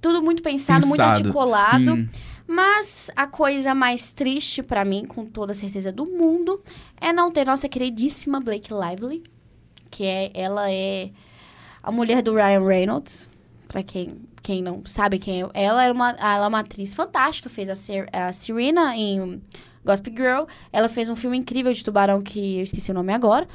Tudo 0.00 0.22
muito 0.22 0.42
pensado, 0.42 0.86
muito 0.86 1.00
Pensado, 1.00 1.16
articulado. 1.16 1.96
sim. 1.96 2.08
Mas 2.46 3.10
a 3.16 3.26
coisa 3.26 3.74
mais 3.74 4.12
triste 4.12 4.62
pra 4.62 4.84
mim, 4.84 5.04
com 5.04 5.26
toda 5.26 5.52
certeza 5.52 5.90
do 5.90 6.06
mundo, 6.06 6.62
é 7.00 7.12
não 7.12 7.30
ter 7.30 7.44
nossa 7.44 7.68
queridíssima 7.68 8.38
Blake 8.40 8.70
Lively, 8.72 9.24
que 9.90 10.04
é 10.04 10.30
ela 10.32 10.70
é 10.70 11.10
a 11.82 11.90
mulher 11.90 12.22
do 12.22 12.34
Ryan 12.34 12.64
Reynolds. 12.64 13.28
Pra 13.66 13.82
quem, 13.82 14.20
quem 14.42 14.62
não 14.62 14.86
sabe 14.86 15.18
quem 15.18 15.42
é 15.42 15.48
ela, 15.52 15.84
é 15.84 15.90
uma, 15.90 16.10
ela 16.10 16.44
é 16.46 16.48
uma 16.48 16.60
atriz 16.60 16.94
fantástica, 16.94 17.48
fez 17.48 17.68
a, 17.68 17.74
Ser, 17.74 18.08
a 18.12 18.32
Serena 18.32 18.96
em 18.96 19.42
Gossip 19.84 20.10
Girl. 20.10 20.44
Ela 20.72 20.88
fez 20.88 21.10
um 21.10 21.16
filme 21.16 21.36
incrível 21.36 21.72
de 21.72 21.82
tubarão 21.82 22.22
que 22.22 22.58
eu 22.58 22.62
esqueci 22.62 22.92
o 22.92 22.94
nome 22.94 23.12
agora, 23.12 23.48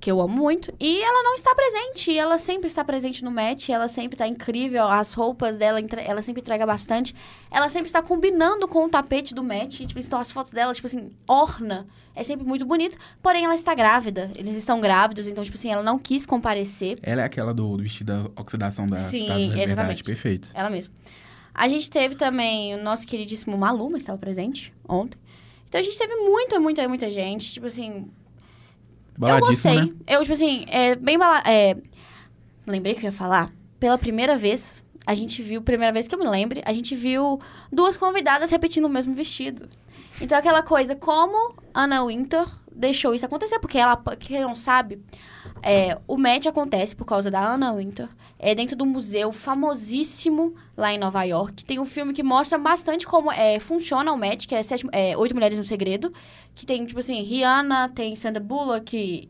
que 0.00 0.10
eu 0.10 0.20
amo 0.20 0.34
muito. 0.34 0.72
E 0.78 1.02
ela 1.02 1.22
não 1.22 1.34
está 1.34 1.54
presente, 1.54 2.16
ela 2.16 2.38
sempre 2.38 2.66
está 2.66 2.84
presente 2.84 3.24
no 3.24 3.30
match, 3.30 3.68
ela 3.68 3.88
sempre 3.88 4.14
está 4.14 4.26
incrível, 4.26 4.86
as 4.86 5.14
roupas 5.14 5.56
dela, 5.56 5.80
ela 6.04 6.22
sempre 6.22 6.40
entrega 6.40 6.66
bastante. 6.66 7.14
Ela 7.50 7.68
sempre 7.68 7.86
está 7.86 8.02
combinando 8.02 8.68
com 8.68 8.84
o 8.84 8.88
tapete 8.88 9.34
do 9.34 9.42
match. 9.42 9.80
Tipo, 9.80 9.98
então 9.98 10.18
as 10.18 10.30
fotos 10.30 10.52
dela, 10.52 10.72
tipo 10.74 10.86
assim, 10.86 11.10
orna. 11.26 11.86
É 12.14 12.22
sempre 12.22 12.46
muito 12.46 12.64
bonito. 12.64 12.96
Porém, 13.22 13.44
ela 13.44 13.54
está 13.54 13.74
grávida. 13.74 14.30
Eles 14.34 14.54
estão 14.56 14.80
grávidos, 14.80 15.26
então, 15.26 15.42
tipo 15.42 15.56
assim, 15.56 15.70
ela 15.70 15.82
não 15.82 15.98
quis 15.98 16.24
comparecer. 16.24 16.98
Ela 17.02 17.22
é 17.22 17.24
aquela 17.24 17.52
do, 17.52 17.76
do 17.76 17.82
vestido 17.82 18.12
da 18.12 18.40
oxidação 18.40 18.86
da 18.86 18.96
Sim, 18.96 19.22
Cidade 19.22 19.28
da 19.28 19.36
Liberdade. 19.36 19.62
exatamente. 19.72 20.04
Perfeito. 20.04 20.50
Ela 20.54 20.70
mesma. 20.70 20.94
A 21.52 21.68
gente 21.68 21.88
teve 21.88 22.16
também 22.16 22.74
o 22.74 22.82
nosso 22.82 23.06
queridíssimo 23.06 23.56
Maluma, 23.56 23.96
estava 23.96 24.18
presente 24.18 24.72
ontem. 24.88 25.18
Então 25.68 25.80
a 25.80 25.84
gente 25.84 25.98
teve 25.98 26.14
muita, 26.16 26.60
muita, 26.60 26.88
muita 26.88 27.10
gente. 27.10 27.52
Tipo 27.52 27.66
assim, 27.66 28.08
eu 29.14 29.20
Baladíssima, 29.20 29.72
gostei. 29.74 29.92
né? 29.92 29.96
Eu, 30.06 30.20
tipo 30.22 30.32
assim, 30.32 30.64
é 30.68 30.94
bem 30.96 31.18
bala... 31.18 31.42
É... 31.46 31.76
Lembrei 32.66 32.94
que 32.94 33.00
eu 33.00 33.10
ia 33.10 33.12
falar. 33.12 33.52
Pela 33.78 33.98
primeira 33.98 34.36
vez, 34.36 34.82
a 35.06 35.14
gente 35.14 35.42
viu, 35.42 35.60
primeira 35.60 35.92
vez 35.92 36.08
que 36.08 36.14
eu 36.14 36.18
me 36.18 36.26
lembre, 36.26 36.62
a 36.64 36.72
gente 36.72 36.94
viu 36.94 37.40
duas 37.70 37.96
convidadas 37.96 38.50
repetindo 38.50 38.86
o 38.86 38.88
mesmo 38.88 39.14
vestido. 39.14 39.68
Então, 40.20 40.38
aquela 40.38 40.62
coisa, 40.62 40.96
como 40.96 41.54
Anna 41.74 42.04
Winter 42.04 42.46
deixou 42.74 43.14
isso 43.14 43.24
acontecer, 43.24 43.58
porque 43.58 43.78
ela, 43.78 43.96
quem 44.18 44.40
não 44.40 44.54
sabe, 44.54 45.00
é, 45.62 45.98
o 46.06 46.16
match 46.16 46.46
acontece 46.46 46.94
por 46.94 47.04
causa 47.04 47.30
da 47.30 47.46
Anna 47.46 47.72
Winter. 47.74 48.08
É 48.38 48.54
dentro 48.54 48.76
do 48.76 48.84
museu 48.84 49.32
famosíssimo 49.32 50.54
lá 50.76 50.92
em 50.92 50.98
Nova 50.98 51.22
York. 51.22 51.64
Tem 51.64 51.78
um 51.78 51.86
filme 51.86 52.12
que 52.12 52.22
mostra 52.22 52.58
bastante 52.58 53.06
como 53.06 53.32
é, 53.32 53.58
funciona 53.60 54.12
o 54.12 54.18
match, 54.18 54.46
que 54.46 54.54
é, 54.54 54.62
sete, 54.62 54.86
é 54.92 55.16
Oito 55.16 55.34
Mulheres 55.34 55.56
no 55.56 55.64
Segredo. 55.64 56.12
Que 56.54 56.66
tem, 56.66 56.84
tipo 56.84 57.00
assim, 57.00 57.22
Rihanna, 57.22 57.88
tem 57.88 58.14
Sandra 58.14 58.42
Bullock 58.42 59.28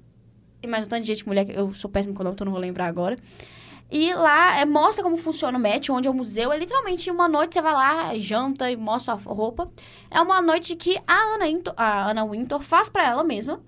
e 0.64 0.66
mais 0.66 0.87
um 0.87 0.88
tanto 0.88 1.02
de 1.02 1.09
gente 1.09 1.26
mulher, 1.26 1.46
eu 1.50 1.74
sou 1.74 1.90
péssima 1.90 2.14
com 2.14 2.22
o 2.22 2.24
nome, 2.24 2.35
então 2.35 2.44
não 2.46 2.52
vou 2.52 2.61
lembrar 2.61 2.87
agora. 2.87 3.18
E 3.90 4.12
lá 4.14 4.59
é, 4.59 4.64
mostra 4.64 5.05
como 5.05 5.16
funciona 5.16 5.57
o 5.57 5.61
Met, 5.61 5.92
onde 5.92 6.09
é 6.09 6.11
o 6.11 6.14
museu. 6.14 6.51
É 6.53 6.59
literalmente 6.59 7.11
uma 7.11 7.29
noite 7.29 7.55
você 7.55 7.62
vai 7.62 7.73
lá, 7.73 8.18
janta 8.18 8.70
e 8.70 8.77
mostra 8.77 9.14
a 9.14 9.16
roupa. 9.16 9.70
É 10.11 10.20
uma 10.20 10.42
noite 10.42 10.75
que 10.75 10.97
a 11.07 11.35
Ana, 11.35 11.47
Into- 11.47 11.73
a 11.77 12.11
Ana 12.11 12.25
Wintour 12.25 12.61
faz 12.61 12.88
pra 12.88 13.05
ela 13.05 13.23
mesma. 13.23 13.61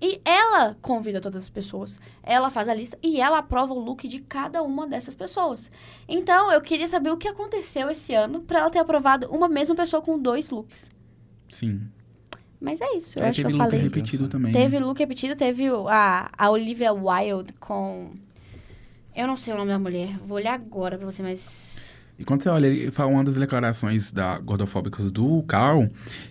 E 0.00 0.20
ela 0.24 0.76
convida 0.80 1.20
todas 1.20 1.42
as 1.44 1.50
pessoas. 1.50 1.98
Ela 2.22 2.50
faz 2.50 2.68
a 2.68 2.74
lista 2.74 2.96
e 3.02 3.20
ela 3.20 3.38
aprova 3.38 3.72
o 3.74 3.80
look 3.80 4.06
de 4.06 4.20
cada 4.20 4.62
uma 4.62 4.86
dessas 4.86 5.14
pessoas. 5.16 5.72
Então, 6.06 6.52
eu 6.52 6.60
queria 6.60 6.86
saber 6.86 7.10
o 7.10 7.16
que 7.16 7.26
aconteceu 7.26 7.90
esse 7.90 8.14
ano 8.14 8.40
pra 8.42 8.60
ela 8.60 8.70
ter 8.70 8.78
aprovado 8.78 9.28
uma 9.28 9.48
mesma 9.48 9.74
pessoa 9.74 10.00
com 10.00 10.16
dois 10.18 10.50
looks. 10.50 10.88
Sim. 11.50 11.88
Mas 12.60 12.80
é 12.80 12.96
isso, 12.96 13.18
eu 13.18 13.24
É, 13.24 13.28
acho 13.30 13.36
que 13.36 13.42
teve 13.42 13.54
eu 13.54 13.58
look 13.58 13.70
falei. 13.70 13.82
repetido 13.84 14.28
também. 14.28 14.52
Teve 14.52 14.78
look 14.78 14.98
repetido, 14.98 15.34
teve 15.34 15.68
a, 15.88 16.30
a 16.36 16.50
Olivia 16.50 16.92
Wilde 16.92 17.52
com. 17.54 18.10
Eu 19.20 19.26
não 19.26 19.36
sei 19.36 19.52
o 19.52 19.56
nome 19.56 19.68
da 19.70 19.78
mulher, 19.80 20.16
vou 20.24 20.36
olhar 20.36 20.54
agora 20.54 20.96
pra 20.96 21.04
você, 21.04 21.22
mas. 21.22 21.90
E 22.18 22.24
quando 22.24 22.42
você 22.42 22.48
olha, 22.48 22.66
ele 22.68 22.90
fala 22.92 23.10
uma 23.10 23.24
das 23.24 23.34
declarações 23.36 24.12
da 24.12 24.38
gordofóbicas 24.38 25.10
do 25.10 25.42
Carl, 25.42 25.88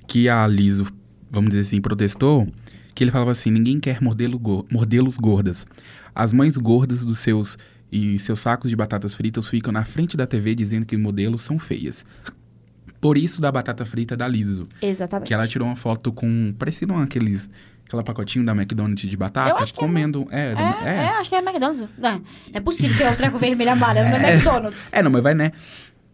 que 0.08 0.30
a 0.30 0.48
Liso, 0.48 0.88
vamos 1.30 1.50
dizer 1.50 1.62
assim, 1.62 1.82
protestou, 1.82 2.48
que 2.96 3.04
ele 3.04 3.12
falava 3.12 3.32
assim, 3.32 3.52
ninguém 3.52 3.78
quer 3.80 4.02
modelo 4.02 4.40
go- 4.40 4.66
modelos 4.72 5.18
gordas. 5.18 5.68
As 6.16 6.32
mães 6.32 6.56
gordas 6.58 7.04
dos 7.04 7.20
seus 7.20 7.58
e 7.92 8.18
seus 8.20 8.40
sacos 8.40 8.70
de 8.70 8.76
batatas 8.76 9.14
fritas 9.14 9.48
ficam 9.48 9.72
na 9.74 9.84
frente 9.86 10.16
da 10.18 10.26
TV 10.26 10.56
dizendo 10.56 10.86
que 10.86 10.96
modelos 10.98 11.42
são 11.42 11.60
feias. 11.60 12.06
Por 13.00 13.18
isso 13.18 13.40
da 13.40 13.52
batata 13.52 13.86
frita 13.86 14.18
da 14.18 14.28
Liso, 14.28 14.66
Exatamente. 14.82 15.28
que 15.28 15.34
ela 15.34 15.48
tirou 15.48 15.68
uma 15.68 15.76
foto 15.76 16.12
com, 16.12 16.54
parecido 16.58 16.94
aqueles, 16.96 17.50
aquela 17.88 18.04
pacotinho 18.04 18.46
da 18.46 18.52
McDonald's 18.52 19.10
de 19.10 19.18
batata, 19.18 19.56
acho 19.64 19.74
que 19.74 19.80
é 19.80 19.82
comendo, 19.82 20.28
é, 20.30 20.54
É, 20.86 20.90
é, 20.90 21.08
acho 21.20 21.30
que 21.30 21.36
é 21.36 21.40
McDonald's. 21.40 21.88
Não, 21.98 22.12
não 22.12 22.22
é 22.54 22.60
possível 22.60 22.96
que 22.96 23.04
é 23.04 23.10
um 23.10 23.16
treco 23.16 23.38
vermelho 23.40 23.72
amarelo, 23.72 24.10
não 24.10 24.18
é 24.18 24.34
McDonald's. 24.34 24.92
É, 24.94 25.02
não, 25.02 25.10
mas 25.10 25.24
vai, 25.24 25.34
né? 25.34 25.52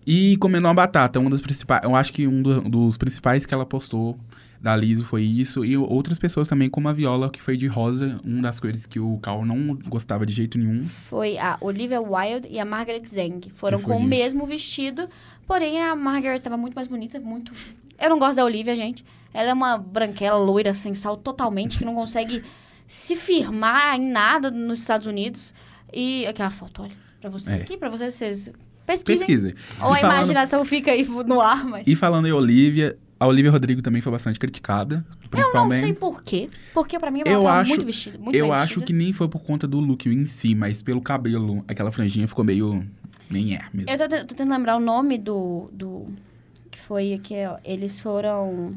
E 0.06 0.38
comendo 0.38 0.68
uma 0.68 0.74
batata, 0.74 1.20
uma 1.20 1.30
das 1.30 1.42
principais. 1.42 1.82
Eu 1.84 1.96
acho 1.96 2.12
que 2.14 2.28
um 2.28 2.42
do- 2.42 2.62
dos 2.62 2.98
principais 2.98 3.46
que 3.46 3.54
ela 3.54 3.66
postou 3.66 4.20
da 4.62 4.76
Liso 4.76 5.04
foi 5.06 5.24
isso. 5.24 5.64
E 5.66 5.76
outras 5.78 6.18
pessoas 6.20 6.48
também, 6.48 6.70
como 6.70 6.88
a 6.90 6.94
Viola, 6.94 7.30
que 7.30 7.42
foi 7.42 7.56
de 7.58 7.68
rosa, 7.68 8.20
uma 8.24 8.42
das 8.44 8.60
cores 8.60 8.86
que 8.86 9.00
o 9.00 9.18
Carl 9.20 9.46
não 9.46 9.76
gostava 9.88 10.26
de 10.26 10.34
jeito 10.34 10.58
nenhum. 10.58 10.84
Foi 10.86 11.38
a 11.38 11.58
Olivia 11.62 12.02
Wilde 12.02 12.48
e 12.50 12.60
a 12.60 12.66
Margaret 12.66 13.04
Zeng. 13.08 13.50
Foram 13.56 13.80
com 13.82 13.92
o 13.94 13.98
disso. 13.98 14.08
mesmo 14.08 14.46
vestido, 14.46 15.08
porém 15.48 15.82
a 15.82 15.96
Margaret 15.96 16.40
tava 16.40 16.58
muito 16.58 16.76
mais 16.76 16.88
bonita, 16.88 17.20
muito. 17.20 17.52
Eu 18.00 18.10
não 18.10 18.20
gosto 18.20 18.36
da 18.36 18.46
Olivia, 18.46 18.76
gente. 18.76 19.06
Ela 19.34 19.50
é 19.50 19.54
uma 19.54 19.78
branquela 19.78 20.38
loira 20.38 20.74
sem 20.74 20.94
sal 20.94 21.18
totalmente, 21.18 21.78
que 21.78 21.86
não 21.86 21.96
consegue 21.96 22.44
se 22.88 23.16
firmar 23.16 23.96
em 23.96 24.12
nada 24.12 24.52
nos 24.52 24.80
Estados 24.80 25.08
Unidos. 25.08 25.54
E 25.92 26.26
aqui 26.28 26.42
é 26.42 26.46
uma 26.46 26.52
foto, 26.52 26.84
olha, 26.84 26.92
pra 27.22 27.30
vocês 27.30 27.58
É. 27.58 27.62
aqui, 27.62 27.78
pra 27.78 27.90
vocês, 27.90 28.14
vocês 28.14 28.52
pesquisem. 28.86 29.26
Pesquisa. 29.28 29.56
Ou 29.82 29.94
E 29.94 29.98
a 29.98 30.02
falando- 30.02 30.16
imaginação 30.18 30.64
fica 30.66 30.92
aí 30.92 31.04
no 31.26 31.40
ar, 31.42 31.66
mas. 31.66 31.84
E 31.88 31.96
falando 31.96 32.28
em 32.28 32.32
Olivia, 32.32 32.98
a 33.20 33.26
Olivia 33.26 33.50
Rodrigo 33.52 33.82
também 33.82 34.02
foi 34.02 34.12
bastante 34.12 34.38
criticada. 34.40 34.96
Eu 34.96 35.00
não 35.02 35.20
sei 35.22 35.30
Principalmente. 35.30 35.94
por 35.94 36.24
quê. 36.24 36.50
Porque 36.74 37.00
pra 37.00 37.10
mim 37.10 37.22
ela 37.26 37.30
Eu 37.32 37.48
acho- 37.48 37.70
muito 37.70 37.86
vestida. 37.86 38.18
Muito 38.20 38.36
Eu 38.36 38.52
acho 38.54 38.64
vestida. 38.66 38.86
que 38.86 38.94
nem 38.94 39.12
foi 39.14 39.28
por 39.28 39.42
conta 39.42 39.68
do 39.68 39.80
look 39.80 40.06
em 40.08 40.28
si, 40.28 40.54
mas 40.54 40.82
pelo 40.84 41.02
cabelo. 41.02 41.64
Aquela 41.68 41.92
franjinha 41.92 42.28
ficou 42.28 42.44
meio. 42.46 42.86
Nem 43.32 43.56
é 43.56 43.62
mesmo. 43.74 43.90
Eu 43.90 43.98
tô, 43.98 44.08
tô 44.10 44.26
tentando 44.36 44.52
lembrar 44.52 44.76
o 44.78 44.80
nome 44.80 45.18
do. 45.18 45.68
do 45.74 46.06
que 46.70 46.78
foi 46.80 47.14
aqui, 47.14 47.34
ó. 47.48 47.58
Eles 47.64 48.00
foram. 48.00 48.72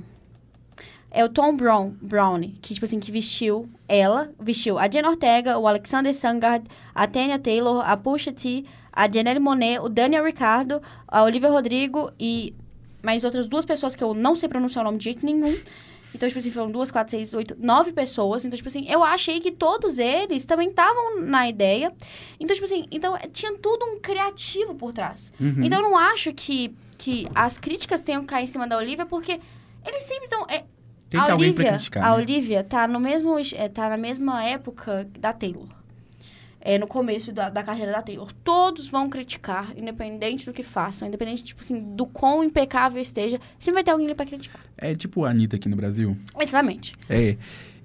É 1.11 1.25
o 1.25 1.29
Tom 1.29 1.57
Brown, 1.57 1.95
Brownie, 2.03 2.59
que, 2.61 2.75
tipo 2.75 2.85
assim, 2.85 3.01
que 3.01 3.11
vestiu 3.11 3.69
ela, 3.89 4.31
vestiu 4.39 4.79
a 4.79 4.91
Jenna 4.91 5.09
Ortega, 5.09 5.59
o 5.59 5.67
Alexander 5.67 6.13
Sangard, 6.15 6.67
a 6.95 7.07
Tanya 7.07 7.39
Taylor, 7.39 7.89
a 7.89 7.97
Pusha 7.97 8.33
T, 8.33 8.65
a 8.93 9.11
Janelle 9.11 9.41
Monet, 9.41 9.79
o 9.81 9.89
Daniel 9.89 10.25
Ricardo, 10.25 10.83
a 11.07 11.23
Olivia 11.23 11.49
Rodrigo 11.49 12.11
e 12.19 12.55
mais 13.03 13.25
outras 13.25 13.47
duas 13.47 13.65
pessoas 13.65 13.95
que 13.95 14.03
eu 14.03 14.13
não 14.15 14.35
sei 14.35 14.49
pronunciar 14.49 14.85
o 14.85 14.87
nome 14.87 14.99
de 14.99 15.05
jeito 15.05 15.25
nenhum. 15.25 15.57
Então, 16.15 16.27
tipo 16.29 16.39
assim, 16.39 16.51
foram 16.51 16.71
duas, 16.71 16.91
quatro, 16.91 17.11
seis, 17.11 17.35
oito, 17.35 17.55
nove 17.59 17.93
pessoas. 17.93 18.45
Então, 18.45 18.57
tipo 18.57 18.69
assim, 18.69 18.87
eu 18.89 19.05
achei 19.05 19.39
que 19.39 19.53
todos 19.53 19.99
eles 19.99 20.45
também 20.45 20.71
estavam 20.71 21.21
na 21.21 21.47
ideia. 21.47 21.93
Então, 22.41 22.55
tipo 22.55 22.67
assim, 22.67 22.87
então 22.91 23.17
tinha 23.33 23.55
tudo 23.59 23.85
um 23.85 24.01
criativo 24.01 24.75
por 24.75 24.93
trás. 24.93 25.33
Uhum. 25.39 25.63
Então, 25.63 25.79
eu 25.79 25.91
não 25.91 25.97
acho 25.97 26.33
que, 26.33 26.75
que 26.97 27.29
as 27.35 27.59
críticas 27.59 28.01
tenham 28.01 28.23
que 28.23 28.29
cair 28.29 28.45
em 28.45 28.47
cima 28.47 28.67
da 28.67 28.79
Olivia, 28.79 29.05
porque 29.05 29.39
eles 29.85 30.03
sempre 30.05 30.25
estão... 30.25 30.47
É, 30.49 30.65
Tem 31.09 31.21
que 31.21 31.31
a 31.31 31.33
alguém 31.33 31.49
Olivia, 31.49 31.65
pra 31.65 31.75
criticar. 31.75 32.05
a 32.05 32.11
né? 32.11 32.17
Olivia 32.17 32.65
tá, 32.65 32.89
no 32.89 32.99
mesmo, 32.99 33.37
é, 33.55 33.69
tá 33.69 33.89
na 33.89 33.97
mesma 33.97 34.43
época 34.43 35.09
da 35.19 35.33
Taylor. 35.33 35.67
É, 36.61 36.79
no 36.79 36.87
começo 36.89 37.31
da, 37.33 37.49
da 37.49 37.63
carreira 37.63 37.93
da 37.93 38.03
Taylor. 38.03 38.33
Todos 38.43 38.89
vão 38.89 39.09
criticar, 39.09 39.73
independente 39.77 40.45
do 40.47 40.53
que 40.53 40.65
façam, 40.65 41.07
independente, 41.07 41.45
tipo 41.45 41.61
assim, 41.61 41.95
do 41.95 42.07
quão 42.07 42.43
impecável 42.43 43.01
esteja, 43.01 43.39
sempre 43.57 43.75
vai 43.75 43.85
ter 43.85 43.93
alguém 43.93 44.07
ali 44.07 44.17
pra 44.17 44.27
criticar. 44.27 44.61
É 44.77 44.93
tipo 44.93 45.25
a 45.25 45.31
Anitta 45.31 45.55
aqui 45.55 45.69
no 45.69 45.77
Brasil. 45.77 46.17
Exatamente. 46.41 46.93
É. 47.09 47.37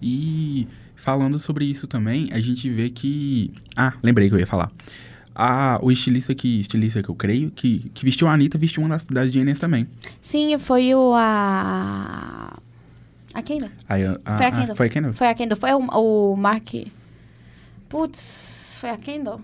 E 0.02 0.68
falando 0.96 1.38
sobre 1.38 1.66
isso 1.66 1.86
também, 1.88 2.30
a 2.32 2.40
gente 2.40 2.68
vê 2.72 2.90
que. 2.90 3.54
Ah, 3.76 3.94
lembrei 4.02 4.30
que 4.30 4.36
eu 4.36 4.40
ia 4.40 4.48
falar. 4.48 4.72
Ah, 5.34 5.80
o 5.82 5.92
estilista 5.92 6.36
que, 6.36 6.60
estilista 6.60 7.02
que 7.02 7.10
eu 7.10 7.16
creio, 7.16 7.52
que, 7.52 7.90
que 7.94 8.04
vestiu 8.04 8.28
a 8.28 8.34
Anitta, 8.34 8.58
vestiu 8.58 8.84
uma 8.84 8.90
das, 8.90 9.06
das 9.06 9.32
Genius 9.32 9.60
também. 9.60 9.88
Sim, 10.20 10.58
foi 10.58 10.94
o 10.94 11.14
a. 11.16 12.51
A 13.34 13.42
Kendall. 13.42 13.70
Aí, 13.88 14.06
a, 14.06 14.20
a, 14.26 14.38
Foi 14.38 14.46
a 14.46 14.50
ah, 14.50 14.52
Kendall. 14.52 14.76
foi 14.76 14.86
a 14.86 14.90
Kendall? 14.90 15.14
Foi 15.14 15.28
a 15.28 15.34
Kendall. 15.34 15.58
Foi 15.58 15.72
o, 15.74 15.78
o 16.32 16.36
Mark. 16.38 16.74
Putz, 17.88 18.78
foi 18.80 18.90
a 18.90 18.98
Kendall? 18.98 19.42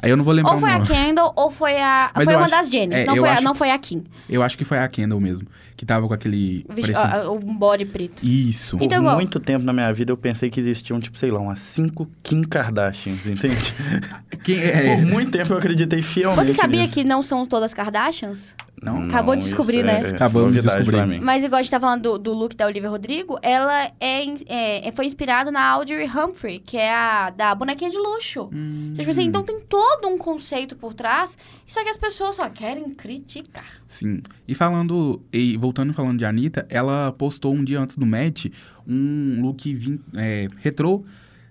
Aí 0.00 0.10
eu 0.10 0.16
não 0.16 0.22
vou 0.22 0.32
lembrar 0.32 0.52
Ou 0.52 0.58
foi 0.60 0.70
a. 0.70 0.80
Kendall 0.80 1.32
ou 1.36 1.50
foi 1.50 1.76
a. 1.76 2.10
Mas 2.14 2.24
foi 2.24 2.34
uma 2.36 2.42
acho- 2.42 2.50
das 2.52 2.70
Jennies. 2.70 2.98
é, 2.98 3.04
não, 3.04 3.16
foi 3.16 3.28
a, 3.28 3.32
acho- 3.32 3.42
não 3.42 3.54
foi 3.54 3.70
a 3.72 3.78
Kim. 3.78 4.04
Eu 4.28 4.42
acho 4.44 4.56
que 4.56 4.64
foi 4.64 4.78
a 4.78 4.86
Kendall 4.86 5.20
mesmo. 5.20 5.48
Que 5.76 5.84
tava 5.84 6.06
com 6.06 6.14
aquele. 6.14 6.64
A- 6.94 7.16
a- 7.22 7.30
o 7.30 7.38
body 7.40 7.84
preto. 7.84 8.24
Isso. 8.24 8.78
Por 8.78 8.84
Então, 8.84 9.02
muito 9.02 9.40
tempo 9.40 9.64
na 9.64 9.72
minha 9.72 9.92
vida 9.92 10.12
eu 10.12 10.16
pensei 10.16 10.50
que 10.50 10.60
existiam, 10.60 11.00
tipo, 11.00 11.18
sei 11.18 11.32
lá, 11.32 11.40
umas 11.40 11.58
cinco 11.60 12.08
Kim 12.22 12.42
Kardashians, 12.42 13.26
entende? 13.26 13.74
Quem 14.44 14.58
é? 14.60 14.96
Por 14.96 15.04
muito 15.04 15.32
tempo 15.32 15.52
eu 15.52 15.58
acreditei 15.58 16.00
fielmente 16.00 16.46
Você 16.46 16.52
sabia 16.52 16.82
nisso. 16.82 16.94
que 16.94 17.02
não 17.02 17.20
são 17.22 17.44
todas 17.44 17.74
Kardashians? 17.74 18.54
Não, 18.82 19.04
Acabou 19.04 19.34
de 19.34 19.40
isso 19.44 19.50
descobrir, 19.50 19.78
é- 19.80 19.82
né? 19.82 20.10
é 20.10 20.14
Acabamos 20.14 20.54
de 20.54 20.62
descobrir. 20.62 21.20
Mas 21.20 21.42
igual 21.44 21.58
a 21.58 21.62
gente 21.62 21.70
tá 21.70 21.80
falando 21.80 22.02
do, 22.02 22.18
do 22.18 22.32
look 22.32 22.54
da 22.56 22.66
Olivia 22.66 22.88
Rodrigo, 22.88 23.38
ela 23.42 23.90
é, 24.00 24.24
in- 24.24 24.36
é- 24.46 24.90
foi 24.92 25.06
inspirada 25.06 25.50
na 25.50 25.62
Audrey 25.68 26.06
Humphrey, 26.06 26.58
que 26.60 26.76
é 26.76 26.92
a 26.94 27.30
da 27.30 27.54
bonequinha 27.54 27.90
de 27.90 27.96
luxo. 27.98 28.48
Hum, 28.52 28.92
Tipo 28.96 29.10
assim, 29.10 29.24
então 29.24 29.42
tem 29.42 29.60
todo 29.60 30.08
um 30.08 30.16
conceito 30.18 30.76
por 30.76 30.94
trás, 30.94 31.36
só 31.66 31.82
que 31.82 31.88
as 31.90 31.96
pessoas 31.96 32.36
só 32.36 32.48
querem 32.48 32.90
criticar. 32.90 33.64
Sim. 33.86 34.20
E 34.46 34.54
falando, 34.54 35.20
e 35.32 35.56
voltando 35.56 35.92
falando 35.92 36.18
de 36.18 36.24
Anitta, 36.24 36.66
ela 36.70 37.12
postou 37.12 37.54
um 37.54 37.64
dia 37.64 37.80
antes 37.80 37.96
do 37.96 38.06
match 38.06 38.46
um 38.86 39.40
look 39.42 39.74
vin, 39.74 40.00
é, 40.14 40.48
retrô 40.58 41.04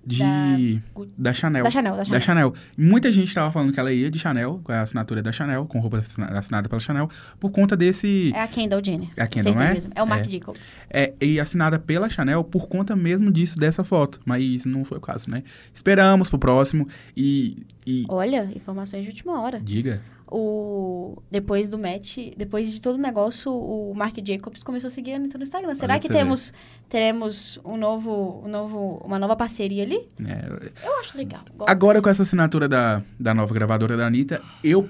de. 0.08 0.82
Da, 1.18 1.34
Chanel. 1.34 1.64
Da 1.66 1.70
Chanel, 1.70 1.96
da 1.98 2.04
Chanel. 2.06 2.20
Da 2.20 2.22
Chanel. 2.22 2.54
Muita 2.78 3.12
gente 3.12 3.34
tava 3.34 3.52
falando 3.52 3.74
que 3.74 3.80
ela 3.80 3.92
ia 3.92 4.10
de 4.10 4.18
Chanel, 4.18 4.62
com 4.64 4.72
a 4.72 4.82
assinatura 4.82 5.22
da 5.22 5.32
Chanel, 5.32 5.66
com 5.66 5.80
roupa 5.80 5.98
assina- 5.98 6.28
assinada 6.38 6.70
pela 6.70 6.80
Chanel, 6.80 7.10
por 7.40 7.52
conta 7.52 7.76
desse. 7.76 8.32
É 8.34 8.42
a 8.42 8.48
Kendall 8.48 8.82
Jenner. 8.84 9.10
É 9.18 9.24
a 9.24 9.28
Kendall, 9.28 9.54
não 9.56 9.62
é? 9.62 9.74
mesmo. 9.74 9.92
É 9.94 10.02
o 10.02 10.08
Marc 10.08 10.26
É. 10.26 10.30
Jacobs. 10.30 10.78
É, 10.90 11.14
e 11.20 11.40
assinada 11.40 11.78
pela 11.78 12.10
Chanel 12.10 12.44
por 12.44 12.68
conta 12.68 12.96
mesmo 12.96 13.30
disso, 13.32 13.60
dessa 13.60 13.84
foto. 13.84 14.22
Mas 14.26 14.66
não 14.66 14.86
foi 14.86 14.98
o 14.98 15.02
caso, 15.02 15.30
né? 15.30 15.44
Esperamos 15.74 16.30
pro 16.30 16.40
próximo 16.40 16.88
e. 17.16 17.66
e 17.86 18.06
Olha, 18.08 18.50
informações 18.56 19.04
de 19.04 19.10
última 19.10 19.42
hora. 19.42 19.60
diga. 19.60 20.02
O... 20.30 21.22
Depois 21.32 21.70
do 21.70 21.78
match, 21.78 22.18
depois 22.36 22.72
de 22.72 22.82
todo 22.82 22.96
o 22.96 23.02
negócio, 23.02 23.52
o 23.52 23.94
Marc 23.96 24.18
Jacobs 24.26 24.64
começou 24.64 24.88
a 24.88 24.92
seguir 24.92 25.14
a 25.14 25.16
Anitta 25.16 25.38
no 25.38 25.44
Instagram. 25.44 25.74
Será 25.74 25.94
Olha 25.94 26.02
que 26.02 26.08
temos, 26.08 26.54
teremos 26.90 27.60
um 27.64 27.78
novo, 27.78 28.44
um 28.46 28.50
novo, 28.50 29.02
uma 29.06 29.18
nova 29.18 29.36
parceria 29.36 29.84
ali? 29.84 30.08
É, 30.26 30.86
Eu 30.86 31.00
acho 31.00 31.18
legal. 31.18 31.42
Gosto. 31.56 31.70
Agora, 31.70 32.02
com 32.02 32.10
essa 32.10 32.24
assinatura 32.24 32.68
da, 32.68 33.02
da 33.20 33.34
nova 33.34 33.54
gravadora 33.54 33.96
da 33.96 34.06
Anitta, 34.06 34.42
eu, 34.64 34.90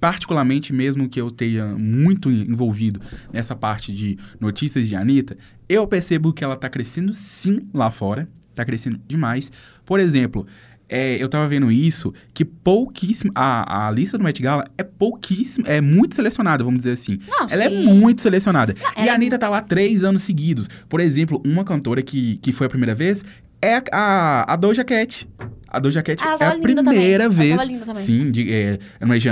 particularmente, 0.00 0.72
mesmo 0.72 1.08
que 1.08 1.20
eu 1.20 1.30
tenha 1.30 1.66
muito 1.66 2.30
envolvido 2.30 3.00
nessa 3.32 3.54
parte 3.54 3.92
de 3.92 4.18
notícias 4.40 4.88
de 4.88 4.96
Anitta, 4.96 5.36
eu 5.68 5.86
percebo 5.86 6.32
que 6.32 6.42
ela 6.42 6.56
tá 6.56 6.68
crescendo 6.68 7.12
sim 7.14 7.68
lá 7.74 7.90
fora. 7.90 8.28
Tá 8.54 8.64
crescendo 8.66 9.00
demais. 9.08 9.50
Por 9.84 9.98
exemplo, 9.98 10.46
é, 10.92 11.16
eu 11.22 11.28
tava 11.28 11.48
vendo 11.48 11.72
isso, 11.72 12.12
que 12.34 12.44
pouquíssimo. 12.44 13.32
A, 13.34 13.88
a 13.88 13.90
lista 13.90 14.18
do 14.18 14.24
Met 14.24 14.40
Gala 14.42 14.64
é 14.76 14.82
pouquíssimo, 14.82 15.66
é 15.66 15.80
muito 15.80 16.14
selecionada, 16.14 16.62
vamos 16.62 16.80
dizer 16.80 16.92
assim. 16.92 17.18
Não, 17.26 17.46
Ela 17.50 17.64
é 17.64 17.68
sim. 17.68 17.82
muito 17.94 18.20
selecionada. 18.22 18.74
e 18.96 19.00
ela 19.00 19.02
a 19.02 19.06
é 19.06 19.14
Anitta 19.14 19.38
tá 19.38 19.48
lá 19.48 19.60
três 19.62 20.04
anos 20.04 20.22
seguidos. 20.22 20.68
Por 20.88 21.00
exemplo, 21.00 21.40
uma 21.44 21.64
cantora 21.64 22.02
que, 22.02 22.36
que 22.36 22.52
foi 22.52 22.66
a 22.66 22.70
primeira 22.70 22.94
vez 22.94 23.24
é 23.62 23.76
a, 23.76 23.82
a, 23.92 24.52
a 24.52 24.56
Doja 24.56 24.84
Cat. 24.84 25.28
A 25.68 25.78
Doja 25.78 26.02
Cat 26.02 26.22
Ah, 26.22 26.36
ela 26.38 26.52
é 26.52 26.56
a 26.56 26.58
primeira 26.58 26.82
também. 26.82 27.12
Ela 27.12 27.28
vez. 27.28 27.56
tava 27.56 27.64
linda 27.70 27.86
também. 27.86 28.04
Sim, 28.04 28.30
de, 28.30 28.52
é, 28.52 28.78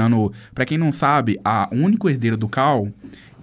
no. 0.09 0.33
Pra 0.55 0.65
quem 0.65 0.79
não 0.79 0.91
sabe, 0.93 1.39
a 1.45 1.69
o 1.71 1.77
único 1.77 2.09
herdeiro 2.09 2.37
do 2.37 2.49
Cal 2.49 2.89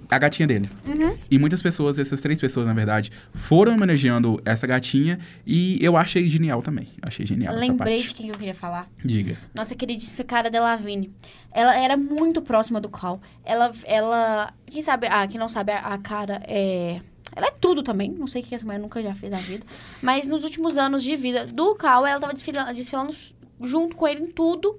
a 0.09 0.17
gatinha 0.17 0.47
dele. 0.47 0.69
Uhum. 0.85 1.17
E 1.29 1.37
muitas 1.37 1.61
pessoas, 1.61 1.99
essas 1.99 2.21
três 2.21 2.39
pessoas, 2.39 2.65
na 2.65 2.73
verdade, 2.73 3.11
foram 3.33 3.73
homenageando 3.73 4.41
essa 4.45 4.65
gatinha 4.65 5.19
e 5.45 5.77
eu 5.83 5.97
achei 5.97 6.27
genial 6.27 6.61
também. 6.61 6.87
Achei 7.01 7.25
genial 7.25 7.53
essa 7.53 7.59
Lembrei 7.59 7.97
parte. 7.97 8.07
de 8.09 8.13
quem 8.15 8.27
eu 8.29 8.35
queria 8.35 8.55
falar. 8.55 8.89
Diga. 9.03 9.37
Nossa 9.53 9.75
queridíssima 9.75 10.25
cara 10.25 10.49
Delavigne. 10.49 11.11
Ela 11.51 11.75
era 11.79 11.97
muito 11.97 12.41
próxima 12.41 12.79
do 12.79 12.89
Cal. 12.89 13.21
Ela, 13.43 13.73
ela, 13.85 14.53
quem 14.65 14.81
sabe, 14.81 15.07
ah, 15.09 15.25
quem 15.27 15.39
não 15.39 15.49
sabe, 15.49 15.71
a, 15.71 15.79
a 15.79 15.97
cara 15.97 16.41
é... 16.45 17.01
Ela 17.35 17.47
é 17.47 17.51
tudo 17.51 17.83
também, 17.83 18.09
não 18.09 18.25
sei 18.25 18.41
o 18.41 18.45
que 18.45 18.55
essa 18.55 18.65
mulher 18.65 18.79
nunca 18.79 19.01
já 19.01 19.13
fez 19.13 19.31
na 19.31 19.37
vida. 19.37 19.63
Mas 20.01 20.27
nos 20.27 20.43
últimos 20.43 20.75
anos 20.75 21.03
de 21.03 21.15
vida 21.15 21.45
do 21.45 21.75
Cal, 21.75 22.05
ela 22.05 22.19
tava 22.19 22.33
desfilando, 22.33 22.73
desfilando 22.73 23.15
junto 23.61 23.95
com 23.95 24.07
ele 24.07 24.23
em 24.23 24.27
tudo. 24.27 24.75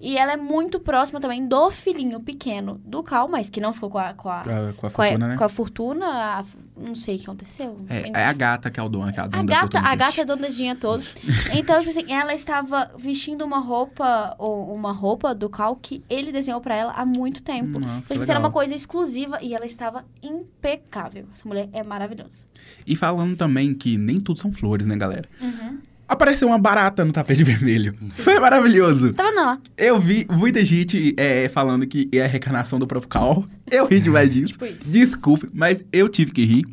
E 0.00 0.16
ela 0.16 0.32
é 0.32 0.36
muito 0.36 0.78
próxima 0.78 1.18
também 1.20 1.46
do 1.46 1.70
filhinho 1.72 2.20
pequeno 2.20 2.80
do 2.84 3.02
Cal, 3.02 3.26
mas 3.28 3.50
que 3.50 3.60
não 3.60 3.72
ficou 3.72 3.90
com 3.90 3.98
a, 3.98 4.14
com 4.14 4.28
a, 4.28 4.44
Com 4.44 4.50
a, 4.50 4.54
com 4.54 4.68
a 4.68 4.72
com 4.72 4.86
a- 4.86 4.90
fortuna, 4.90 5.28
né? 5.28 5.36
com 5.36 5.44
a 5.44 5.48
fortuna. 5.48 6.06
a- 6.06 6.42
não 6.80 6.94
sei 6.94 7.16
o 7.16 7.18
que 7.18 7.24
aconteceu. 7.24 7.76
É, 7.88 8.08
é 8.08 8.24
a 8.24 8.32
gata 8.32 8.70
que 8.70 8.78
é 8.78 8.82
o 8.84 8.88
dono, 8.88 9.12
que 9.12 9.18
é 9.18 9.22
a 9.24 9.26
dona 9.26 9.42
A 9.42 9.44
da 9.44 9.52
gata, 9.52 9.62
fortuna, 9.62 9.88
a 9.92 9.96
gata 9.96 10.20
é 10.20 10.24
dona 10.24 10.48
dinheiro 10.48 10.78
todo. 10.78 11.04
Então, 11.52 11.76
tipo 11.80 11.88
assim, 11.90 12.12
ela 12.12 12.32
estava 12.32 12.92
vestindo 12.96 13.44
uma 13.44 13.58
roupa, 13.58 14.36
ou 14.38 14.72
uma 14.72 14.92
roupa 14.92 15.34
do 15.34 15.48
Cal 15.48 15.74
que 15.74 16.04
ele 16.08 16.30
desenhou 16.30 16.60
pra 16.60 16.76
ela 16.76 16.92
há 16.92 17.04
muito 17.04 17.42
tempo. 17.42 17.80
Nossa, 17.80 17.88
então, 17.88 18.00
tipo, 18.02 18.20
assim, 18.22 18.30
era 18.30 18.38
uma 18.38 18.52
coisa 18.52 18.72
exclusiva 18.76 19.40
e 19.42 19.52
ela 19.56 19.66
estava 19.66 20.04
impecável. 20.22 21.26
Essa 21.32 21.48
mulher 21.48 21.68
é 21.72 21.82
maravilhosa. 21.82 22.46
E 22.86 22.94
falando 22.94 23.36
também 23.36 23.74
que 23.74 23.98
nem 23.98 24.20
tudo 24.20 24.38
são 24.38 24.52
flores, 24.52 24.86
né, 24.86 24.96
galera? 24.96 25.28
Uhum. 25.40 25.78
Apareceu 26.08 26.48
uma 26.48 26.58
barata 26.58 27.04
no 27.04 27.12
tapete 27.12 27.44
vermelho. 27.44 27.94
Foi 28.12 28.40
maravilhoso. 28.40 29.12
Tava 29.12 29.30
não. 29.30 29.60
Eu 29.76 29.98
vi 29.98 30.26
muita 30.30 30.64
gente 30.64 31.14
é, 31.18 31.48
falando 31.50 31.86
que 31.86 32.08
é 32.10 32.24
a 32.24 32.26
reencarnação 32.26 32.78
do 32.78 32.86
próprio 32.86 33.10
Cal. 33.10 33.44
Eu 33.70 33.86
ri 33.86 34.00
demais 34.00 34.30
disso. 34.32 34.52
Tipo 34.54 34.64
isso. 34.64 34.90
Desculpe, 34.90 35.48
mas 35.52 35.84
eu 35.92 36.08
tive 36.08 36.32
que 36.32 36.44
rir. 36.44 36.64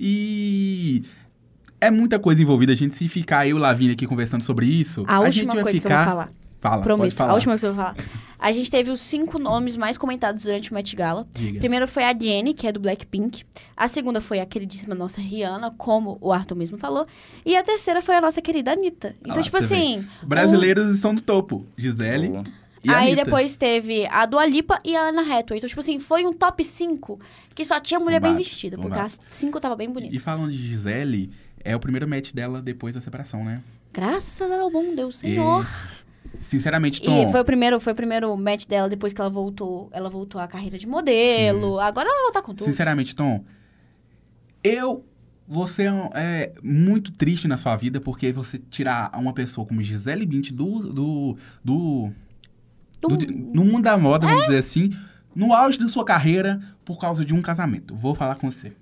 E 0.00 1.04
é 1.80 1.90
muita 1.90 2.18
coisa 2.18 2.42
envolvida. 2.42 2.72
A 2.72 2.74
gente, 2.74 2.94
se 2.96 3.08
ficar 3.08 3.46
eu 3.46 3.50
e 3.50 3.54
o 3.54 3.58
Lavínia 3.58 3.92
aqui 3.92 4.06
conversando 4.06 4.42
sobre 4.42 4.66
isso, 4.66 5.04
A, 5.06 5.30
gente 5.30 5.46
última 5.46 5.62
vai 5.62 5.72
ficar... 5.74 6.32
Fala, 6.62 6.76
pode 6.76 6.84
Prometo. 6.84 7.14
falar. 7.14 7.32
A 7.32 7.34
última 7.34 7.52
coisa 7.52 7.66
que 7.66 7.70
eu 7.70 7.74
vou 7.74 7.84
falar. 7.84 7.96
A 8.38 8.52
gente 8.52 8.70
teve 8.70 8.90
os 8.90 9.00
cinco 9.00 9.38
nomes 9.38 9.76
mais 9.76 9.98
comentados 9.98 10.44
durante 10.44 10.70
o 10.70 10.74
Met 10.74 10.94
Gala. 10.96 11.26
Diga. 11.34 11.58
Primeiro 11.58 11.86
foi 11.86 12.04
a 12.04 12.16
Jenny, 12.16 12.54
que 12.54 12.66
é 12.66 12.72
do 12.72 12.78
Blackpink. 12.80 13.44
A 13.76 13.88
segunda 13.88 14.20
foi 14.20 14.38
a 14.40 14.46
queridíssima 14.46 14.94
nossa 14.94 15.20
Rihanna, 15.20 15.74
como 15.76 16.18
o 16.20 16.32
Arthur 16.32 16.54
mesmo 16.56 16.78
falou. 16.78 17.04
E 17.44 17.56
a 17.56 17.62
terceira 17.64 18.00
foi 18.00 18.14
a 18.14 18.20
nossa 18.20 18.40
querida 18.40 18.72
Anitta. 18.72 19.14
Então, 19.20 19.34
lá, 19.36 19.42
tipo 19.42 19.60
você 19.60 19.66
vê. 19.74 19.82
assim. 19.82 20.06
Brasileiros 20.22 20.88
estão 20.94 21.12
no 21.12 21.20
topo. 21.20 21.66
Gisele 21.76 22.28
Boa. 22.28 22.44
e 22.84 22.90
Aí 22.90 23.08
Anitta. 23.08 23.24
depois 23.24 23.56
teve 23.56 24.06
a 24.06 24.24
Dua 24.24 24.46
Lipa 24.46 24.78
e 24.84 24.94
a 24.96 25.08
Anna 25.08 25.22
Hathaway. 25.22 25.58
Então, 25.58 25.68
tipo 25.68 25.80
assim, 25.80 25.98
foi 25.98 26.24
um 26.24 26.32
top 26.32 26.62
5 26.64 27.20
que 27.54 27.64
só 27.64 27.78
tinha 27.80 27.98
mulher 28.00 28.20
bem 28.20 28.30
Bombado, 28.32 28.44
vestida. 28.48 28.78
Porque 28.78 28.98
as 28.98 29.18
cinco 29.28 29.58
tava 29.60 29.74
bem 29.76 29.90
bonitas. 29.90 30.14
E 30.16 30.18
falando 30.20 30.50
de 30.50 30.58
Gisele, 30.58 31.30
é 31.64 31.74
o 31.74 31.80
primeiro 31.80 32.08
match 32.08 32.32
dela 32.32 32.62
depois 32.62 32.94
da 32.94 33.00
separação, 33.00 33.44
né? 33.44 33.60
Graças 33.92 34.50
ao 34.50 34.70
bom 34.70 34.94
Deus, 34.94 35.16
Senhor. 35.16 35.66
Sinceramente, 36.40 37.00
E, 37.02 37.04
Tom... 37.04 37.30
foi 37.30 37.40
o 37.40 37.44
primeiro, 37.44 37.78
foi 37.80 37.92
o 37.92 37.96
primeiro 37.96 38.36
match 38.36 38.66
dela 38.66 38.88
depois 38.88 39.12
que 39.12 39.20
ela 39.20 39.30
voltou, 39.30 39.88
ela 39.92 40.08
voltou 40.10 40.40
à 40.40 40.46
carreira 40.48 40.78
de 40.78 40.86
modelo. 40.86 41.78
Agora 41.78 42.06
ela 42.08 42.14
vai 42.16 42.22
voltar 42.24 42.42
com 42.42 42.54
tudo. 42.54 42.64
Sinceramente, 42.68 43.14
Tom, 43.14 43.44
eu. 44.62 45.04
Você 45.48 45.82
é 45.82 45.92
é 46.14 46.52
muito 46.62 47.10
triste 47.12 47.46
na 47.48 47.56
sua 47.56 47.74
vida 47.76 48.00
porque 48.00 48.32
você 48.32 48.58
tirar 48.58 49.10
uma 49.18 49.32
pessoa 49.34 49.66
como 49.66 49.82
Gisele 49.82 50.24
Bündchen 50.24 50.54
do. 50.56 50.78
do. 50.92 51.36
do. 51.64 52.10
Do- 53.00 53.16
do- 53.16 53.26
no 53.26 53.64
mundo 53.64 53.82
da 53.82 53.98
moda, 53.98 54.28
vamos 54.28 54.44
dizer 54.44 54.58
assim, 54.58 54.90
no 55.34 55.52
auge 55.52 55.76
da 55.76 55.88
sua 55.88 56.04
carreira 56.04 56.60
por 56.84 57.00
causa 57.00 57.24
de 57.24 57.34
um 57.34 57.42
casamento. 57.42 57.96
Vou 57.96 58.14
falar 58.14 58.36
com 58.36 58.48
você. 58.48 58.72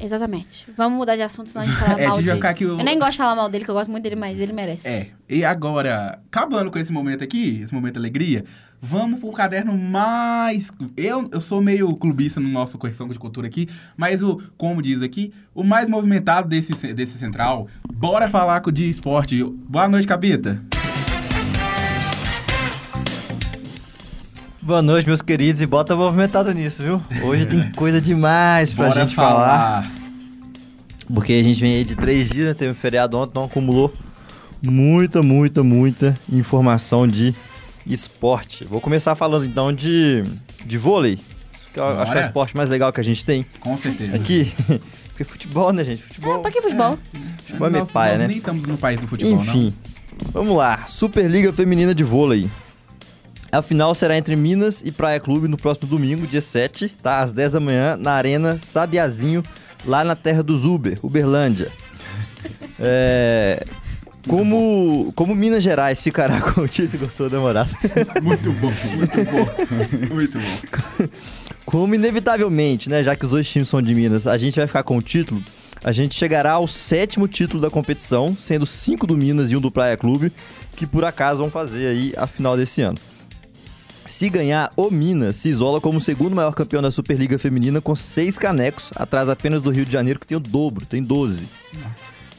Exatamente. 0.00 0.66
Vamos 0.76 0.98
mudar 0.98 1.16
de 1.16 1.22
assunto, 1.22 1.50
senão 1.50 1.64
a 1.64 1.68
gente 1.68 1.78
fala 1.78 1.98
É, 2.00 2.06
mal 2.06 2.16
dele. 2.16 2.32
ficar 2.34 2.50
aqui. 2.50 2.64
o- 2.64 2.78
Eu 2.78 2.84
nem 2.84 2.98
gosto 2.98 3.12
de 3.12 3.18
falar 3.18 3.34
mal 3.36 3.48
dele, 3.48 3.64
que 3.64 3.70
eu 3.70 3.74
gosto 3.74 3.90
muito 3.90 4.02
dele, 4.02 4.16
mas 4.16 4.38
ele 4.40 4.52
merece. 4.52 4.88
É. 4.88 5.08
E 5.28 5.44
agora, 5.44 6.18
acabando 6.26 6.70
com 6.70 6.78
esse 6.78 6.92
momento 6.92 7.22
aqui, 7.22 7.60
esse 7.62 7.72
momento 7.74 7.94
de 7.94 7.98
alegria, 8.00 8.44
vamos 8.80 9.20
pro 9.20 9.30
caderno 9.32 9.76
mais. 9.76 10.70
Eu, 10.96 11.28
eu 11.30 11.40
sou 11.40 11.60
meio 11.60 11.94
clubista 11.96 12.40
no 12.40 12.48
nosso 12.48 12.78
Correção 12.78 13.08
de 13.08 13.18
Cultura 13.18 13.46
aqui, 13.46 13.68
mas 13.96 14.22
o, 14.22 14.40
como 14.56 14.80
diz 14.82 15.02
aqui, 15.02 15.32
o 15.54 15.62
mais 15.62 15.88
movimentado 15.88 16.48
desse, 16.48 16.92
desse 16.92 17.18
central. 17.18 17.68
Bora 17.92 18.28
falar 18.30 18.60
com 18.60 18.70
o 18.70 18.72
de 18.72 18.88
esporte. 18.88 19.44
Boa 19.44 19.86
noite, 19.88 20.06
Capita. 20.08 20.60
Boa 24.62 24.82
noite, 24.82 25.06
meus 25.06 25.22
queridos, 25.22 25.62
e 25.62 25.66
bota 25.66 25.96
movimentado 25.96 26.52
nisso, 26.52 26.82
viu? 26.82 27.02
Hoje 27.24 27.46
tem 27.46 27.72
coisa 27.72 27.98
demais 27.98 28.74
pra 28.74 28.88
Bora 28.88 29.00
gente 29.00 29.14
falar. 29.14 29.90
Porque 31.12 31.32
a 31.32 31.42
gente 31.42 31.58
vem 31.58 31.76
aí 31.76 31.84
de 31.84 31.96
três 31.96 32.28
dias, 32.28 32.48
né? 32.48 32.54
Teve 32.54 32.72
um 32.72 32.74
feriado 32.74 33.16
ontem, 33.16 33.30
então 33.30 33.44
acumulou 33.44 33.90
muita, 34.62 35.22
muita, 35.22 35.62
muita 35.62 36.18
informação 36.30 37.08
de 37.08 37.34
esporte. 37.86 38.64
Vou 38.64 38.82
começar 38.82 39.14
falando 39.14 39.46
então 39.46 39.72
de, 39.72 40.22
de 40.66 40.76
vôlei. 40.76 41.18
Isso 41.52 41.64
que 41.72 41.80
eu 41.80 41.98
acho 41.98 42.12
que 42.12 42.18
é 42.18 42.20
o 42.20 42.24
esporte 42.26 42.54
mais 42.54 42.68
legal 42.68 42.92
que 42.92 43.00
a 43.00 43.04
gente 43.04 43.24
tem 43.24 43.46
Com 43.60 43.78
certeza. 43.78 44.14
aqui. 44.14 44.52
Porque 45.08 45.24
futebol, 45.24 45.72
né, 45.72 45.84
gente? 45.84 46.02
Futebol. 46.02 46.38
É, 46.38 46.42
pra 46.42 46.50
que 46.50 46.60
futebol? 46.60 46.98
Futebol 47.38 47.66
é 47.66 47.70
meio 47.70 47.86
paia, 47.86 48.18
né? 48.18 48.28
nem 48.28 48.36
estamos 48.36 48.66
no 48.66 48.76
país 48.76 49.00
do 49.00 49.08
futebol, 49.08 49.42
não. 49.42 49.42
Enfim, 49.42 49.74
vamos 50.32 50.54
lá. 50.54 50.84
Superliga 50.86 51.50
Feminina 51.50 51.94
de 51.94 52.04
Vôlei. 52.04 52.48
A 53.52 53.62
final 53.62 53.94
será 53.94 54.16
entre 54.16 54.36
Minas 54.36 54.80
e 54.84 54.92
Praia 54.92 55.18
Clube 55.18 55.48
no 55.48 55.56
próximo 55.56 55.88
domingo, 55.88 56.26
dia 56.26 56.40
7, 56.40 56.88
tá? 57.02 57.20
Às 57.20 57.32
10 57.32 57.52
da 57.52 57.60
manhã, 57.60 57.96
na 57.96 58.12
Arena 58.12 58.56
Sabiazinho, 58.58 59.42
lá 59.84 60.04
na 60.04 60.14
terra 60.14 60.42
dos 60.42 60.64
Uber, 60.64 60.98
Uberlândia. 61.02 61.70
É... 62.82 63.62
Como, 64.26 65.12
como 65.14 65.34
Minas 65.34 65.62
Gerais 65.62 66.02
ficará 66.02 66.40
com 66.52 66.62
o 66.62 66.68
time 66.68 66.88
se 66.88 66.96
gostou 66.96 67.28
da 67.28 67.38
morada? 67.38 67.68
Muito 68.22 68.50
bom, 68.52 68.72
muito 68.96 69.18
bom. 69.30 70.14
Muito 70.14 70.38
bom. 70.38 71.08
Como 71.66 71.94
inevitavelmente, 71.94 72.88
né, 72.88 73.02
já 73.02 73.14
que 73.14 73.24
os 73.24 73.32
dois 73.32 73.46
times 73.46 73.68
são 73.68 73.82
de 73.82 73.94
Minas, 73.94 74.26
a 74.26 74.38
gente 74.38 74.56
vai 74.56 74.66
ficar 74.66 74.82
com 74.82 74.96
o 74.96 75.02
título, 75.02 75.42
a 75.84 75.92
gente 75.92 76.14
chegará 76.14 76.52
ao 76.52 76.66
sétimo 76.66 77.28
título 77.28 77.60
da 77.60 77.68
competição, 77.70 78.34
sendo 78.34 78.64
cinco 78.64 79.06
do 79.06 79.14
Minas 79.14 79.50
e 79.50 79.56
um 79.56 79.60
do 79.60 79.70
Praia 79.70 79.96
Clube, 79.96 80.32
que 80.74 80.86
por 80.86 81.04
acaso 81.04 81.40
vão 81.40 81.50
fazer 81.50 81.88
aí 81.88 82.14
a 82.16 82.26
final 82.26 82.56
desse 82.56 82.80
ano. 82.80 82.98
Se 84.10 84.28
ganhar, 84.28 84.72
o 84.76 84.90
Minas 84.90 85.36
se 85.36 85.48
isola 85.48 85.80
como 85.80 85.98
o 85.98 86.00
segundo 86.00 86.34
maior 86.34 86.52
campeão 86.52 86.82
da 86.82 86.90
Superliga 86.90 87.38
Feminina 87.38 87.80
com 87.80 87.94
seis 87.94 88.36
canecos, 88.36 88.90
atrás 88.96 89.28
apenas 89.28 89.62
do 89.62 89.70
Rio 89.70 89.86
de 89.86 89.92
Janeiro, 89.92 90.18
que 90.18 90.26
tem 90.26 90.36
o 90.36 90.40
dobro, 90.40 90.84
tem 90.84 91.00
12. 91.00 91.48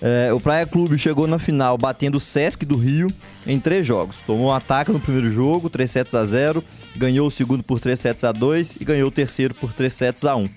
É, 0.02 0.34
o 0.34 0.40
Praia 0.40 0.66
Clube 0.66 0.98
chegou 0.98 1.28
na 1.28 1.40
final 1.40 1.78
batendo 1.78 2.18
o 2.18 2.20
Sesc 2.20 2.66
do 2.66 2.76
Rio 2.76 3.08
em 3.48 3.58
três 3.58 3.88
jogos. 3.88 4.18
Tomou 4.28 4.48
um 4.48 4.54
ataque 4.54 4.92
no 4.92 5.00
primeiro 5.00 5.32
jogo, 5.32 5.70
3 5.70 5.90
sets 5.90 6.14
a 6.14 6.26
0, 6.26 6.62
ganhou 6.98 7.26
o 7.26 7.32
segundo 7.32 7.64
por 7.64 7.80
3 7.80 7.98
sets 7.98 8.26
a 8.26 8.34
2 8.34 8.76
e 8.82 8.84
ganhou 8.84 9.08
o 9.08 9.12
terceiro 9.12 9.56
por 9.56 9.72
3 9.72 9.94
sets 9.94 10.26
a 10.26 10.36
1. 10.36 10.50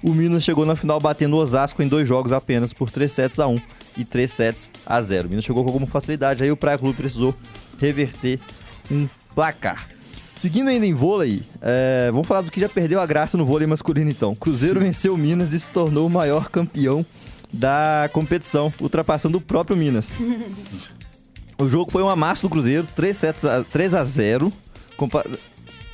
O 0.00 0.14
Minas 0.14 0.44
chegou 0.44 0.64
na 0.64 0.76
final 0.76 1.00
batendo 1.00 1.34
o 1.34 1.40
Osasco 1.40 1.82
em 1.82 1.88
dois 1.88 2.06
jogos 2.06 2.30
apenas 2.30 2.72
por 2.72 2.88
3 2.88 3.10
sets 3.10 3.40
a 3.40 3.48
1 3.48 3.60
e 3.96 4.04
3 4.04 4.30
sets 4.30 4.70
a 4.86 5.02
0. 5.02 5.26
O 5.26 5.30
Minas 5.30 5.44
chegou 5.44 5.64
com 5.64 5.70
alguma 5.70 5.88
facilidade, 5.88 6.44
aí 6.44 6.52
o 6.52 6.56
Praia 6.56 6.78
Clube 6.78 6.96
precisou 6.96 7.34
reverter 7.80 8.38
um 8.88 9.08
placar. 9.34 9.88
Seguindo 10.42 10.66
ainda 10.66 10.84
em 10.84 10.92
vôlei, 10.92 11.40
é, 11.60 12.10
vamos 12.10 12.26
falar 12.26 12.40
do 12.40 12.50
que 12.50 12.58
já 12.58 12.68
perdeu 12.68 12.98
a 12.98 13.06
graça 13.06 13.38
no 13.38 13.46
vôlei 13.46 13.64
masculino 13.64 14.10
então. 14.10 14.34
Cruzeiro 14.34 14.80
venceu 14.80 15.14
o 15.14 15.16
Minas 15.16 15.52
e 15.52 15.60
se 15.60 15.70
tornou 15.70 16.04
o 16.04 16.10
maior 16.10 16.48
campeão 16.48 17.06
da 17.52 18.10
competição, 18.12 18.74
ultrapassando 18.80 19.38
o 19.38 19.40
próprio 19.40 19.76
Minas. 19.76 20.18
o 21.56 21.68
jogo 21.68 21.92
foi 21.92 22.02
um 22.02 22.08
amasso 22.08 22.48
do 22.48 22.50
Cruzeiro, 22.50 22.88
3, 22.96 23.16
sets 23.16 23.44
a, 23.44 23.62
3 23.62 23.94
a 23.94 24.02
0. 24.02 24.52
Com, 24.96 25.08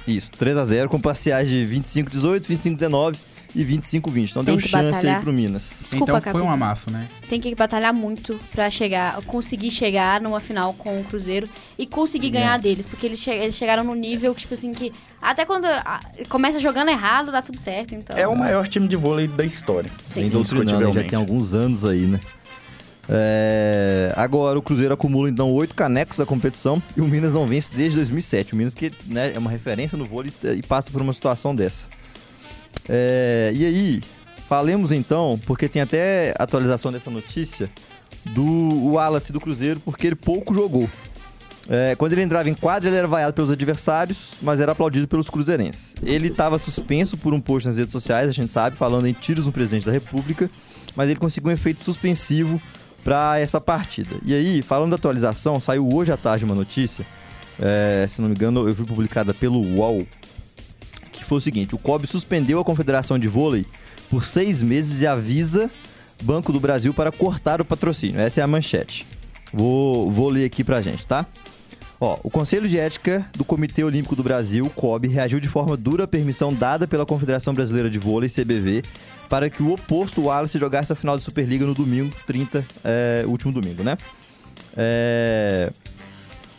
isso, 0.07 0.31
3 0.31 0.57
a 0.57 0.65
0 0.65 0.89
com 0.89 0.99
parciais 0.99 1.47
de 1.47 1.69
25-18, 1.71 2.47
25-19 2.47 3.17
e 3.55 3.65
25-20. 3.65 4.31
Então 4.31 4.45
Tem 4.45 4.55
deu 4.55 4.63
que 4.63 4.69
chance 4.69 4.93
batalhar. 4.93 5.17
aí 5.17 5.23
pro 5.23 5.33
Minas. 5.33 5.81
Desculpa, 5.83 6.19
então 6.19 6.33
foi 6.33 6.43
um 6.43 6.51
amasso, 6.51 6.91
né? 6.91 7.09
Tem 7.29 7.41
que 7.41 7.55
batalhar 7.55 7.93
muito 7.93 8.39
pra 8.53 8.71
chegar, 8.71 9.21
conseguir 9.23 9.71
chegar 9.71 10.21
numa 10.21 10.41
final 10.41 10.75
com 10.75 11.01
o 11.01 11.05
Cruzeiro 11.05 11.49
e 11.79 11.87
conseguir 11.87 12.31
ganhar 12.31 12.57
É. 12.57 12.59
deles. 12.59 12.87
Porque 12.87 13.07
eles, 13.07 13.21
che- 13.21 13.31
eles 13.31 13.55
chegaram 13.57 13.83
no 13.85 13.95
nível, 13.95 14.35
tipo 14.35 14.55
assim, 14.55 14.73
que 14.73 14.93
até 15.21 15.45
quando 15.45 15.67
começa 16.29 16.59
jogando 16.61 16.89
errado, 16.91 17.33
dá 17.33 17.41
tudo 17.43 17.59
certo. 17.59 17.95
Então. 17.95 18.17
É 18.17 18.27
o 18.29 18.37
maior 18.37 18.67
time 18.69 18.87
de 18.87 18.97
vôlei 18.97 19.27
da 19.27 19.45
história. 19.45 19.91
Sim. 20.11 20.29
Doutrinando, 20.29 20.89
né? 20.89 20.93
já 21.03 21.05
tem 21.09 21.19
alguns 21.19 21.55
anos 21.55 21.85
aí, 21.85 22.07
né? 22.07 22.21
É, 23.11 24.13
Agora 24.17 24.59
o 24.59 24.63
Cruzeiro 24.63 24.93
acumula 24.93 25.31
então 25.31 25.51
oito 25.53 25.75
canecos 25.75 26.19
da 26.19 26.27
competição 26.27 26.83
e 26.97 27.01
o 27.01 27.07
Minas 27.09 27.35
não 27.35 27.47
vence 27.47 27.73
desde 27.75 27.97
2007. 27.97 28.53
O 28.53 28.57
Minas 28.57 28.75
que 28.75 28.93
né, 29.07 29.33
é 29.35 29.39
uma 29.39 29.51
referência 29.51 29.97
no 29.97 30.05
vôlei 30.05 30.31
e 30.57 30.63
passa 30.63 30.91
por 30.91 31.01
uma 31.01 31.13
situação 31.15 31.55
dessa. 31.55 31.87
É, 32.89 33.53
E 33.55 33.65
aí, 33.65 34.01
falemos 34.49 34.93
então, 34.93 35.39
porque 35.47 35.69
tem 35.69 35.83
até 35.83 36.35
atualização 36.39 36.91
dessa 36.91 37.11
notícia 37.11 37.71
do 38.25 38.93
Wallace 38.93 39.33
do 39.33 39.41
Cruzeiro, 39.41 39.81
porque 39.81 40.07
ele 40.07 40.17
pouco 40.17 40.55
jogou. 40.55 40.89
É, 41.69 41.95
quando 41.97 42.13
ele 42.15 42.23
entrava 42.23 42.49
em 42.49 42.55
quadra, 42.55 42.89
ele 42.89 42.97
era 42.97 43.07
vaiado 43.07 43.35
pelos 43.35 43.51
adversários, 43.51 44.35
mas 44.41 44.59
era 44.59 44.73
aplaudido 44.73 45.07
pelos 45.07 45.29
cruzeirenses. 45.29 45.95
Ele 46.03 46.29
estava 46.29 46.59
suspenso 46.59 47.17
por 47.19 47.35
um 47.35 47.41
post 47.41 47.69
nas 47.69 47.77
redes 47.77 47.93
sociais, 47.93 48.29
a 48.29 48.33
gente 48.33 48.51
sabe, 48.51 48.77
falando 48.77 49.07
em 49.07 49.13
tiros 49.13 49.45
no 49.45 49.53
presidente 49.53 49.85
da 49.85 49.93
República, 49.93 50.51
mas 50.97 51.11
ele 51.11 51.19
conseguiu 51.19 51.51
um 51.51 51.53
efeito 51.53 51.85
suspensivo 51.85 52.61
para 53.05 53.39
essa 53.39 53.61
partida. 53.61 54.17
E 54.25 54.33
aí, 54.33 54.63
falando 54.63 54.91
da 54.91 54.97
atualização, 54.97 55.61
saiu 55.61 55.87
hoje 55.93 56.11
à 56.11 56.17
tarde 56.17 56.45
uma 56.45 56.55
notícia, 56.55 57.05
é, 57.61 58.07
se 58.09 58.23
não 58.23 58.29
me 58.29 58.35
engano, 58.35 58.67
eu 58.67 58.73
vi 58.73 58.85
publicada 58.85 59.35
pelo 59.35 59.61
UOL, 59.61 60.07
que 61.19 61.29
foi 61.29 61.39
o 61.39 61.41
seguinte: 61.41 61.75
o 61.75 61.79
COB 61.79 62.07
suspendeu 62.07 62.61
a 62.61 62.65
Confederação 62.65 63.19
de 63.19 63.29
Vôlei 63.29 63.67
por 64.11 64.25
seis 64.25 64.63
meses 64.63 65.01
e 65.01 65.07
avisa 65.07 65.71
Banco 66.23 66.53
do 66.53 66.61
Brasil 66.61 66.93
para 66.93 67.13
cortar 67.13 67.61
o 67.61 67.65
patrocínio. 67.65 68.21
Essa 68.21 68.41
é 68.41 68.45
a 68.45 68.47
manchete. 68.47 69.07
Vou, 69.53 70.11
vou 70.11 70.29
ler 70.29 70.45
aqui 70.45 70.65
pra 70.65 70.83
gente, 70.83 71.07
tá? 71.07 71.27
Ó, 72.01 72.19
o 72.23 72.31
Conselho 72.31 72.69
de 72.69 72.79
Ética 72.79 73.29
do 73.37 73.45
Comitê 73.45 73.83
Olímpico 73.83 74.15
do 74.15 74.23
Brasil, 74.23 74.71
COB, 74.71 75.09
reagiu 75.09 75.41
de 75.41 75.49
forma 75.49 75.77
dura 75.77 76.05
à 76.05 76.07
permissão 76.07 76.55
dada 76.55 76.87
pela 76.87 77.05
Confederação 77.05 77.53
Brasileira 77.53 77.91
de 77.91 77.99
Vôlei, 77.99 78.29
CBV, 78.29 78.83
para 79.29 79.51
que 79.51 79.63
o 79.63 79.73
oposto, 79.73 80.23
Wallace, 80.23 80.59
jogasse 80.59 80.93
a 80.93 80.97
final 80.97 81.17
da 81.17 81.23
Superliga 81.23 81.67
no 81.67 81.75
domingo 81.75 82.15
30, 82.27 82.67
é, 82.85 83.25
último 83.27 83.53
domingo, 83.53 83.83
né? 83.83 83.97
É, 84.77 85.73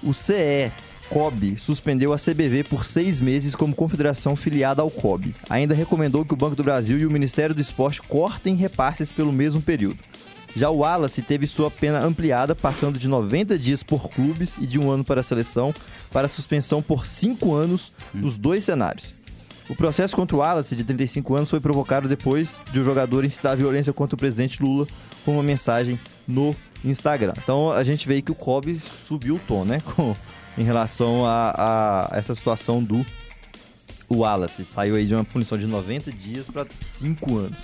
o 0.03 0.14
CE, 0.14 0.72
COB, 1.10 1.57
suspendeu 1.57 2.14
a 2.14 2.18
CBV 2.18 2.64
por 2.64 2.86
seis 2.86 3.20
meses 3.20 3.55
como 3.55 3.76
confederação 3.76 4.36
filiada 4.36 4.82
ao 4.82 4.91
COB. 4.91 5.34
Ainda 5.49 5.74
recomendou 5.74 6.24
que 6.24 6.34
o 6.34 6.38
Banco 6.38 6.55
do 6.55 6.64
Brasil 6.64 6.99
e 6.99 7.05
o 7.05 7.12
Ministério 7.12 7.55
do 7.55 7.62
Esporte 7.62 8.01
cortem 8.01 8.55
repasses 8.55 9.12
pelo 9.12 9.34
mesmo 9.34 9.62
período. 9.62 9.99
Já 10.55 10.70
o 10.70 10.78
Wallace 10.78 11.22
teve 11.22 11.45
sua 11.45 11.70
pena 11.70 11.99
ampliada, 11.99 12.55
passando 12.55 12.97
de 12.97 13.07
90 13.07 13.57
dias 13.57 13.84
por 13.84 14.10
clubes 14.10 14.57
e 14.57 14.66
de 14.66 14.80
um 14.80 14.89
ano 14.89 15.03
para 15.03 15.22
a 15.22 15.24
seleção, 15.24 15.74
para 16.12 16.28
suspensão 16.28 16.82
por 16.82 17.05
cinco 17.05 17.53
anos 17.53 17.91
nos 18.14 18.38
dois 18.38 18.64
cenários. 18.64 19.14
O 19.70 19.76
processo 19.76 20.16
contra 20.16 20.36
o 20.36 20.39
Wallace, 20.39 20.76
de 20.76 20.84
35 20.84 21.36
anos, 21.36 21.49
foi 21.49 21.60
provocado 21.60 22.07
depois 22.07 22.62
de 22.72 22.80
o 22.80 22.82
um 22.82 22.86
jogador 22.86 23.24
incitar 23.24 23.55
violência 23.55 23.93
contra 23.93 24.16
o 24.16 24.18
presidente 24.18 24.62
Lula 24.64 24.88
com 25.24 25.34
uma 25.34 25.43
mensagem 25.43 25.99
no 26.28 26.55
Instagram. 26.84 27.34
Então 27.38 27.72
a 27.72 27.84
gente 27.84 28.07
vê 28.07 28.20
que 28.20 28.32
o 28.32 28.36
Kobe 28.36 28.82
subiu 29.07 29.36
o 29.36 29.39
tom, 29.39 29.66
né? 29.66 29.80
Com, 29.95 30.16
em 30.60 30.64
relação 30.64 31.26
a, 31.26 32.10
a 32.12 32.18
essa 32.18 32.36
situação 32.36 32.84
do 32.84 33.05
Wallace. 34.12 34.66
Saiu 34.66 34.97
aí 34.97 35.07
de 35.07 35.16
uma 35.16 35.24
punição 35.24 35.57
de 35.57 35.66
90 35.66 36.12
dias 36.12 36.49
para 36.49 36.68
5 36.82 37.38
anos. 37.38 37.57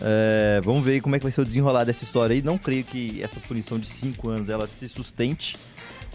É, 0.00 0.60
vamos 0.62 0.84
ver 0.84 1.00
como 1.00 1.16
é 1.16 1.18
que 1.18 1.24
vai 1.24 1.32
ser 1.32 1.40
o 1.40 1.44
desenrolar 1.44 1.82
dessa 1.82 2.04
história 2.04 2.32
aí. 2.32 2.40
Não 2.40 2.56
creio 2.56 2.84
que 2.84 3.20
essa 3.20 3.40
punição 3.40 3.80
de 3.80 3.88
5 3.88 4.28
anos 4.28 4.48
ela 4.48 4.68
se 4.68 4.88
sustente, 4.88 5.56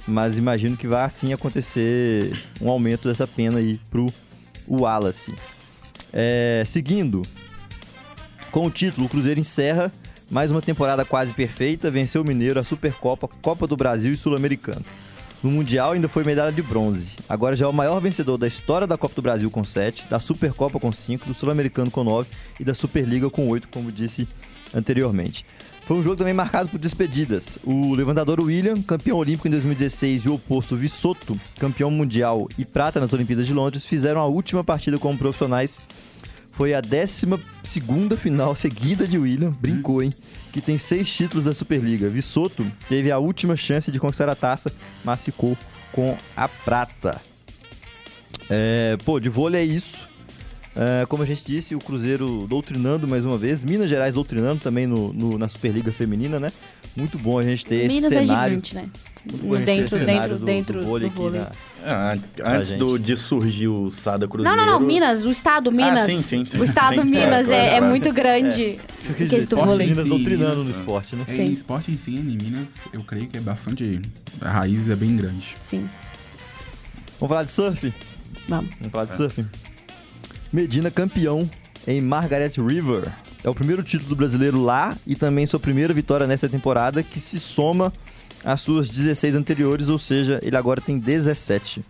mas 0.08 0.38
imagino 0.38 0.78
que 0.78 0.88
vai 0.88 1.04
assim 1.04 1.34
acontecer 1.34 2.32
um 2.62 2.70
aumento 2.70 3.10
dessa 3.10 3.28
pena 3.28 3.60
aí 3.60 3.78
pro 3.92 4.08
Wallace. 4.70 5.34
É, 6.14 6.64
seguindo, 6.66 7.24
com 8.52 8.66
o 8.66 8.72
título, 8.72 9.08
o 9.08 9.10
Cruzeiro 9.10 9.38
encerra 9.38 9.92
mais 10.32 10.50
uma 10.50 10.62
temporada 10.62 11.04
quase 11.04 11.34
perfeita, 11.34 11.92
venceu 11.92 12.22
o 12.22 12.26
Mineiro, 12.26 12.58
a 12.58 12.64
Supercopa, 12.64 13.28
Copa 13.42 13.68
do 13.68 13.76
Brasil 13.76 14.14
e 14.14 14.18
Sul-Americano. 14.18 14.84
No 15.46 15.52
Mundial 15.52 15.92
ainda 15.92 16.10
foi 16.10 16.24
medalha 16.24 16.52
de 16.52 16.64
bronze. 16.64 17.06
Agora 17.30 17.56
já 17.56 17.66
é 17.66 17.68
o 17.68 17.72
maior 17.72 18.00
vencedor 18.00 18.36
da 18.36 18.48
história 18.48 18.88
da 18.88 18.98
Copa 18.98 19.14
do 19.14 19.22
Brasil 19.22 19.52
com 19.52 19.64
7, 19.64 20.06
da 20.10 20.20
Supercopa 20.20 20.80
com 20.80 20.92
5, 20.92 21.24
do 21.24 21.36
Sul-Americano 21.36 21.92
com 21.92 22.04
9 22.04 22.28
e 22.60 22.64
da 22.64 22.74
Superliga 22.74 23.30
com 23.30 23.48
8, 23.48 23.68
como 23.68 23.92
disse 23.92 24.28
anteriormente. 24.74 25.46
Foi 25.84 25.98
um 25.98 26.04
jogo 26.04 26.16
também 26.16 26.34
marcado 26.34 26.70
por 26.70 26.80
despedidas. 26.80 27.60
O 27.64 27.94
levantador 27.94 28.40
William, 28.42 28.82
campeão 28.82 29.20
olímpico 29.20 29.48
em 29.48 29.52
2016, 29.52 30.26
e 30.26 30.30
o 30.30 30.34
oposto 30.34 30.76
Vissoto, 30.76 31.40
campeão 31.60 31.92
mundial 31.92 32.50
e 32.58 32.66
prata 32.66 33.00
nas 33.00 33.14
Olimpíadas 33.14 33.46
de 33.46 33.54
Londres, 33.54 33.86
fizeram 33.86 34.22
a 34.22 34.26
última 34.26 34.64
partida 34.64 34.98
como 34.98 35.16
profissionais. 35.16 35.80
Foi 36.58 36.74
a 36.74 36.82
12 36.82 37.28
final 38.18 38.56
seguida 38.56 39.06
de 39.08 39.18
William, 39.18 39.52
brincou, 39.52 40.02
hein? 40.02 40.14
Que 40.54 40.62
tem 40.62 40.78
seis 40.78 41.14
títulos 41.14 41.46
da 41.46 41.54
Superliga. 41.54 42.10
Vissoto 42.10 42.66
teve 42.88 43.12
a 43.12 43.18
última 43.18 43.58
chance 43.58 43.92
de 43.92 44.00
conquistar 44.00 44.30
a 44.30 44.36
taça, 44.36 44.72
mas 45.04 45.26
ficou 45.26 45.58
com 45.92 46.18
a 46.36 46.48
prata. 46.48 47.22
É, 48.50 48.98
pô, 49.04 49.20
de 49.20 49.28
vôlei 49.28 49.62
é 49.62 49.66
isso. 49.66 50.08
É, 50.76 51.06
como 51.08 51.24
a 51.24 51.26
gente 51.26 51.46
disse, 51.46 51.76
o 51.76 51.80
Cruzeiro 51.80 52.46
doutrinando 52.50 53.08
mais 53.08 53.26
uma 53.26 53.38
vez, 53.38 53.64
Minas 53.64 53.90
Gerais 53.90 54.16
doutrinando 54.16 54.62
também 54.62 54.86
no, 54.86 55.12
no 55.14 55.38
na 55.38 55.48
Superliga 55.48 55.92
Feminina, 55.92 56.40
né? 56.40 56.52
Muito 56.96 57.18
bom 57.18 57.38
a 57.40 57.44
gente 57.44 57.66
ter 57.66 57.88
Minas 57.88 58.12
esse 58.12 58.16
é 58.16 58.26
cenário. 58.26 58.60
gigante, 58.60 58.76
né? 58.76 58.90
Dentro, 59.66 59.98
dentro, 60.06 60.38
do- 60.40 60.46
dentro 60.46 60.80
do 60.82 60.86
vôlei 60.86 61.10
do 61.10 61.14
aqui 61.14 61.22
vôlei. 61.22 61.40
na- 61.42 61.52
Ah, 61.84 62.18
antes 62.44 62.74
do, 62.74 62.98
de 63.00 63.18
surgir 63.18 63.68
o 63.68 63.92
Sada 63.92 64.28
Cruzeiro. 64.28 64.56
Não, 64.58 64.66
não, 64.66 64.80
não, 64.80 64.88
Minas, 64.88 65.26
o 65.26 65.32
estado 65.32 65.72
Minas. 65.72 66.06
sim, 66.06 66.22
sim, 66.22 66.46
sim. 66.46 66.60
O 66.60 66.64
estado 66.64 66.98
Sim, 67.02 67.10
Minas 67.10 67.48
claro, 67.48 67.54
é, 67.54 67.56
claro, 67.58 67.66
é 67.66 67.70
claro. 67.70 67.86
muito 67.88 68.14
grande. 68.14 68.80
Isso 69.00 69.14
que 69.14 69.26
do 69.26 69.36
esporte, 69.38 69.66
vôlei. 69.68 69.88
Minas 69.88 70.08
doutrinando 70.08 70.64
no 70.64 70.70
esporte, 70.70 71.16
né? 71.16 71.26
É, 71.28 71.32
Sim. 71.36 71.46
esporte 71.46 71.92
em 71.92 71.98
si, 71.98 72.12
em 72.16 72.22
Minas, 72.24 72.70
eu 72.94 73.02
creio 73.02 73.28
que 73.28 73.38
é 73.38 73.42
bastante. 73.42 74.00
A 74.42 74.50
raiz 74.52 74.88
é 74.90 74.96
bem 74.96 75.16
grande. 75.16 75.56
Sim, 75.60 75.90
Vamos 77.20 77.30
falar 77.30 77.44
de 77.44 77.52
surf? 77.52 77.94
vamos. 78.48 78.70
Vamos 78.80 78.92
falar 78.92 79.06
de 79.06 79.16
surf? 79.16 79.46
Medina 80.52 80.92
campeão 80.92 81.50
em 81.88 82.00
Margaret 82.02 82.52
River. 82.58 83.08
É 83.44 83.50
o 83.50 83.54
primeiro 83.56 83.84
título 83.84 84.10
do 84.10 84.16
brasileiro 84.16 84.60
lá 84.62 84.96
e 85.06 85.16
também 85.16 85.46
sua 85.46 85.60
primeira 85.60 85.94
vitória 85.94 86.26
nessa 86.26 86.50
temporada, 86.50 87.04
que 87.04 87.20
se 87.20 87.40
soma 87.40 87.94
às 88.46 88.62
suas 88.62 88.90
16 88.90 89.36
anteriores, 89.36 89.90
ou 89.90 89.98
seja, 90.00 90.40
ele 90.44 90.56
agora 90.56 90.80
tem 90.80 90.98
17. 91.00 91.84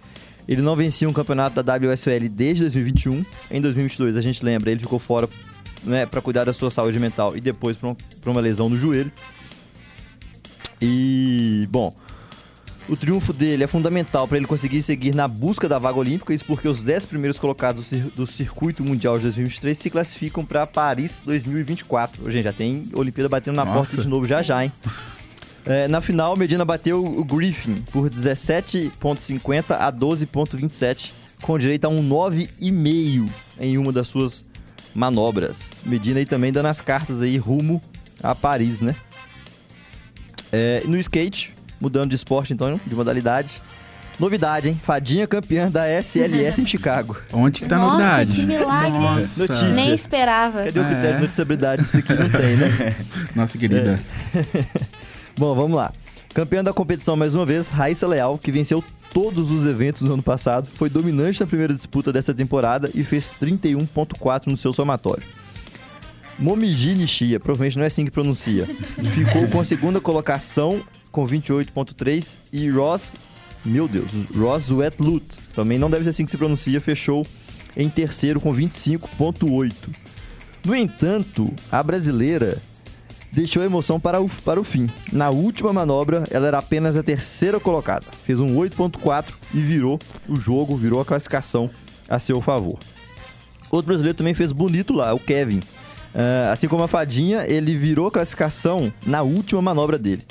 Ele 0.47 0.61
não 0.61 0.75
vencia 0.75 1.09
um 1.09 1.13
campeonato 1.13 1.61
da 1.61 1.75
WSL 1.75 2.29
desde 2.29 2.61
2021. 2.63 3.25
Em 3.51 3.59
2022, 3.61 4.15
a 4.15 4.21
gente 4.21 4.43
lembra, 4.45 4.71
ele 4.71 4.79
ficou 4.79 4.99
fora 4.99 5.27
né, 5.83 6.05
para 6.05 6.21
cuidar 6.21 6.45
da 6.45 6.53
sua 6.53 6.71
saúde 6.71 6.99
mental 6.99 7.35
e 7.35 7.41
depois 7.41 7.77
um- 7.83 7.93
por 8.21 8.29
uma 8.29 8.39
lesão 8.41 8.69
no 8.69 8.77
joelho. 8.77 9.11
E, 10.81 11.67
bom, 11.71 11.95
o 12.87 12.95
triunfo 12.95 13.33
dele 13.33 13.63
é 13.63 13.67
fundamental 13.67 14.27
para 14.27 14.37
ele 14.37 14.45
conseguir 14.45 14.81
seguir 14.81 15.15
na 15.15 15.27
busca 15.27 15.67
da 15.67 15.79
vaga 15.79 15.97
olímpica, 15.97 16.33
isso 16.33 16.45
porque 16.45 16.67
os 16.67 16.83
10 16.83 17.05
primeiros 17.05 17.39
colocados 17.39 17.83
do, 17.83 17.87
cir- 17.89 18.11
do 18.15 18.27
Circuito 18.27 18.83
Mundial 18.83 19.17
de 19.17 19.23
2023 19.23 19.77
se 19.77 19.89
classificam 19.89 20.45
para 20.45 20.67
Paris 20.67 21.21
2024. 21.25 22.23
Ô, 22.25 22.29
Gente, 22.29 22.43
já 22.43 22.53
tem 22.53 22.83
Olimpíada 22.93 23.29
batendo 23.29 23.55
na 23.55 23.65
Nossa. 23.65 23.77
porta 23.79 24.01
de 24.01 24.07
novo 24.07 24.25
já 24.25 24.41
já, 24.43 24.63
hein? 24.63 24.71
É, 25.65 25.87
na 25.87 25.99
final, 25.99 26.35
Medina 26.37 26.63
bateu 26.63 27.03
o 27.03 27.23
Griffin 27.23 27.83
por 27.91 28.09
17,50 28.09 29.71
a 29.71 29.91
12,27, 29.91 31.11
com 31.41 31.57
direito 31.57 31.85
a 31.85 31.89
um 31.89 32.07
9,5 32.07 33.27
em 33.59 33.77
uma 33.77 33.91
das 33.91 34.07
suas 34.07 34.45
manobras. 34.93 35.71
Medina 35.85 36.19
aí 36.19 36.25
também 36.25 36.51
dando 36.51 36.67
as 36.67 36.81
cartas 36.81 37.21
aí 37.21 37.37
rumo 37.37 37.81
a 38.21 38.35
Paris, 38.35 38.79
né? 38.81 38.95
É, 40.51 40.83
no 40.85 40.95
skate, 40.97 41.53
mudando 41.81 42.11
de 42.11 42.15
esporte 42.15 42.53
então, 42.53 42.79
de 42.85 42.95
modalidade. 42.95 43.61
Novidade, 44.17 44.69
hein? 44.69 44.79
Fadinha 44.81 45.27
campeã 45.27 45.69
da 45.69 45.89
SLS 45.89 46.61
em 46.61 46.65
Chicago. 46.65 47.17
Onde 47.33 47.63
que 47.63 47.67
tá 47.67 47.75
a 47.75 47.79
Nossa, 47.79 47.91
novidade? 47.97 48.31
que 48.33 48.45
milagre. 48.45 48.91
Nossa, 48.91 49.39
Notícia. 49.41 49.67
Nem 49.73 49.93
esperava. 49.93 50.63
Cadê 50.63 50.79
o 50.79 50.83
É. 50.83 50.85
critério 50.85 51.15
de 51.17 51.21
noticiabilidade? 51.23 51.81
Isso 51.81 51.97
aqui 51.97 52.13
não 52.13 52.29
tem, 52.29 52.55
né? 52.55 52.95
Nossa 53.35 53.57
querida. 53.57 53.99
Bom, 55.37 55.53
vamos 55.53 55.75
lá. 55.75 55.91
Campeã 56.33 56.63
da 56.63 56.71
competição 56.71 57.15
mais 57.15 57.35
uma 57.35 57.45
vez, 57.45 57.67
Raíssa 57.67 58.07
Leal, 58.07 58.37
que 58.37 58.51
venceu 58.51 58.83
todos 59.13 59.51
os 59.51 59.65
eventos 59.65 60.01
no 60.01 60.13
ano 60.13 60.23
passado, 60.23 60.69
foi 60.75 60.89
dominante 60.89 61.41
na 61.41 61.47
primeira 61.47 61.73
disputa 61.73 62.11
desta 62.11 62.33
temporada 62.33 62.89
e 62.93 63.03
fez 63.03 63.33
31.4 63.41 64.47
no 64.47 64.57
seu 64.57 64.71
somatório. 64.71 65.23
Momiji 66.37 66.95
Nishia, 66.95 67.39
provavelmente 67.39 67.77
não 67.77 67.83
é 67.83 67.87
assim 67.87 68.05
que 68.05 68.11
pronuncia, 68.11 68.65
ficou 69.15 69.47
com 69.47 69.59
a 69.59 69.65
segunda 69.65 70.01
colocação 70.01 70.81
com 71.11 71.25
28.3 71.25 72.35
e 72.51 72.69
Ross, 72.69 73.13
meu 73.63 73.87
Deus, 73.87 74.11
Ross 74.37 74.69
Wetlut, 74.69 75.25
também 75.53 75.79
não 75.79 75.89
deve 75.89 76.03
ser 76.03 76.09
assim 76.09 76.25
que 76.25 76.31
se 76.31 76.37
pronuncia, 76.37 76.79
fechou 76.79 77.25
em 77.75 77.89
terceiro 77.89 78.39
com 78.39 78.53
25.8. 78.53 79.73
No 80.65 80.75
entanto, 80.75 81.53
a 81.71 81.81
brasileira 81.81 82.61
deixou 83.31 83.61
a 83.61 83.65
emoção 83.65 83.99
para 83.99 84.21
o, 84.21 84.29
para 84.29 84.59
o 84.59 84.63
fim. 84.63 84.89
Na 85.11 85.29
última 85.29 85.73
manobra, 85.73 86.23
ela 86.31 86.47
era 86.47 86.57
apenas 86.57 86.95
a 86.95 87.03
terceira 87.03 87.59
colocada. 87.59 88.05
Fez 88.23 88.39
um 88.39 88.55
8.4 88.55 89.25
e 89.53 89.59
virou 89.59 89.99
o 90.27 90.35
jogo, 90.35 90.77
virou 90.77 91.01
a 91.01 91.05
classificação 91.05 91.69
a 92.07 92.19
seu 92.19 92.41
favor. 92.41 92.77
Outro 93.69 93.87
brasileiro 93.87 94.17
também 94.17 94.33
fez 94.33 94.51
bonito 94.51 94.93
lá, 94.93 95.13
o 95.13 95.19
Kevin. 95.19 95.61
Ah, 96.15 96.51
assim 96.53 96.67
como 96.67 96.81
a 96.83 96.87
Fadinha, 96.87 97.45
ele 97.45 97.77
virou 97.77 98.07
a 98.07 98.11
classificação 98.11 98.91
na 99.05 99.21
última 99.21 99.61
manobra 99.61 99.99
dele. 99.99 100.23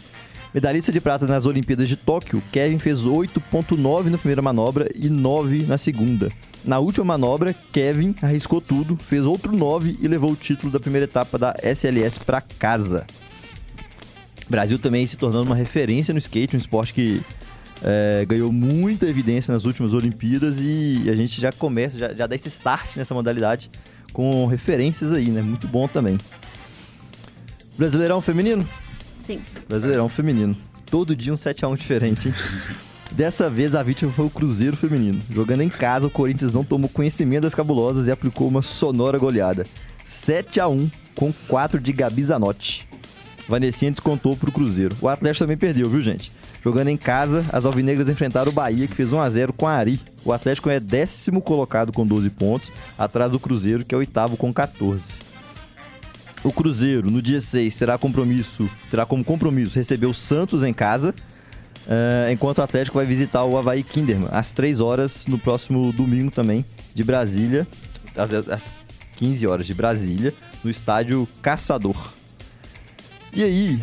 Medalhista 0.54 0.92
de 0.92 1.00
prata 1.00 1.26
nas 1.26 1.46
Olimpíadas 1.46 1.88
de 1.88 1.96
Tóquio, 1.96 2.40
Kevin 2.52 2.78
fez 2.78 3.04
8.9 3.04 4.04
na 4.04 4.16
primeira 4.16 4.40
manobra 4.40 4.88
e 4.94 5.10
9 5.10 5.64
na 5.64 5.76
segunda. 5.76 6.30
Na 6.64 6.78
última 6.78 7.04
manobra, 7.04 7.52
Kevin 7.72 8.14
arriscou 8.22 8.60
tudo, 8.60 8.96
fez 8.96 9.24
outro 9.24 9.50
9 9.50 9.98
e 10.00 10.06
levou 10.06 10.30
o 10.30 10.36
título 10.36 10.70
da 10.70 10.78
primeira 10.78 11.06
etapa 11.06 11.36
da 11.36 11.56
SLS 11.60 12.18
para 12.18 12.40
casa. 12.40 13.04
Brasil 14.48 14.78
também 14.78 15.04
se 15.08 15.16
tornando 15.16 15.46
uma 15.46 15.56
referência 15.56 16.14
no 16.14 16.18
skate, 16.18 16.54
um 16.54 16.58
esporte 16.58 16.94
que 16.94 17.20
é, 17.82 18.24
ganhou 18.24 18.52
muita 18.52 19.06
evidência 19.06 19.52
nas 19.52 19.64
últimas 19.64 19.92
Olimpíadas 19.92 20.58
e 20.60 21.10
a 21.10 21.16
gente 21.16 21.40
já 21.40 21.50
começa, 21.50 21.98
já, 21.98 22.14
já 22.14 22.28
dá 22.28 22.34
esse 22.36 22.46
start 22.46 22.96
nessa 22.96 23.12
modalidade 23.12 23.72
com 24.12 24.46
referências 24.46 25.10
aí, 25.10 25.30
né? 25.30 25.42
Muito 25.42 25.66
bom 25.66 25.88
também. 25.88 26.16
Brasileirão 27.76 28.20
feminino? 28.20 28.64
Sim. 29.24 29.40
Brasileirão 29.68 30.08
feminino. 30.08 30.54
Todo 30.90 31.16
dia 31.16 31.32
um 31.32 31.36
7x1 31.36 31.76
diferente, 31.76 32.28
hein? 32.28 32.34
Dessa 33.12 33.48
vez 33.48 33.74
a 33.74 33.82
vítima 33.82 34.10
foi 34.10 34.26
o 34.26 34.30
Cruzeiro 34.30 34.76
Feminino. 34.76 35.20
Jogando 35.30 35.60
em 35.60 35.68
casa, 35.68 36.06
o 36.06 36.10
Corinthians 36.10 36.52
não 36.52 36.64
tomou 36.64 36.88
conhecimento 36.88 37.42
das 37.42 37.54
cabulosas 37.54 38.08
e 38.08 38.10
aplicou 38.10 38.48
uma 38.48 38.60
sonora 38.60 39.18
goleada. 39.18 39.64
7 40.04 40.58
a 40.58 40.68
1 40.68 40.90
com 41.14 41.32
4 41.46 41.78
de 41.78 41.92
Gabi 41.92 42.24
Zanotti. 42.24 42.86
Vanessinha 43.48 43.90
descontou 43.90 44.36
pro 44.36 44.50
Cruzeiro. 44.50 44.96
O 45.00 45.08
Atlético 45.08 45.44
também 45.44 45.56
perdeu, 45.56 45.88
viu, 45.88 46.02
gente? 46.02 46.32
Jogando 46.62 46.88
em 46.88 46.96
casa, 46.96 47.44
as 47.52 47.64
alvinegras 47.64 48.08
enfrentaram 48.08 48.50
o 48.50 48.54
Bahia, 48.54 48.88
que 48.88 48.94
fez 48.94 49.12
1 49.12 49.20
a 49.20 49.30
0 49.30 49.52
com 49.52 49.66
a 49.66 49.72
Ari. 49.72 50.00
O 50.24 50.32
Atlético 50.32 50.70
é 50.70 50.80
décimo 50.80 51.40
colocado 51.40 51.92
com 51.92 52.06
12 52.06 52.30
pontos, 52.30 52.72
atrás 52.98 53.30
do 53.30 53.38
Cruzeiro, 53.38 53.84
que 53.84 53.94
é 53.94 53.98
oitavo 53.98 54.36
com 54.36 54.52
14. 54.52 55.33
O 56.44 56.52
Cruzeiro, 56.52 57.10
no 57.10 57.22
dia 57.22 57.40
6, 57.40 57.74
terá 57.74 57.96
compromisso, 57.96 58.68
terá 58.90 59.06
como 59.06 59.24
compromisso 59.24 59.76
receber 59.76 60.04
o 60.04 60.12
Santos 60.12 60.62
em 60.62 60.74
casa, 60.74 61.14
uh, 61.86 62.30
enquanto 62.30 62.58
o 62.58 62.62
Atlético 62.62 62.98
vai 62.98 63.06
visitar 63.06 63.44
o 63.44 63.56
Havaí 63.56 63.82
Kinderman, 63.82 64.28
às 64.30 64.52
3 64.52 64.78
horas, 64.78 65.26
no 65.26 65.38
próximo 65.38 65.90
domingo 65.92 66.30
também, 66.30 66.62
de 66.92 67.02
Brasília, 67.02 67.66
às, 68.14 68.30
às 68.48 68.64
15 69.16 69.46
horas 69.46 69.66
de 69.66 69.72
Brasília, 69.72 70.34
no 70.62 70.70
estádio 70.70 71.26
Caçador. 71.40 72.12
E 73.32 73.42
aí, 73.42 73.80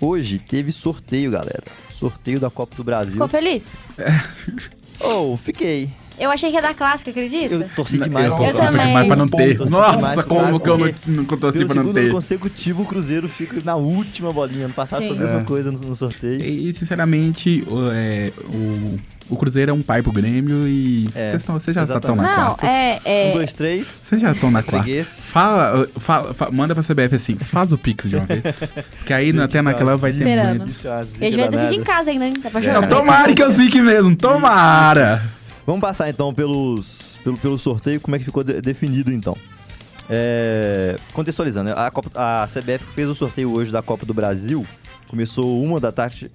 hoje 0.00 0.40
teve 0.40 0.72
sorteio, 0.72 1.30
galera. 1.30 1.64
Sorteio 1.92 2.40
da 2.40 2.50
Copa 2.50 2.74
do 2.74 2.82
Brasil. 2.82 3.12
Ficou 3.12 3.28
feliz? 3.28 3.64
Oh, 5.00 5.36
fiquei. 5.36 5.90
Eu 6.18 6.30
achei 6.30 6.50
que 6.50 6.56
ia 6.56 6.62
dar 6.62 6.74
clássica, 6.74 7.10
acredita? 7.10 7.54
Eu 7.54 7.68
torci 7.74 7.98
demais. 7.98 8.26
Eu 8.28 8.36
torci 8.36 8.52
também. 8.56 8.86
demais 8.86 9.06
pra 9.06 9.16
não 9.16 9.28
ter. 9.28 9.58
Nossa, 9.68 10.22
como 10.22 10.60
que 10.60 10.68
eu 10.68 10.78
não, 10.78 10.94
não 11.08 11.24
torci 11.24 11.64
pra 11.64 11.82
não 11.82 11.92
ter. 11.92 12.10
consecutivo, 12.12 12.82
o 12.82 12.86
Cruzeiro 12.86 13.26
fica 13.28 13.60
na 13.64 13.74
última 13.74 14.32
bolinha. 14.32 14.66
Ano 14.66 14.74
passado 14.74 15.02
Sim. 15.02 15.08
foi 15.08 15.16
a 15.16 15.20
mesma 15.20 15.40
É. 15.40 15.44
coisa 15.44 15.72
no, 15.72 15.78
no 15.80 15.96
sorteio. 15.96 16.40
E, 16.40 16.72
sinceramente, 16.72 17.64
o, 17.68 17.90
é, 17.92 18.30
o, 18.48 18.98
o 19.30 19.36
Cruzeiro 19.36 19.72
é 19.72 19.74
um 19.74 19.82
pai 19.82 20.02
pro 20.02 20.12
Grêmio 20.12 20.68
e 20.68 21.04
É, 21.16 21.36
vocês 21.38 21.74
já 21.74 21.82
estão 21.82 22.14
na 22.14 22.22
Não, 22.22 22.34
quarta. 22.54 22.66
é. 22.66 23.00
é 23.04 23.30
Um, 23.30 23.34
dois, 23.34 23.52
três. 23.52 24.02
Vocês 24.08 24.20
já 24.22 24.30
estão 24.32 24.50
na 24.52 24.62
quarta. 24.62 25.04
Fala, 25.04 25.88
fala, 25.98 26.32
fa- 26.32 26.50
manda 26.52 26.74
pra 26.74 26.84
CBF 26.84 27.16
assim, 27.16 27.34
faz 27.34 27.72
o 27.72 27.78
Pix 27.78 28.08
de 28.08 28.14
uma 28.16 28.24
vez. 28.24 28.72
que 29.04 29.12
aí 29.12 29.32
no- 29.32 29.42
até 29.42 29.60
naquela 29.60 29.96
vai 29.96 30.12
ter 30.12 30.18
Esperando. 30.18 30.58
muito. 30.58 30.88
a 30.88 31.02
gente 31.02 31.36
vai 31.36 31.48
decidir 31.48 31.74
em 31.80 31.82
casa 31.82 32.10
ainda, 32.10 32.24
hein? 32.26 32.34
Tá 32.40 32.50
pra 32.50 32.60
jogar. 32.60 32.80
Não, 32.82 32.88
tomara 32.88 33.34
que 33.34 33.42
eu 33.42 33.50
zique 33.50 33.82
mesmo, 33.82 34.14
tomara! 34.14 35.22
Vamos 35.66 35.80
passar 35.80 36.08
então 36.10 36.32
pelos, 36.34 37.18
pelo, 37.24 37.36
pelo 37.38 37.58
sorteio, 37.58 38.00
como 38.00 38.14
é 38.16 38.18
que 38.18 38.24
ficou 38.24 38.44
de- 38.44 38.60
definido 38.60 39.12
então. 39.12 39.36
É, 40.10 40.96
contextualizando, 41.14 41.70
né? 41.70 41.74
a, 41.76 41.90
Copa, 41.90 42.10
a 42.14 42.46
CBF 42.46 42.84
fez 42.94 43.08
o 43.08 43.14
sorteio 43.14 43.50
hoje 43.52 43.72
da 43.72 43.80
Copa 43.82 44.04
do 44.04 44.12
Brasil. 44.12 44.66
Começou 45.08 45.62
uma 45.62 45.78
da 45.78 45.92
tarde, 45.92 46.30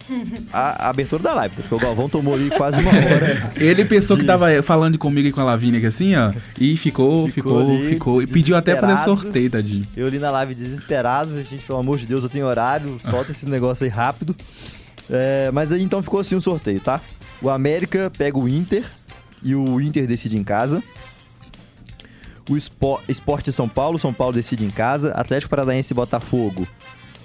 a, 0.54 0.86
a 0.86 0.90
abertura 0.90 1.22
da 1.22 1.34
live, 1.34 1.56
porque 1.56 1.76
o 1.76 1.78
Galvão 1.80 2.08
tomou 2.08 2.34
ali 2.36 2.50
quase 2.50 2.80
uma 2.80 2.92
hora. 2.92 3.52
Ele 3.58 3.84
pensou 3.84 4.16
que 4.16 4.22
De- 4.22 4.28
tava 4.28 4.48
falando 4.64 4.98
comigo 4.98 5.28
e 5.28 5.32
com 5.32 5.42
a 5.42 5.44
Lavínia 5.44 5.80
aqui 5.80 5.88
assim, 5.88 6.16
ó, 6.16 6.32
e 6.60 6.78
ficou, 6.78 7.28
Ficou 7.28 7.62
ficou, 7.66 7.84
ficou. 7.90 8.22
E 8.24 8.28
pediu 8.28 8.56
até 8.56 8.76
fazer 8.76 8.94
desesperado. 8.94 9.22
sorteio, 9.22 9.50
tadinho. 9.50 9.88
Eu 9.98 10.08
ali 10.08 10.18
na 10.20 10.32
live 10.32 10.56
desesperado, 10.56 11.36
a 11.36 11.44
gente, 11.44 11.64
pelo 11.66 11.80
amor 11.80 11.98
de 11.98 12.06
Deus, 12.06 12.24
eu 12.24 12.30
tenho 12.30 12.46
horário, 12.46 12.98
solta 13.10 13.32
esse 13.32 13.48
negócio 13.50 13.84
aí 13.84 13.90
rápido. 13.90 14.36
É, 15.10 15.50
mas 15.52 15.72
aí 15.72 15.84
então 15.84 16.02
ficou 16.02 16.20
assim 16.20 16.36
o 16.36 16.42
sorteio, 16.42 16.80
tá? 16.80 17.02
O 17.42 17.50
América 17.50 18.12
pega 18.18 18.38
o 18.38 18.48
Inter 18.48 18.84
e 19.44 19.56
o 19.56 19.80
Inter 19.82 20.06
decide 20.08 20.38
em 20.38 20.44
casa. 20.44 20.82
O 22.50 22.60
Spo- 22.60 23.00
Esporte 23.08 23.52
São 23.52 23.70
Paulo, 23.70 24.00
São 24.00 24.14
Paulo 24.14 24.34
decide 24.34 24.66
em 24.66 24.70
casa. 24.72 25.12
Atlético 25.12 25.50
Paranaense 25.52 25.94
e 25.94 25.96
Botafogo. 25.96 26.68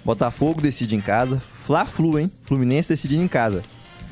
Botafogo 0.04 0.60
decide 0.60 0.94
em 0.96 1.00
casa. 1.00 1.40
Fla-Flu, 1.66 2.18
hein? 2.18 2.30
Fluminense 2.44 2.90
decidindo 2.90 3.22
em 3.22 3.28
casa. 3.28 3.62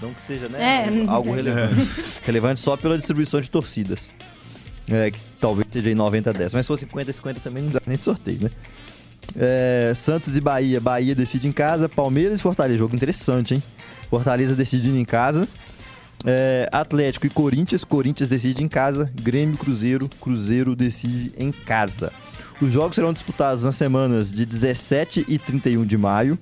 Não 0.00 0.12
que 0.12 0.22
seja, 0.24 0.48
né? 0.48 0.86
É. 0.88 1.06
Algo 1.08 1.32
relevante. 1.34 1.88
relevante 2.24 2.60
só 2.60 2.76
pela 2.76 2.96
distribuição 2.96 3.40
de 3.40 3.50
torcidas. 3.50 4.10
É, 4.90 5.10
que 5.10 5.18
talvez 5.40 5.66
esteja 5.68 5.90
em 5.90 5.94
90 5.94 6.30
a 6.30 6.32
10. 6.32 6.54
Mas 6.54 6.64
se 6.64 6.68
for 6.68 6.78
50 6.78 7.10
a 7.10 7.14
50 7.14 7.40
também 7.40 7.62
não 7.62 7.70
dá 7.70 7.80
nem 7.86 7.96
de 7.98 8.02
sorteio, 8.04 8.38
né? 8.42 8.50
É, 9.36 9.92
Santos 9.94 10.36
e 10.36 10.40
Bahia. 10.40 10.80
Bahia 10.80 11.14
decide 11.14 11.46
em 11.46 11.52
casa. 11.52 11.88
Palmeiras 11.90 12.40
e 12.40 12.42
Fortaleza. 12.42 12.78
Jogo 12.78 12.96
interessante, 12.96 13.54
hein? 13.54 13.62
Fortaleza 14.10 14.56
decidindo 14.56 14.96
em 14.96 15.04
casa. 15.04 15.46
É, 16.24 16.68
Atlético 16.70 17.26
e 17.26 17.30
Corinthians. 17.30 17.84
Corinthians 17.84 18.28
decide 18.28 18.62
em 18.62 18.68
casa. 18.68 19.10
Grêmio 19.20 19.56
Cruzeiro. 19.56 20.08
Cruzeiro 20.20 20.76
decide 20.76 21.32
em 21.36 21.50
casa. 21.50 22.12
Os 22.60 22.72
jogos 22.72 22.94
serão 22.94 23.12
disputados 23.12 23.64
nas 23.64 23.74
semanas 23.76 24.30
de 24.30 24.46
17 24.46 25.24
e 25.28 25.38
31 25.38 25.84
de 25.84 25.98
maio. 25.98 26.38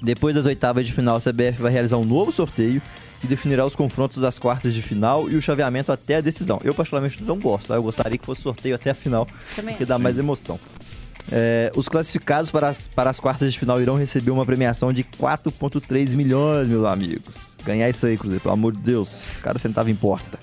Depois 0.00 0.34
das 0.34 0.46
oitavas 0.46 0.86
de 0.86 0.92
final, 0.92 1.16
a 1.16 1.20
CBF 1.20 1.60
vai 1.60 1.72
realizar 1.72 1.96
um 1.96 2.04
novo 2.04 2.30
sorteio 2.30 2.80
que 3.20 3.26
definirá 3.26 3.66
os 3.66 3.74
confrontos 3.74 4.20
das 4.20 4.38
quartas 4.38 4.72
de 4.72 4.80
final 4.80 5.28
e 5.28 5.34
o 5.34 5.42
chaveamento 5.42 5.90
até 5.90 6.16
a 6.16 6.20
decisão. 6.20 6.60
Eu, 6.62 6.72
particularmente, 6.72 7.20
não 7.22 7.38
gosto, 7.38 7.66
tá? 7.68 7.74
Eu 7.74 7.82
gostaria 7.82 8.16
que 8.16 8.24
fosse 8.24 8.42
sorteio 8.42 8.76
até 8.76 8.90
a 8.90 8.94
final, 8.94 9.26
Também 9.56 9.74
porque 9.74 9.84
dá 9.84 9.98
mais 9.98 10.16
emoção. 10.18 10.58
É, 11.30 11.70
os 11.74 11.88
classificados 11.88 12.50
para 12.50 12.68
as, 12.68 12.88
para 12.88 13.10
as 13.10 13.18
quartas 13.20 13.52
de 13.52 13.58
final 13.58 13.82
irão 13.82 13.96
receber 13.96 14.30
uma 14.30 14.46
premiação 14.46 14.92
de 14.92 15.02
4,3 15.02 16.14
milhões, 16.14 16.68
meus 16.68 16.84
amigos. 16.84 17.56
Ganhar 17.68 17.90
isso 17.90 18.06
aí, 18.06 18.16
Cruzeiro, 18.16 18.40
pelo 18.40 18.54
amor 18.54 18.72
de 18.72 18.80
Deus. 18.80 19.20
Cada 19.42 19.58
centavo 19.58 19.90
importa. 19.90 20.38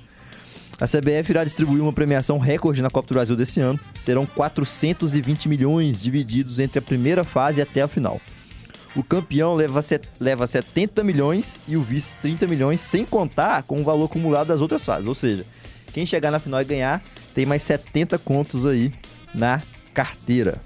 A 0.80 0.86
CBF 0.86 1.32
irá 1.32 1.44
distribuir 1.44 1.82
uma 1.82 1.92
premiação 1.92 2.38
recorde 2.38 2.84
na 2.84 2.90
Copa 2.92 3.08
do 3.08 3.16
Brasil 3.16 3.36
desse 3.36 3.60
ano. 3.60 3.80
Serão 4.00 4.28
420 4.28 5.50
milhões 5.50 6.04
divididos 6.04 6.60
entre 6.60 6.78
a 6.78 6.82
primeira 6.84 7.24
fase 7.24 7.64
até 7.64 7.82
a 7.82 7.88
final. 7.88 8.22
O 8.96 9.04
campeão 9.04 9.56
leva, 9.56 9.84
leva 10.20 10.46
70 10.46 11.04
milhões 11.04 11.60
e 11.68 11.76
o 11.76 11.82
vice 11.82 12.16
30 12.18 12.46
milhões, 12.46 12.80
sem 12.80 13.04
contar 13.04 13.64
com 13.64 13.82
o 13.82 13.84
valor 13.84 14.06
acumulado 14.06 14.50
das 14.50 14.62
outras 14.62 14.86
fases. 14.86 15.08
Ou 15.08 15.16
seja, 15.16 15.48
quem 15.94 16.06
chegar 16.06 16.30
na 16.30 16.40
final 16.40 16.62
e 16.62 16.66
ganhar 16.66 17.02
tem 17.34 17.44
mais 17.44 17.64
70 17.64 18.20
contos 18.20 18.68
aí 18.68 18.94
na 19.34 19.64
carteira. 19.96 20.62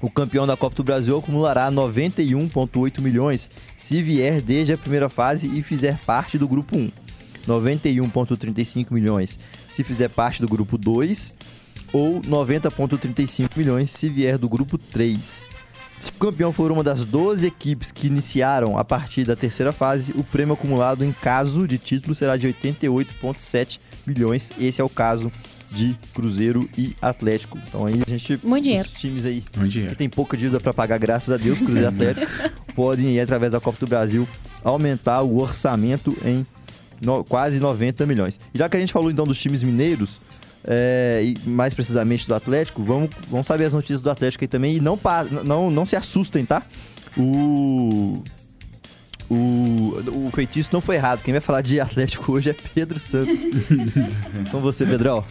O 0.00 0.08
campeão 0.08 0.46
da 0.46 0.56
Copa 0.56 0.76
do 0.76 0.84
Brasil 0.84 1.18
acumulará 1.18 1.70
91,8 1.72 3.00
milhões 3.00 3.50
se 3.74 4.00
vier 4.00 4.40
desde 4.40 4.72
a 4.72 4.78
primeira 4.78 5.08
fase 5.08 5.46
e 5.46 5.62
fizer 5.62 5.98
parte 6.06 6.38
do 6.38 6.46
grupo 6.46 6.76
1. 6.76 6.90
91,35 7.46 8.92
milhões 8.92 9.38
se 9.68 9.82
fizer 9.82 10.08
parte 10.08 10.40
do 10.40 10.46
grupo 10.46 10.78
2 10.78 11.32
ou 11.92 12.20
90,35 12.20 13.56
milhões 13.56 13.90
se 13.90 14.08
vier 14.08 14.38
do 14.38 14.48
grupo 14.48 14.78
3. 14.78 15.46
Se 16.00 16.10
o 16.10 16.14
campeão 16.14 16.52
for 16.52 16.70
uma 16.70 16.84
das 16.84 17.04
12 17.04 17.46
equipes 17.46 17.90
que 17.90 18.06
iniciaram 18.06 18.78
a 18.78 18.84
partir 18.84 19.24
da 19.24 19.34
terceira 19.34 19.72
fase, 19.72 20.12
o 20.12 20.22
prêmio 20.22 20.54
acumulado 20.54 21.04
em 21.04 21.10
caso 21.10 21.66
de 21.66 21.76
título 21.76 22.14
será 22.14 22.36
de 22.36 22.46
88,7 22.46 23.80
milhões. 24.06 24.50
Esse 24.60 24.80
é 24.80 24.84
o 24.84 24.88
caso 24.88 25.32
de 25.70 25.96
Cruzeiro 26.14 26.68
e 26.76 26.94
Atlético. 27.00 27.58
Então 27.68 27.86
aí 27.86 28.00
a 28.06 28.10
gente. 28.10 28.38
Muito 28.42 28.64
dinheiro. 28.64 28.88
Os 28.88 28.94
times 29.00 29.24
aí 29.24 29.42
Muito 29.56 29.62
que 29.64 29.68
dinheiro. 29.68 29.96
tem 29.96 30.08
pouca 30.08 30.36
dívida 30.36 30.58
para 30.60 30.72
pagar, 30.74 30.98
graças 30.98 31.30
a 31.32 31.36
Deus, 31.36 31.58
Cruzeiro 31.58 31.82
e 31.82 31.86
Atlético, 31.88 32.26
podem 32.74 33.06
ir 33.16 33.20
através 33.20 33.52
da 33.52 33.60
Copa 33.60 33.78
do 33.80 33.86
Brasil 33.86 34.26
aumentar 34.64 35.22
o 35.22 35.38
orçamento 35.40 36.16
em 36.24 36.46
no- 37.00 37.22
quase 37.24 37.60
90 37.60 38.04
milhões. 38.06 38.40
E 38.54 38.58
já 38.58 38.68
que 38.68 38.76
a 38.76 38.80
gente 38.80 38.92
falou 38.92 39.10
então 39.10 39.24
dos 39.26 39.38
times 39.38 39.62
mineiros, 39.62 40.20
é, 40.64 41.22
e 41.24 41.48
mais 41.48 41.72
precisamente 41.72 42.26
do 42.26 42.34
Atlético, 42.34 42.82
vamos, 42.82 43.10
vamos 43.30 43.46
saber 43.46 43.64
as 43.66 43.72
notícias 43.72 44.02
do 44.02 44.10
Atlético 44.10 44.44
aí 44.44 44.48
também. 44.48 44.76
E 44.76 44.80
não, 44.80 44.98
pa- 44.98 45.24
não, 45.24 45.70
não 45.70 45.86
se 45.86 45.94
assustem, 45.96 46.44
tá? 46.44 46.62
O. 47.16 48.22
O, 49.30 50.24
o 50.26 50.30
feitiço 50.34 50.70
não 50.72 50.80
foi 50.80 50.96
errado. 50.96 51.20
Quem 51.22 51.32
vai 51.32 51.40
falar 51.42 51.60
de 51.60 51.78
Atlético 51.78 52.32
hoje 52.32 52.48
é 52.48 52.54
Pedro 52.74 52.98
Santos. 52.98 53.36
Com 54.50 54.60
você, 54.62 54.86
Pedrão. 54.86 55.22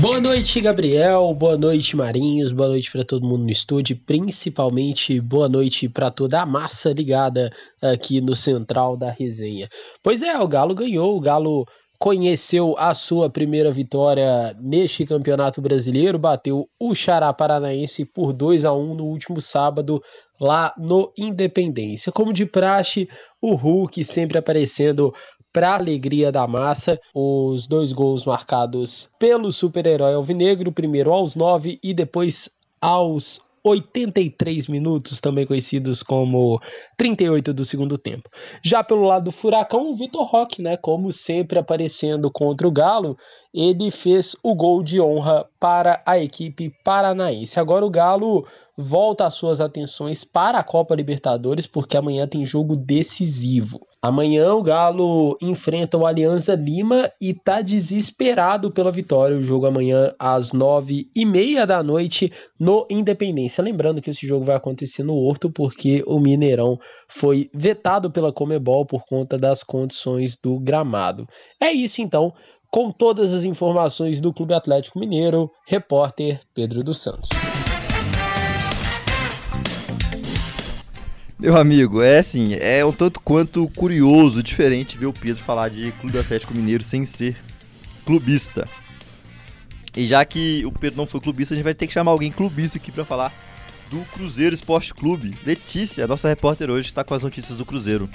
Boa 0.00 0.20
noite, 0.20 0.60
Gabriel. 0.60 1.32
Boa 1.34 1.56
noite, 1.56 1.96
Marinhos. 1.96 2.52
Boa 2.52 2.68
noite 2.68 2.90
para 2.90 3.04
todo 3.04 3.26
mundo 3.26 3.44
no 3.44 3.50
estúdio. 3.50 3.96
Principalmente 4.04 5.20
boa 5.20 5.48
noite 5.48 5.88
para 5.88 6.10
toda 6.10 6.42
a 6.42 6.46
massa 6.46 6.92
ligada 6.92 7.50
aqui 7.80 8.20
no 8.20 8.34
Central 8.34 8.96
da 8.96 9.10
Resenha. 9.10 9.68
Pois 10.02 10.22
é, 10.22 10.36
o 10.38 10.48
Galo 10.48 10.74
ganhou. 10.74 11.16
O 11.16 11.20
Galo 11.20 11.64
conheceu 11.98 12.74
a 12.76 12.92
sua 12.92 13.30
primeira 13.30 13.70
vitória 13.70 14.54
neste 14.60 15.06
Campeonato 15.06 15.62
Brasileiro. 15.62 16.18
Bateu 16.18 16.68
o 16.78 16.94
Xará 16.94 17.32
Paranaense 17.32 18.04
por 18.04 18.32
2 18.32 18.64
a 18.64 18.74
1 18.74 18.94
no 18.94 19.04
último 19.04 19.40
sábado 19.40 20.02
lá 20.40 20.74
no 20.76 21.12
Independência. 21.16 22.12
Como 22.12 22.32
de 22.32 22.44
praxe, 22.44 23.08
o 23.40 23.54
Hulk 23.54 24.04
sempre 24.04 24.36
aparecendo 24.36 25.14
para 25.54 25.76
alegria 25.76 26.32
da 26.32 26.48
massa, 26.48 27.00
os 27.14 27.68
dois 27.68 27.92
gols 27.92 28.24
marcados 28.24 29.08
pelo 29.20 29.52
super-herói 29.52 30.12
alvinegro, 30.12 30.72
primeiro 30.72 31.12
aos 31.12 31.36
9 31.36 31.78
e 31.80 31.94
depois 31.94 32.50
aos 32.80 33.40
83 33.62 34.66
minutos, 34.66 35.20
também 35.20 35.46
conhecidos 35.46 36.02
como 36.02 36.60
38 36.98 37.54
do 37.54 37.64
segundo 37.64 37.96
tempo. 37.96 38.28
Já 38.62 38.82
pelo 38.82 39.04
lado 39.04 39.26
do 39.26 39.32
Furacão, 39.32 39.90
o 39.90 39.94
Vitor 39.94 40.26
Roque, 40.26 40.60
né, 40.60 40.76
como 40.76 41.12
sempre 41.12 41.58
aparecendo 41.58 42.30
contra 42.32 42.66
o 42.66 42.72
Galo, 42.72 43.16
ele 43.54 43.88
fez 43.92 44.34
o 44.42 44.52
gol 44.52 44.82
de 44.82 45.00
honra 45.00 45.46
para 45.60 46.02
a 46.04 46.18
equipe 46.18 46.74
paranaense. 46.82 47.60
Agora 47.60 47.86
o 47.86 47.90
Galo 47.90 48.44
volta 48.76 49.24
as 49.24 49.34
suas 49.34 49.60
atenções 49.60 50.24
para 50.24 50.58
a 50.58 50.64
Copa 50.64 50.96
Libertadores, 50.96 51.64
porque 51.64 51.96
amanhã 51.96 52.26
tem 52.26 52.44
jogo 52.44 52.74
decisivo. 52.74 53.86
Amanhã 54.02 54.52
o 54.52 54.62
Galo 54.62 55.36
enfrenta 55.40 55.96
o 55.96 56.04
Alianza 56.04 56.54
Lima 56.54 57.08
e 57.18 57.32
tá 57.32 57.62
desesperado 57.62 58.70
pela 58.70 58.90
vitória. 58.90 59.38
O 59.38 59.42
jogo 59.42 59.66
amanhã 59.66 60.12
às 60.18 60.52
nove 60.52 61.08
e 61.14 61.24
meia 61.24 61.64
da 61.64 61.82
noite 61.82 62.30
no 62.58 62.86
Independência. 62.90 63.62
Lembrando 63.62 64.02
que 64.02 64.10
esse 64.10 64.26
jogo 64.26 64.44
vai 64.44 64.56
acontecer 64.56 65.04
no 65.04 65.14
Horto, 65.14 65.48
porque 65.48 66.02
o 66.06 66.18
Mineirão 66.18 66.78
foi 67.08 67.48
vetado 67.54 68.10
pela 68.10 68.32
Comebol 68.32 68.84
por 68.84 69.04
conta 69.06 69.38
das 69.38 69.62
condições 69.62 70.36
do 70.36 70.58
gramado. 70.58 71.26
É 71.58 71.72
isso 71.72 72.02
então. 72.02 72.34
Com 72.74 72.90
todas 72.90 73.32
as 73.32 73.44
informações 73.44 74.20
do 74.20 74.32
Clube 74.32 74.52
Atlético 74.52 74.98
Mineiro, 74.98 75.48
repórter 75.64 76.40
Pedro 76.52 76.82
dos 76.82 77.00
Santos. 77.00 77.28
Meu 81.38 81.56
amigo, 81.56 82.02
é 82.02 82.18
assim, 82.18 82.54
é 82.54 82.84
um 82.84 82.90
tanto 82.90 83.20
quanto 83.20 83.68
curioso, 83.68 84.42
diferente 84.42 84.98
ver 84.98 85.06
o 85.06 85.12
Pedro 85.12 85.40
falar 85.40 85.68
de 85.68 85.92
Clube 86.00 86.18
Atlético 86.18 86.52
Mineiro 86.52 86.82
sem 86.82 87.06
ser 87.06 87.36
clubista. 88.04 88.68
E 89.96 90.04
já 90.04 90.24
que 90.24 90.66
o 90.66 90.72
Pedro 90.72 90.96
não 90.96 91.06
foi 91.06 91.20
clubista, 91.20 91.54
a 91.54 91.56
gente 91.56 91.62
vai 91.62 91.74
ter 91.74 91.86
que 91.86 91.92
chamar 91.92 92.10
alguém 92.10 92.32
clubista 92.32 92.76
aqui 92.76 92.90
para 92.90 93.04
falar 93.04 93.32
do 93.88 94.00
Cruzeiro 94.06 94.52
Esporte 94.52 94.92
Clube. 94.92 95.38
Letícia, 95.46 96.08
nossa 96.08 96.26
repórter 96.26 96.68
hoje, 96.68 96.88
está 96.88 97.04
com 97.04 97.14
as 97.14 97.22
notícias 97.22 97.56
do 97.56 97.64
Cruzeiro. 97.64 98.08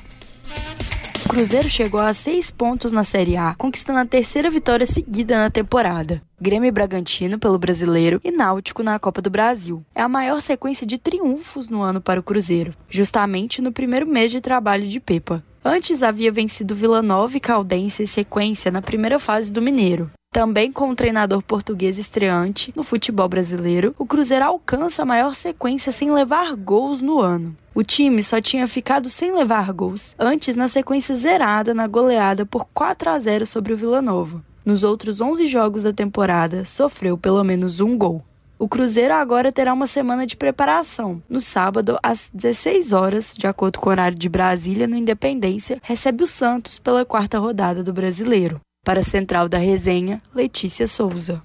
O 1.30 1.32
Cruzeiro 1.32 1.70
chegou 1.70 2.00
a 2.00 2.12
seis 2.12 2.50
pontos 2.50 2.92
na 2.92 3.04
Série 3.04 3.38
A, 3.38 3.54
conquistando 3.54 4.00
a 4.00 4.06
terceira 4.06 4.50
vitória 4.50 4.84
seguida 4.84 5.38
na 5.38 5.52
temporada. 5.52 6.24
Grêmio 6.42 6.68
e 6.68 6.72
Bragantino 6.72 7.38
pelo 7.38 7.60
Brasileiro 7.60 8.20
e 8.24 8.32
Náutico 8.32 8.82
na 8.82 8.98
Copa 8.98 9.22
do 9.22 9.30
Brasil. 9.30 9.86
É 9.94 10.02
a 10.02 10.10
maior 10.10 10.42
sequência 10.42 10.88
de 10.88 10.98
triunfos 10.98 11.70
no 11.70 11.84
ano 11.84 12.02
para 12.02 12.20
o 12.20 12.24
Cruzeiro, 12.24 12.74
justamente 12.90 13.62
no 13.62 13.72
primeiro 13.72 14.08
mês 14.08 14.32
de 14.32 14.42
trabalho 14.42 14.88
de 14.88 15.00
Pepa. 15.00 15.44
Antes 15.64 16.02
havia 16.02 16.32
vencido 16.32 16.74
Vila 16.74 17.02
Nova 17.02 17.36
e 17.36 17.40
Caldense 17.40 18.04
em 18.04 18.06
sequência 18.06 18.72
na 18.72 18.82
primeira 18.82 19.20
fase 19.20 19.52
do 19.52 19.62
Mineiro. 19.62 20.10
Também 20.32 20.72
com 20.72 20.90
o 20.90 20.96
treinador 20.96 21.42
português 21.42 21.98
estreante 21.98 22.72
no 22.76 22.84
futebol 22.84 23.28
brasileiro, 23.28 23.94
o 23.98 24.06
Cruzeiro 24.06 24.46
alcança 24.46 25.02
a 25.02 25.06
maior 25.06 25.36
sequência 25.36 25.92
sem 25.92 26.12
levar 26.12 26.56
gols 26.56 27.02
no 27.02 27.20
ano. 27.20 27.58
O 27.76 27.84
time 27.84 28.24
só 28.24 28.40
tinha 28.40 28.68
ficado 28.68 29.10
sem 29.10 29.34
levar 29.34 29.74
gols 29.74 30.16
antes 30.18 30.56
na 30.56 30.68
sequência 30.68 31.16
zerada 31.16 31.74
na 31.74 31.88
goleada 31.88 32.46
por 32.46 32.66
4 32.74 33.10
a 33.10 33.20
0 33.20 33.46
sobre 33.46 33.74
o 33.74 33.78
Vila 33.78 34.02
Nova. 34.02 34.42
Nos 34.64 34.84
outros 34.84 35.20
11 35.20 35.46
jogos 35.48 35.84
da 35.84 35.92
temporada, 35.92 36.64
sofreu 36.64 37.18
pelo 37.18 37.44
menos 37.44 37.80
um 37.80 37.98
gol. 37.98 38.24
O 38.60 38.68
Cruzeiro 38.68 39.14
agora 39.14 39.54
terá 39.54 39.74
uma 39.74 39.88
semana 39.88 40.28
de 40.28 40.36
preparação. 40.36 41.24
No 41.30 41.40
sábado, 41.40 41.98
às 42.04 42.30
16 42.34 42.92
horas, 42.92 43.34
de 43.34 43.48
acordo 43.48 43.80
com 43.80 43.88
o 43.88 43.92
horário 43.92 44.20
de 44.20 44.28
Brasília, 44.28 44.86
no 44.86 44.98
Independência, 44.98 45.80
recebe 45.82 46.26
o 46.26 46.28
Santos 46.28 46.78
pela 46.78 47.06
quarta 47.06 47.40
rodada 47.40 47.82
do 47.82 47.94
Brasileiro. 47.94 48.60
Para 48.84 49.00
a 49.00 49.04
central 49.04 49.48
da 49.48 49.58
resenha, 49.58 50.22
Letícia 50.36 50.86
Souza. 50.88 51.42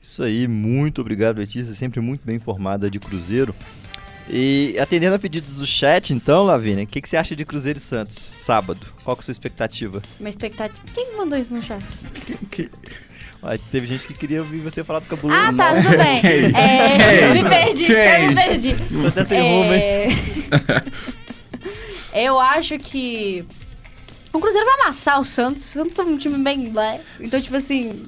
Isso 0.00 0.22
aí, 0.22 0.48
muito 0.48 1.02
obrigado, 1.02 1.36
Letícia, 1.36 1.74
sempre 1.74 2.00
muito 2.00 2.24
bem 2.24 2.36
informada 2.36 2.88
de 2.88 2.98
Cruzeiro. 2.98 3.54
E 4.26 4.76
atendendo 4.80 5.16
a 5.16 5.18
pedidos 5.18 5.56
do 5.56 5.66
chat, 5.66 6.14
então, 6.14 6.44
Lavínia, 6.44 6.84
o 6.84 6.86
que, 6.86 7.02
que 7.02 7.08
você 7.08 7.18
acha 7.18 7.36
de 7.36 7.44
Cruzeiro 7.44 7.78
e 7.78 7.82
Santos, 7.82 8.16
sábado? 8.16 8.80
Qual 9.04 9.14
que 9.14 9.20
é 9.20 9.24
a 9.24 9.26
sua 9.26 9.32
expectativa? 9.32 10.00
Minha 10.18 10.30
expectativa. 10.30 10.80
Quem 10.94 11.18
mandou 11.18 11.38
isso 11.38 11.52
no 11.52 11.60
chat? 11.60 11.84
Ué, 13.42 13.58
teve 13.70 13.86
gente 13.86 14.06
que 14.06 14.14
queria 14.14 14.40
ouvir 14.40 14.60
você 14.60 14.84
falar 14.84 15.00
do 15.00 15.06
cabuloso. 15.06 15.40
Ah, 15.40 15.50
tá, 15.54 15.74
tudo 15.74 15.96
bem. 15.96 16.20
Quem? 16.20 16.52
É, 16.54 17.24
eu 17.26 17.34
me 17.34 17.48
perdi, 17.48 17.86
Quem? 17.86 17.96
eu 17.96 18.28
me 18.28 18.34
perdi. 18.34 18.74
Tô 18.74 19.06
até 19.06 19.24
sem 19.24 19.40
rumo, 19.40 19.72
hein? 19.72 19.82
É... 22.12 22.24
eu 22.24 22.38
acho 22.38 22.78
que 22.78 23.44
o 24.32 24.38
Cruzeiro 24.38 24.66
vai 24.66 24.80
amassar 24.80 25.20
o 25.20 25.24
Santos. 25.24 25.64
O 25.70 25.72
Santos 25.72 25.98
é 25.98 26.02
um 26.02 26.16
time 26.16 26.38
bem 26.38 26.72
leve. 26.72 27.02
Então, 27.18 27.40
tipo 27.40 27.56
assim. 27.56 28.04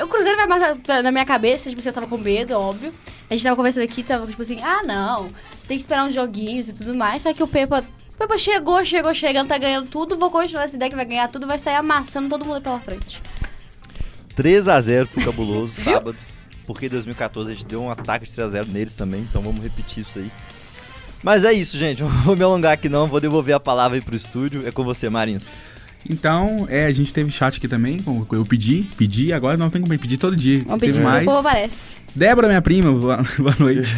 O 0.00 0.06
Cruzeiro 0.06 0.36
vai 0.36 0.46
amassar 0.46 1.02
na 1.02 1.10
minha 1.10 1.24
cabeça, 1.24 1.68
tipo 1.68 1.80
assim, 1.80 1.88
eu 1.88 1.94
tava 1.94 2.06
com 2.06 2.18
medo, 2.18 2.54
óbvio. 2.54 2.92
A 3.28 3.34
gente 3.34 3.42
tava 3.42 3.56
conversando 3.56 3.84
aqui, 3.84 4.02
tava 4.02 4.26
tipo 4.26 4.42
assim, 4.42 4.58
ah 4.62 4.82
não, 4.84 5.24
tem 5.66 5.76
que 5.76 5.82
esperar 5.82 6.06
uns 6.06 6.14
joguinhos 6.14 6.68
e 6.68 6.74
tudo 6.74 6.94
mais. 6.94 7.22
Só 7.22 7.32
que 7.32 7.42
o 7.42 7.48
Pepa. 7.48 7.84
O 8.14 8.18
Pepa 8.18 8.38
chegou, 8.38 8.82
chegou, 8.84 9.12
chegando, 9.12 9.48
tá 9.48 9.58
ganhando 9.58 9.90
tudo. 9.90 10.16
Vou 10.16 10.30
continuar 10.30 10.64
essa 10.64 10.76
ideia 10.76 10.90
que 10.90 10.96
vai 10.96 11.04
ganhar 11.04 11.28
tudo, 11.28 11.46
vai 11.46 11.58
sair 11.58 11.76
amassando 11.76 12.30
todo 12.30 12.44
mundo 12.44 12.62
pela 12.62 12.80
frente. 12.80 13.20
3x0 14.36 15.06
pro 15.06 15.24
Cabuloso, 15.24 15.80
sábado. 15.80 16.16
Porque 16.66 16.86
em 16.86 16.90
2014 16.90 17.50
a 17.50 17.54
gente 17.54 17.66
deu 17.66 17.82
um 17.82 17.90
ataque 17.90 18.26
de 18.26 18.32
3x0 18.32 18.66
neles 18.68 18.96
também, 18.96 19.20
então 19.22 19.40
vamos 19.40 19.62
repetir 19.62 20.02
isso 20.02 20.18
aí. 20.18 20.30
Mas 21.22 21.44
é 21.44 21.52
isso, 21.52 21.78
gente. 21.78 22.02
Não 22.04 22.10
vou 22.22 22.36
me 22.36 22.44
alongar 22.44 22.72
aqui 22.72 22.88
não, 22.88 23.06
vou 23.06 23.20
devolver 23.20 23.54
a 23.54 23.60
palavra 23.60 23.96
aí 23.96 24.02
pro 24.02 24.14
estúdio. 24.14 24.66
É 24.66 24.70
com 24.70 24.84
você, 24.84 25.08
Marins. 25.08 25.48
Então, 26.08 26.66
é, 26.70 26.86
a 26.86 26.90
gente 26.92 27.12
teve 27.12 27.30
chat 27.30 27.56
aqui 27.58 27.66
também, 27.68 27.98
como 28.00 28.26
eu 28.32 28.44
pedi, 28.44 28.88
pedi, 28.96 29.32
agora 29.32 29.56
nós 29.56 29.72
temos 29.72 29.88
que 29.88 29.98
pedir 29.98 30.16
todo 30.16 30.36
dia. 30.36 30.60
Vamos 30.64 30.80
teve 30.80 30.92
pedir 30.94 31.04
mais. 31.04 31.24
povo 31.24 31.38
aparece. 31.38 31.96
Débora, 32.14 32.48
minha 32.48 32.62
prima, 32.62 32.90
boa, 32.92 33.20
boa 33.38 33.54
noite. 33.58 33.94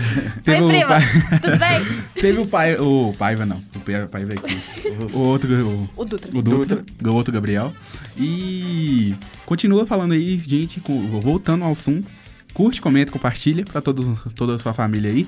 Oi, 0.47 0.61
o 0.61 0.67
prima. 0.69 0.87
pai, 0.89 1.03
Tudo 1.41 1.59
bem? 1.59 1.87
teve 2.21 2.39
o 2.41 2.47
pai, 2.47 2.77
o 2.77 3.13
Paiva 3.17 3.47
não, 3.47 3.59
o 3.75 3.81
Pai- 3.81 4.07
Paiva 4.09 4.33
aqui. 4.35 4.59
O 5.13 5.19
outro, 5.19 5.49
o, 5.67 5.89
O 5.97 6.05
Dutra. 6.05 6.31
o 6.37 6.43
Dutra, 6.43 6.85
o 7.05 7.09
outro 7.15 7.33
Gabriel. 7.33 7.73
E 8.17 9.15
continua 9.47 9.87
falando 9.87 10.13
aí, 10.13 10.37
gente, 10.39 10.81
com- 10.81 11.07
voltando 11.21 11.65
ao 11.65 11.73
assunto. 11.73 12.11
Curte, 12.53 12.81
comenta, 12.81 13.13
compartilha 13.13 13.65
pra 13.65 13.81
todos, 13.81 14.05
toda 14.35 14.55
a 14.55 14.59
sua 14.59 14.73
família 14.75 15.11
aí. 15.11 15.27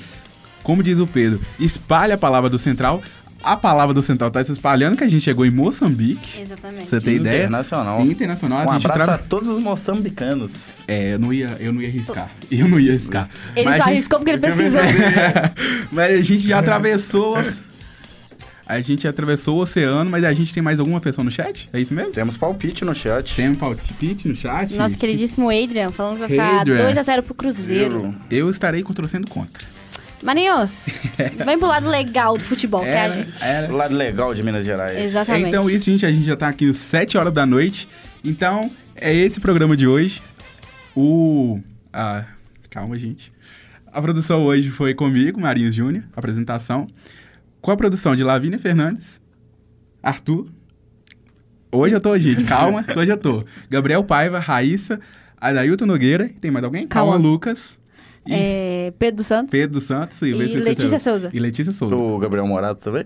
Como 0.62 0.82
diz 0.82 0.98
o 0.98 1.06
Pedro, 1.06 1.40
espalha 1.58 2.16
a 2.16 2.18
palavra 2.18 2.50
do 2.50 2.58
Central. 2.58 3.02
A 3.42 3.56
palavra 3.56 3.94
do 3.94 4.02
Central 4.02 4.30
tá 4.30 4.44
se 4.44 4.52
espalhando, 4.52 4.96
que 4.96 5.04
a 5.04 5.08
gente 5.08 5.22
chegou 5.22 5.46
em 5.46 5.50
Moçambique. 5.50 6.40
Exatamente. 6.40 6.88
Você 6.88 7.00
tem 7.00 7.16
ideia? 7.16 7.38
Internacional. 7.44 8.00
Internacional. 8.04 8.66
Um 8.66 8.70
a 8.70 8.74
gente 8.74 8.86
abraço 8.86 9.04
tra- 9.06 9.14
a 9.14 9.18
todos 9.18 9.48
os 9.48 9.62
moçambicanos. 9.62 10.80
É, 10.86 11.14
eu 11.14 11.18
não 11.18 11.32
ia, 11.32 11.56
eu 11.58 11.72
não 11.72 11.80
ia 11.80 11.88
arriscar. 11.88 12.30
Eu 12.50 12.68
não 12.68 12.78
ia 12.78 12.92
arriscar. 12.92 13.28
Ele 13.56 13.64
Mas 13.64 13.76
só 13.78 13.82
a 13.82 13.86
gente- 13.86 13.94
arriscou 13.94 14.18
porque 14.18 14.32
ele 14.32 14.40
pesquisou. 14.42 14.82
mas 15.90 16.14
a 16.20 16.22
gente 16.22 16.46
já 16.46 16.58
atravessou. 16.58 17.38
os- 17.38 17.60
A 18.66 18.80
gente 18.80 19.08
atravessou 19.08 19.56
o 19.58 19.62
oceano, 19.62 20.08
mas 20.08 20.22
a 20.22 20.32
gente 20.32 20.54
tem 20.54 20.62
mais 20.62 20.78
alguma 20.78 21.00
pessoa 21.00 21.24
no 21.24 21.30
chat? 21.30 21.68
É 21.72 21.80
isso 21.80 21.92
mesmo? 21.92 22.12
Temos 22.12 22.36
palpite 22.36 22.84
no 22.84 22.94
chat. 22.94 23.34
Tem 23.34 23.48
um 23.48 23.54
palpite 23.56 24.28
no 24.28 24.36
chat? 24.36 24.76
Nosso 24.76 24.96
queridíssimo 24.96 25.48
Adrian 25.50 25.90
falando 25.90 26.14
que 26.14 26.20
vai 26.20 26.28
ficar 26.28 26.60
Adrian. 26.60 26.92
2x0 26.92 27.22
pro 27.22 27.34
Cruzeiro. 27.34 28.14
Eu 28.30 28.48
estarei 28.48 28.84
torcendo 28.84 29.28
contra. 29.28 29.64
Maninhos, 30.22 30.98
vem 31.44 31.58
pro 31.58 31.66
lado 31.66 31.88
legal 31.88 32.36
do 32.36 32.44
futebol, 32.44 32.82
que 32.82 32.88
é 32.88 33.12
gente. 33.12 33.32
era. 33.40 33.72
O 33.72 33.76
lado 33.76 33.94
legal 33.94 34.34
de 34.34 34.42
Minas 34.42 34.64
Gerais. 34.64 34.98
Exatamente. 34.98 35.48
Então, 35.48 35.68
isso, 35.70 35.86
gente, 35.86 36.04
a 36.04 36.12
gente 36.12 36.24
já 36.24 36.36
tá 36.36 36.48
aqui 36.48 36.68
às 36.68 36.76
7 36.76 37.16
horas 37.16 37.32
da 37.32 37.46
noite. 37.46 37.88
Então, 38.22 38.70
é 38.94 39.14
esse 39.14 39.38
o 39.38 39.40
programa 39.40 39.76
de 39.76 39.86
hoje. 39.86 40.22
O. 40.94 41.58
Ah, 41.92 42.24
calma, 42.68 42.98
gente. 42.98 43.32
A 43.92 44.00
produção 44.00 44.44
hoje 44.44 44.70
foi 44.70 44.94
comigo, 44.94 45.40
Marinhos 45.40 45.74
Júnior, 45.74 46.04
apresentação. 46.14 46.86
Com 47.60 47.70
a 47.70 47.76
produção 47.76 48.14
de 48.14 48.22
Lavínia 48.22 48.58
Fernandes, 48.58 49.20
Arthur. 50.02 50.46
Hoje 51.72 51.94
eu 51.94 52.00
tô, 52.00 52.16
gente, 52.18 52.44
calma, 52.44 52.84
hoje 52.96 53.10
eu 53.10 53.16
tô. 53.16 53.42
Gabriel 53.70 54.04
Paiva, 54.04 54.38
Raíssa, 54.38 55.00
Adailton 55.40 55.86
Nogueira, 55.86 56.30
tem 56.40 56.50
mais 56.50 56.64
alguém? 56.64 56.86
Cauã 56.86 57.16
Lucas. 57.16 57.79
E 58.26 58.32
É, 58.34 58.92
Pedro 58.98 59.24
Santos 59.24 59.50
Pedro 59.50 59.80
Santos 59.80 60.20
e, 60.22 60.26
e 60.26 60.32
Letícia 60.32 60.98
Souza. 60.98 61.30
E 61.32 61.38
Letícia 61.38 61.72
Souza. 61.72 61.96
O 61.96 62.18
Gabriel 62.18 62.46
Morato 62.46 62.84
também? 62.84 63.04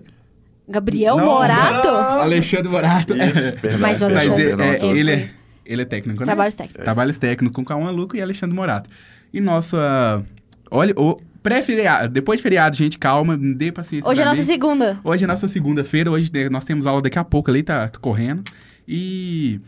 Gabriel 0.68 1.16
Não, 1.16 1.26
Morato? 1.26 1.88
Alexandre 1.88 2.68
Morato. 2.68 3.14
Verdade, 3.14 3.78
Mas 3.78 4.00
o 4.02 4.06
Mas 4.06 4.28
Alexandre- 4.28 4.42
é- 4.44 4.46
é- 4.46 4.56
Perdão, 4.78 4.96
ele, 4.96 5.10
é, 5.12 5.30
ele 5.66 5.82
é 5.82 5.84
técnico, 5.84 6.20
né? 6.20 6.26
Trabalhos 6.26 6.54
técnicos. 6.54 6.84
Trabalhos 6.84 7.18
técnicos 7.18 7.54
com 7.54 7.64
Cauã 7.64 7.90
Luco 7.90 8.16
e 8.16 8.22
Alexandre 8.22 8.56
Morato. 8.56 8.88
E 9.32 9.40
nossa. 9.40 10.24
Olha, 10.70 10.94
o 10.96 11.20
pré-feriado. 11.42 12.08
Depois 12.12 12.38
de 12.38 12.42
feriado, 12.42 12.74
gente, 12.76 12.98
calma, 12.98 13.36
dê 13.36 13.70
paciência. 13.70 14.08
Hoje 14.10 14.22
é 14.22 14.24
nossa 14.24 14.40
mim. 14.40 14.46
segunda. 14.46 14.98
Hoje 15.04 15.24
é 15.24 15.26
nossa 15.26 15.46
segunda-feira. 15.48 16.10
Hoje 16.10 16.30
nós 16.50 16.64
temos 16.64 16.86
aula 16.86 17.02
daqui 17.02 17.18
a 17.18 17.24
pouco 17.24 17.50
ali, 17.50 17.62
tá, 17.62 17.86
tá 17.88 17.98
correndo. 17.98 18.42
E. 18.88 19.60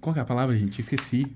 Qual 0.00 0.14
que 0.14 0.20
é 0.20 0.22
a 0.22 0.24
palavra, 0.24 0.56
gente? 0.56 0.80
Esqueci. 0.80 1.26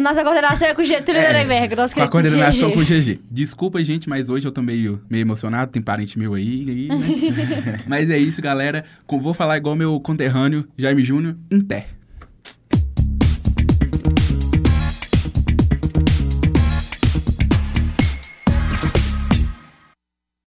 Nossa 0.00 0.22
coordenação 0.22 0.68
é 0.68 0.74
com 0.74 0.82
o 0.82 0.84
Getúlio 0.84 1.20
É, 1.20 1.26
Nuremberg, 1.32 1.74
nosso 1.76 2.00
a 2.00 2.08
coordenação 2.08 2.68
GG. 2.70 2.74
com 2.74 2.80
o 2.80 2.84
GG. 2.84 3.20
Desculpa, 3.30 3.82
gente, 3.82 4.08
mas 4.08 4.30
hoje 4.30 4.46
eu 4.46 4.52
tô 4.52 4.62
meio, 4.62 5.00
meio 5.08 5.22
emocionado. 5.22 5.70
Tem 5.70 5.82
parente 5.82 6.18
meu 6.18 6.34
aí. 6.34 6.64
aí, 6.68 6.88
né? 6.88 7.82
mas 7.86 8.10
é 8.10 8.18
isso, 8.18 8.40
galera. 8.40 8.84
Vou 9.08 9.34
falar 9.34 9.56
igual 9.56 9.76
meu 9.76 9.98
conterrâneo, 10.00 10.66
Jaime 10.76 11.02
Júnior, 11.04 11.36
em 11.50 11.60
té. 11.60 11.86